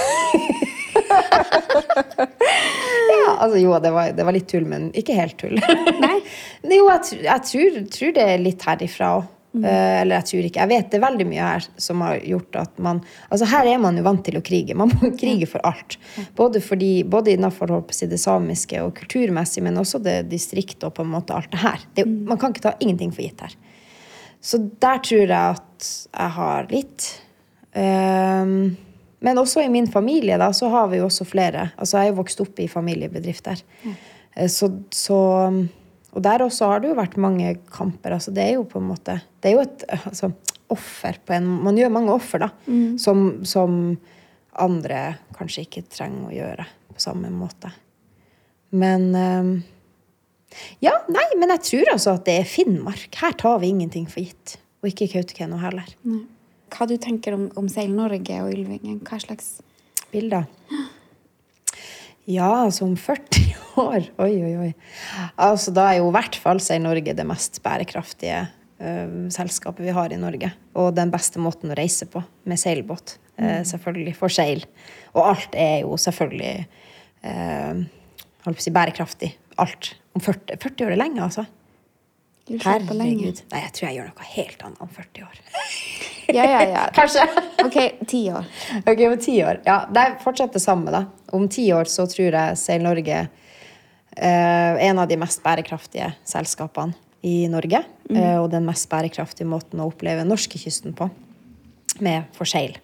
ja, 3.13 3.29
altså 3.37 3.59
jo, 3.61 3.73
det 3.83 3.91
var, 3.93 4.11
det 4.17 4.25
var 4.25 4.35
litt 4.35 4.49
tull, 4.51 4.65
men 4.69 4.89
ikke 4.97 5.15
helt 5.17 5.37
tull. 5.39 5.55
Nei? 6.01 6.17
jo, 6.77 6.89
jeg, 6.89 7.21
jeg 7.23 7.47
tror, 7.49 7.79
tror 7.93 8.11
det 8.17 8.25
er 8.33 8.43
litt 8.43 8.67
herifra 8.67 9.13
òg. 9.19 9.29
Eller 9.61 10.15
jeg 10.17 10.27
tror 10.29 10.47
ikke. 10.47 10.63
Jeg 10.63 10.71
vet 10.71 10.87
det 10.89 10.97
er 10.97 11.03
veldig 11.03 11.27
mye 11.29 11.49
her 11.49 11.67
som 11.85 12.01
har 12.01 12.21
gjort 12.25 12.57
at 12.57 12.79
man 12.81 13.03
Altså 13.27 13.45
Her 13.51 13.67
er 13.69 13.81
man 13.83 13.99
jo 13.99 14.05
vant 14.07 14.23
til 14.25 14.39
å 14.39 14.43
krige. 14.45 14.77
Man 14.77 14.93
må 14.97 15.11
krige 15.19 15.49
for 15.49 15.61
alt. 15.67 15.99
Både, 16.37 16.61
fordi, 16.63 17.03
både 17.05 17.35
innenfor 17.35 17.69
det 17.69 18.19
samiske 18.21 18.81
og 18.81 18.95
kulturmessig, 18.97 19.61
men 19.65 19.77
også 19.77 20.01
det 20.01 20.23
distriktet 20.31 20.87
og 20.89 20.95
på 20.97 21.05
en 21.05 21.13
måte 21.13 21.35
alt 21.37 21.51
det 21.53 21.61
her. 21.61 21.85
Det, 21.93 22.07
man 22.07 22.41
kan 22.41 22.53
ikke 22.53 22.65
ta 22.65 22.73
ingenting 22.79 23.13
for 23.13 23.25
gitt 23.25 23.45
her. 23.45 23.53
Så 24.43 24.59
der 24.81 25.03
tror 25.05 25.21
jeg 25.23 25.35
at 25.37 25.91
jeg 26.09 26.35
har 26.37 26.67
litt. 26.71 27.05
Um, 27.73 28.73
men 29.23 29.39
også 29.39 29.63
i 29.63 29.69
min 29.71 29.87
familie 29.87 30.35
da, 30.39 30.49
så 30.53 30.67
har 30.73 30.89
vi 30.91 30.99
jo 30.99 31.07
også 31.07 31.25
flere. 31.27 31.69
Altså 31.77 32.01
Jeg 32.01 32.09
er 32.09 32.11
jo 32.11 32.19
vokst 32.19 32.43
opp 32.43 32.59
i 32.59 32.67
familiebedrifter. 32.67 33.61
Mm. 33.85 33.95
Så, 34.51 34.67
så, 34.91 35.19
og 36.13 36.23
der 36.25 36.45
også 36.45 36.69
har 36.69 36.81
det 36.81 36.91
jo 36.91 36.97
vært 36.97 37.19
mange 37.21 37.55
kamper. 37.73 38.15
Altså 38.17 38.33
det 38.35 38.45
er 38.45 38.55
jo 38.57 38.65
på 38.69 38.81
en 38.81 38.89
måte 38.91 39.17
Det 39.41 39.49
er 39.49 39.55
jo 39.57 39.63
et 39.65 39.85
altså, 39.97 40.31
offer 40.73 41.17
på 41.25 41.35
en 41.37 41.47
Man 41.65 41.77
gjør 41.77 41.93
mange 41.93 42.13
offer, 42.13 42.45
da. 42.45 42.49
Som, 43.01 43.43
som 43.49 43.97
andre 44.53 45.03
kanskje 45.33 45.65
ikke 45.65 45.87
trenger 45.89 46.29
å 46.29 46.35
gjøre 46.35 46.67
på 46.93 47.01
samme 47.01 47.31
måte. 47.33 47.71
Men 48.73 49.09
um, 49.17 49.53
ja, 50.83 50.93
nei, 51.09 51.25
men 51.39 51.53
jeg 51.55 51.65
tror 51.69 51.93
altså 51.95 52.15
at 52.17 52.27
det 52.27 52.37
er 52.41 52.49
Finnmark. 52.49 53.09
Her 53.21 53.33
tar 53.37 53.59
vi 53.63 53.71
ingenting 53.73 54.05
for 54.09 54.21
gitt. 54.21 54.57
Og 54.83 54.91
ikke 54.91 55.09
Kautokeino 55.15 55.57
heller. 55.61 55.89
Nei. 56.05 56.25
Hva 56.73 56.87
du 56.89 56.95
tenker 56.97 57.35
om, 57.37 57.47
om 57.59 57.67
Seil 57.69 57.91
Norge 57.93 58.39
og 58.41 58.49
Ylvingen? 58.53 58.97
Hva 59.05 59.19
slags 59.21 59.55
Bilder. 60.13 60.49
Ja, 62.29 62.63
altså 62.63 62.85
om 62.87 62.95
40 62.99 63.55
år. 63.83 64.05
Oi, 64.23 64.33
oi, 64.39 64.53
oi. 64.67 64.69
Altså, 65.35 65.73
da 65.75 65.89
er 65.89 65.99
jo 65.99 66.09
i 66.09 66.15
hvert 66.15 66.37
fall 66.39 66.61
Seil 66.63 66.83
Norge 66.83 67.15
det 67.15 67.25
mest 67.27 67.59
bærekraftige 67.65 68.45
uh, 68.79 69.17
selskapet 69.33 69.83
vi 69.87 69.95
har 69.95 70.13
i 70.13 70.19
Norge. 70.21 70.53
Og 70.79 70.93
den 70.95 71.11
beste 71.13 71.41
måten 71.43 71.73
å 71.73 71.77
reise 71.79 72.07
på, 72.09 72.23
med 72.47 72.61
seilbåt. 72.61 73.17
Uh, 73.35 73.61
selvfølgelig. 73.67 74.15
For 74.19 74.31
seil. 74.31 74.63
Og 75.17 75.33
alt 75.33 75.57
er 75.59 75.81
jo 75.83 75.97
selvfølgelig 75.99 76.53
uh, 77.25 77.83
holdt 78.45 78.61
på 78.61 78.61
å 78.61 78.67
si 78.69 78.75
bærekraftig. 78.75 79.33
Alt. 79.61 79.93
Om 80.15 80.23
40, 80.23 80.61
40 80.63 80.87
år 80.87 80.95
er 80.95 81.03
lenge, 81.03 81.27
altså. 81.27 81.43
Du 81.43 81.51
ser 81.51 81.51
på 81.51 81.51
lenge. 81.51 81.53
Herregud. 82.49 83.39
Nei, 83.51 83.61
jeg 83.63 83.73
tror 83.75 83.87
jeg 83.87 83.97
gjør 83.97 84.09
noe 84.09 84.31
helt 84.33 84.65
annet 84.67 84.81
om 84.83 84.89
40 84.91 85.27
år. 85.27 85.37
Ja, 86.33 86.43
ja, 86.43 86.59
ja. 86.67 86.81
Kanskje. 86.97 87.23
OK, 87.63 87.77
ti 88.09 88.25
år. 88.31 88.49
Ok, 88.83 89.05
om 89.07 89.15
ti 89.21 89.37
år. 89.43 89.61
Ja, 89.67 89.77
det 89.91 90.03
er 90.03 90.19
fortsatt 90.23 90.55
det 90.55 90.63
samme, 90.63 90.91
da. 90.91 91.05
Om 91.35 91.47
ti 91.51 91.69
år 91.75 91.87
så 91.91 92.07
tror 92.11 92.29
jeg 92.29 92.59
Seil 92.59 92.85
Norge 92.85 93.25
Uh, 94.13 94.77
en 94.77 94.99
av 95.01 95.07
de 95.09 95.15
mest 95.17 95.39
bærekraftige 95.41 96.11
selskapene 96.29 96.93
i 97.25 97.47
Norge. 97.49 97.79
Eh, 98.11 98.35
og 98.37 98.49
den 98.51 98.65
mest 98.67 98.89
bærekraftige 98.91 99.47
måten 99.47 99.79
å 99.79 99.87
oppleve 99.89 100.25
norskekysten 100.27 100.93
på. 100.97 101.07
Med 102.03 102.27
for 102.35 102.49
seil. 102.49 102.75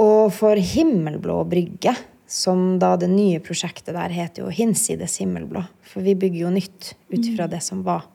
Og 0.00 0.30
for 0.34 0.56
Himmelblå 0.56 1.40
brygge, 1.50 1.94
som 2.30 2.78
da 2.80 2.94
det 2.96 3.10
nye 3.12 3.42
prosjektet 3.44 3.92
der 3.96 4.14
heter 4.14 4.46
jo 4.46 4.52
Hinsides 4.54 5.18
himmelblå, 5.20 5.64
for 5.84 6.06
vi 6.06 6.14
bygger 6.16 6.46
jo 6.46 6.52
nytt 6.54 6.92
ut 7.12 7.18
ifra 7.18 7.48
det 7.50 7.60
som 7.66 7.82
var. 7.84 8.06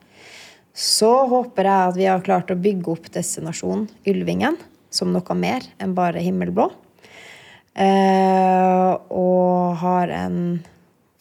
Så 0.78 1.10
håper 1.32 1.66
jeg 1.66 1.92
at 1.92 1.96
vi 1.98 2.06
har 2.06 2.26
klart 2.26 2.52
å 2.54 2.58
bygge 2.62 2.92
opp 2.94 3.08
destinasjonen 3.16 3.88
Ylvingen 4.06 4.60
som 4.94 5.10
noe 5.14 5.38
mer 5.38 5.66
enn 5.82 5.96
bare 5.98 6.22
himmelblå. 6.22 6.68
Eh, 7.78 8.92
og 9.10 9.78
har 9.82 10.14
en 10.14 10.38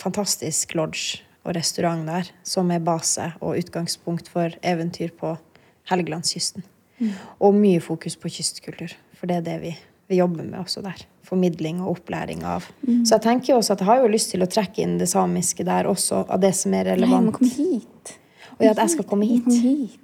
fantastisk 0.01 0.77
lodge 0.77 1.23
og 1.47 1.55
restaurant 1.57 2.05
der 2.09 2.29
som 2.47 2.71
er 2.75 2.85
base 2.85 3.31
og 3.41 3.57
utgangspunkt 3.61 4.29
for 4.33 4.53
eventyr 4.67 5.13
på 5.17 5.35
Helgelandskysten. 5.91 6.65
Og 7.45 7.57
mye 7.57 7.81
fokus 7.85 8.17
på 8.17 8.31
kystkultur, 8.33 8.93
for 9.17 9.29
det 9.31 9.41
er 9.41 9.47
det 9.47 9.57
vi, 9.63 9.73
vi 10.11 10.21
jobber 10.21 10.47
med 10.49 10.63
også 10.63 10.83
der. 10.85 11.05
Formidling 11.27 11.83
og 11.85 11.97
opplæring 11.97 12.45
av. 12.47 12.69
Så 13.05 13.17
jeg 13.17 13.25
tenker 13.25 13.53
jo 13.53 13.59
også 13.61 13.75
at 13.75 13.83
jeg 13.83 13.91
har 13.91 14.05
jo 14.05 14.13
lyst 14.13 14.33
til 14.33 14.45
å 14.45 14.49
trekke 14.51 14.85
inn 14.85 14.97
det 15.01 15.09
samiske 15.11 15.67
der 15.67 15.89
også, 15.91 16.25
av 16.29 16.41
det 16.45 16.55
som 16.57 16.77
er 16.77 16.89
Nei, 16.89 16.97
du 16.97 17.05
relevant. 17.05 17.41
må 17.41 17.51
hit. 17.53 18.17
Og 18.59 18.67
at 18.71 18.81
jeg 18.81 18.95
skal 18.97 19.07
komme 19.09 19.27
hit. 19.29 19.99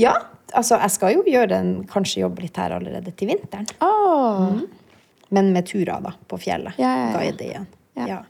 Ja, 0.00 0.14
altså, 0.52 0.78
jeg 0.82 0.90
skal 0.90 1.14
jo 1.14 1.22
gjøre 1.28 1.58
en, 1.60 1.72
kanskje 1.90 2.24
jobbe 2.24 2.42
litt 2.42 2.56
her 2.58 2.74
allerede 2.76 3.12
til 3.14 3.30
vinteren. 3.30 3.68
Åh. 3.84 4.56
Men 5.34 5.52
med 5.54 5.66
turer, 5.70 6.00
da, 6.02 6.12
på 6.30 6.38
fjellet. 6.42 6.76
Ja, 6.78 6.90
ja, 6.90 7.04
ja. 7.10 7.18
Guide 7.18 7.46
igjen. 7.46 7.68
Ja. 7.94 8.20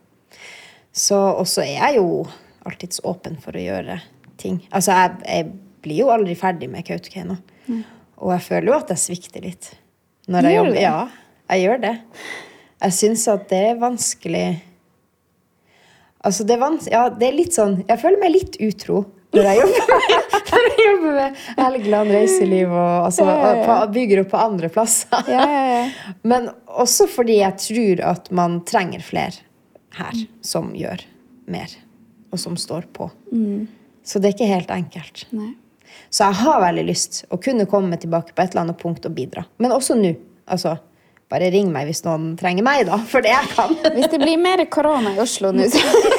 Så 0.92 1.16
Og 1.38 1.46
så 1.50 1.64
er 1.64 1.78
jeg 1.78 1.96
jo 2.02 2.26
alltids 2.64 3.00
åpen 3.04 3.38
for 3.42 3.56
å 3.56 3.62
gjøre 3.64 3.98
ting. 4.40 4.60
Altså, 4.70 4.92
jeg, 4.92 5.16
jeg 5.24 5.48
blir 5.84 6.04
jo 6.04 6.12
aldri 6.12 6.36
ferdig 6.38 6.68
med 6.72 6.84
Kautokeino. 6.86 7.38
Og 8.20 8.30
jeg 8.36 8.44
føler 8.46 8.70
jo 8.70 8.76
at 8.76 8.92
jeg 8.94 9.02
svikter 9.02 9.44
litt. 9.44 9.72
Når 10.28 10.46
jeg 10.46 10.54
Gjør 10.54 10.64
jobber. 10.64 10.76
det? 10.76 10.84
Ja, 10.84 11.48
jeg 11.54 11.64
gjør 11.64 11.80
det. 11.82 11.94
Jeg 12.84 12.96
syns 13.00 13.24
at 13.32 13.48
det 13.50 13.58
er 13.70 13.80
vanskelig 13.80 14.46
Altså, 16.24 16.44
det 16.48 16.54
er, 16.54 16.60
vans 16.62 16.86
ja, 16.88 17.02
det 17.12 17.26
er 17.28 17.34
litt 17.36 17.52
sånn 17.52 17.74
Jeg 17.84 18.00
føler 18.00 18.20
meg 18.22 18.32
litt 18.32 18.54
utro 18.64 19.02
når 19.34 19.48
jeg 19.48 19.60
jobber 19.60 19.88
med, 19.92 20.34
når 20.50 20.66
jeg 20.68 20.86
jobber 20.88 21.16
med 21.18 21.40
Helgeland 21.58 22.14
reiseliv 22.14 22.74
og 22.74 23.08
altså, 23.08 23.26
ja. 23.28 23.54
På, 23.64 23.78
bygger 23.94 24.22
opp 24.24 24.30
på 24.34 24.42
andre 24.44 24.70
plasser. 24.72 25.30
Ja, 25.30 25.48
ja, 25.50 25.64
ja. 25.72 25.88
Men 26.30 26.48
også 26.66 27.08
fordi 27.10 27.40
jeg 27.40 27.58
tror 27.66 28.04
at 28.14 28.30
man 28.34 28.60
trenger 28.68 29.04
flere 29.04 29.42
her 29.94 30.24
som 30.42 30.72
gjør 30.74 31.04
mer, 31.50 31.74
og 32.34 32.40
som 32.42 32.56
står 32.58 32.88
på. 32.94 33.10
Så 34.04 34.20
det 34.20 34.30
er 34.30 34.34
ikke 34.34 34.50
helt 34.50 34.72
enkelt. 34.74 35.26
Nei. 35.36 35.52
Så 36.10 36.26
jeg 36.26 36.40
har 36.42 36.62
veldig 36.62 36.84
lyst 36.88 37.22
å 37.32 37.38
kunne 37.42 37.66
komme 37.70 37.98
tilbake 38.00 38.34
på 38.34 38.42
et 38.42 38.52
eller 38.52 38.66
annet 38.66 38.80
punkt 38.80 39.06
og 39.06 39.14
bidra. 39.16 39.44
Men 39.62 39.74
også 39.74 39.96
nå. 39.98 40.12
Altså, 40.50 40.76
bare 41.32 41.48
ring 41.54 41.70
meg 41.72 41.88
hvis 41.88 42.02
noen 42.04 42.34
trenger 42.38 42.66
meg, 42.66 42.84
da, 42.86 42.98
for 43.08 43.24
det 43.24 43.32
jeg 43.32 43.50
kan. 43.54 43.72
Hvis 43.94 44.10
det 44.12 44.20
blir 44.20 44.36
mer 44.40 44.60
korona 44.70 45.14
i 45.14 45.22
Oslo 45.24 45.54
nå, 45.56 45.66
så, 45.72 45.80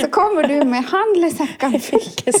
så 0.00 0.08
kommer 0.12 0.46
du 0.48 0.56
med 0.68 0.84
handlesekkene 0.90 1.80
Ikke 2.00 2.34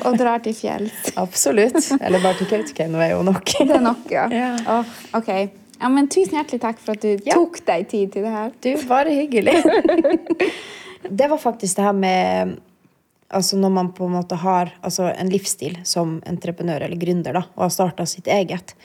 og 0.06 0.16
drar 0.18 0.42
til 0.44 0.54
fjells. 0.56 1.12
Absolutt. 1.20 1.78
Eller 2.00 2.22
bare 2.24 2.38
til 2.40 2.50
Kautokeino 2.50 3.00
er 3.02 3.14
jo 3.14 3.22
nok. 3.26 3.54
Det 3.68 3.76
er 3.78 3.84
nok, 3.84 4.04
ja. 4.12 4.26
Ja. 4.32 4.50
Oh, 4.78 4.94
ok. 5.18 5.30
Ja, 5.80 5.90
men 5.90 6.06
tusen 6.12 6.38
hjertelig 6.38 6.60
takk 6.62 6.78
for 6.82 6.94
at 6.96 7.02
du 7.04 7.16
Ja. 7.26 7.34
tok 7.36 7.58
deg 7.66 7.88
tid 7.90 8.12
til 8.14 8.24
det 8.26 8.30
her. 8.34 8.52
Du, 8.62 8.70
bare 8.88 9.14
hyggelig. 9.14 9.56
det 11.10 11.28
var 11.30 11.38
faktisk 11.42 11.76
det 11.80 11.84
her 11.88 11.98
med 11.98 12.54
Altså 13.34 13.56
når 13.58 13.70
man 13.72 13.88
på 13.96 14.06
en 14.06 14.12
måte 14.14 14.36
har 14.38 14.68
altså 14.84 15.08
en 15.10 15.30
livsstil 15.32 15.78
som 15.88 16.20
entreprenør 16.28 16.84
eller 16.86 17.00
gründer 17.00 17.34
da, 17.34 17.40
og 17.56 17.64
har 17.64 17.72
starta 17.74 18.04
sitt 18.06 18.28
eget, 18.30 18.76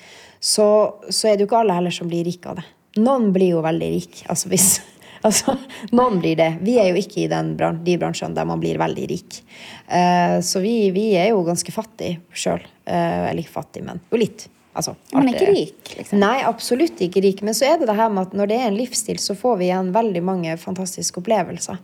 så, 0.41 0.65
så 1.11 1.27
er 1.29 1.35
det 1.37 1.43
jo 1.43 1.49
ikke 1.51 1.59
alle 1.59 1.75
heller 1.75 1.93
som 1.93 2.09
blir 2.09 2.23
rike 2.25 2.49
av 2.49 2.57
det. 2.57 2.63
Noen 2.97 3.27
blir 3.35 3.51
jo 3.51 3.61
veldig 3.61 3.89
rik. 3.93 4.23
Altså 4.31 4.49
hvis 4.49 4.79
Altså, 5.27 5.57
noen 5.91 6.21
blir 6.21 6.37
det. 6.39 6.53
Vi 6.63 6.77
er 6.79 6.93
jo 6.93 6.99
ikke 6.99 7.25
i 7.25 7.31
den 7.31 7.51
de 7.57 7.95
bransjene 7.99 8.37
der 8.37 8.47
man 8.47 8.61
blir 8.61 8.79
veldig 8.79 9.07
rik. 9.11 9.41
Uh, 9.89 10.39
så 10.45 10.61
vi, 10.63 10.91
vi 10.95 11.09
er 11.19 11.33
jo 11.33 11.41
ganske 11.47 11.73
fattige 11.75 12.21
sjøl. 12.31 12.63
Uh, 12.87 13.27
eller 13.27 13.43
ikke 13.43 13.57
fattige, 13.57 13.83
men 13.89 13.99
jo 14.13 14.21
litt. 14.21 14.47
Altså, 14.79 14.93
Man 15.11 15.27
er 15.27 15.35
ikke 15.35 15.51
rik, 15.51 15.91
liksom. 15.97 16.21
Nei, 16.21 16.37
absolutt 16.47 17.01
ikke 17.03 17.23
rik. 17.25 17.43
Men 17.43 17.57
så 17.57 17.67
er 17.67 17.81
det 17.81 17.89
det 17.89 17.97
her 17.97 18.11
med 18.13 18.29
at 18.29 18.37
når 18.37 18.51
det 18.51 18.59
er 18.61 18.69
en 18.69 18.79
livsstil, 18.79 19.19
så 19.19 19.35
får 19.35 19.59
vi 19.59 19.67
igjen 19.67 19.91
veldig 19.95 20.21
mange 20.23 20.55
fantastiske 20.61 21.19
opplevelser. 21.19 21.81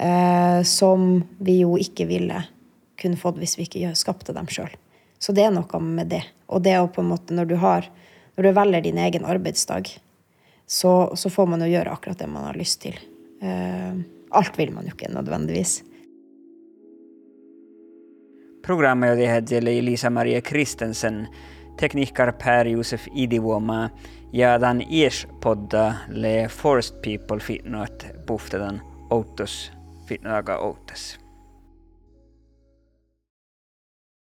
Uh, 0.00 0.60
som 0.68 1.22
vi 1.40 1.60
jo 1.62 1.74
ikke 1.80 2.08
ville 2.08 2.44
kunne 3.00 3.20
fått 3.20 3.40
hvis 3.40 3.56
vi 3.56 3.66
ikke 3.68 3.94
skapte 3.96 4.36
dem 4.36 4.48
sjøl. 4.52 4.72
Så 5.20 5.32
det 5.36 5.46
er 5.46 5.54
noe 5.54 5.80
med 5.84 6.12
det. 6.12 6.22
Og 6.52 6.64
det 6.64 6.76
å 6.80 6.88
på 6.92 7.04
en 7.04 7.10
måte, 7.12 7.36
når 7.36 7.48
du 7.48 7.56
har 7.60 7.88
Når 8.38 8.46
du 8.46 8.56
velger 8.56 8.80
din 8.80 8.98
egen 8.98 9.24
arbeidsdag, 9.28 9.88
så, 10.70 11.12
så 11.16 11.30
får 11.30 11.46
man 11.50 11.64
jo 11.64 11.70
gjøre 11.72 11.90
akkurat 11.90 12.18
det 12.18 12.28
man 12.30 12.46
har 12.46 12.58
lyst 12.58 12.82
til. 12.84 12.98
Eh, 13.42 13.94
alt 14.30 14.58
vil 14.58 14.70
man 14.72 14.86
jo 14.86 14.94
ikke 14.94 15.10
nødvendigvis. 15.10 15.80
Programmet 18.62 19.18
oli 19.18 19.78
Elisa 19.78 20.10
Marie 20.10 20.40
Kristensen, 20.40 21.26
tekniker 21.78 22.30
Per-Josef 22.32 23.08
Idivuoma 23.14 23.88
ja 24.32 24.58
tämän 24.58 24.82
ies-podda 24.82 25.94
le 26.08 26.48
Forest 26.48 27.02
People 27.02 27.40
fitnoat 27.40 28.06
puhtetan 28.26 28.82
outos 29.10 29.72
fitnoaga 30.06 30.58
outas. 30.58 31.19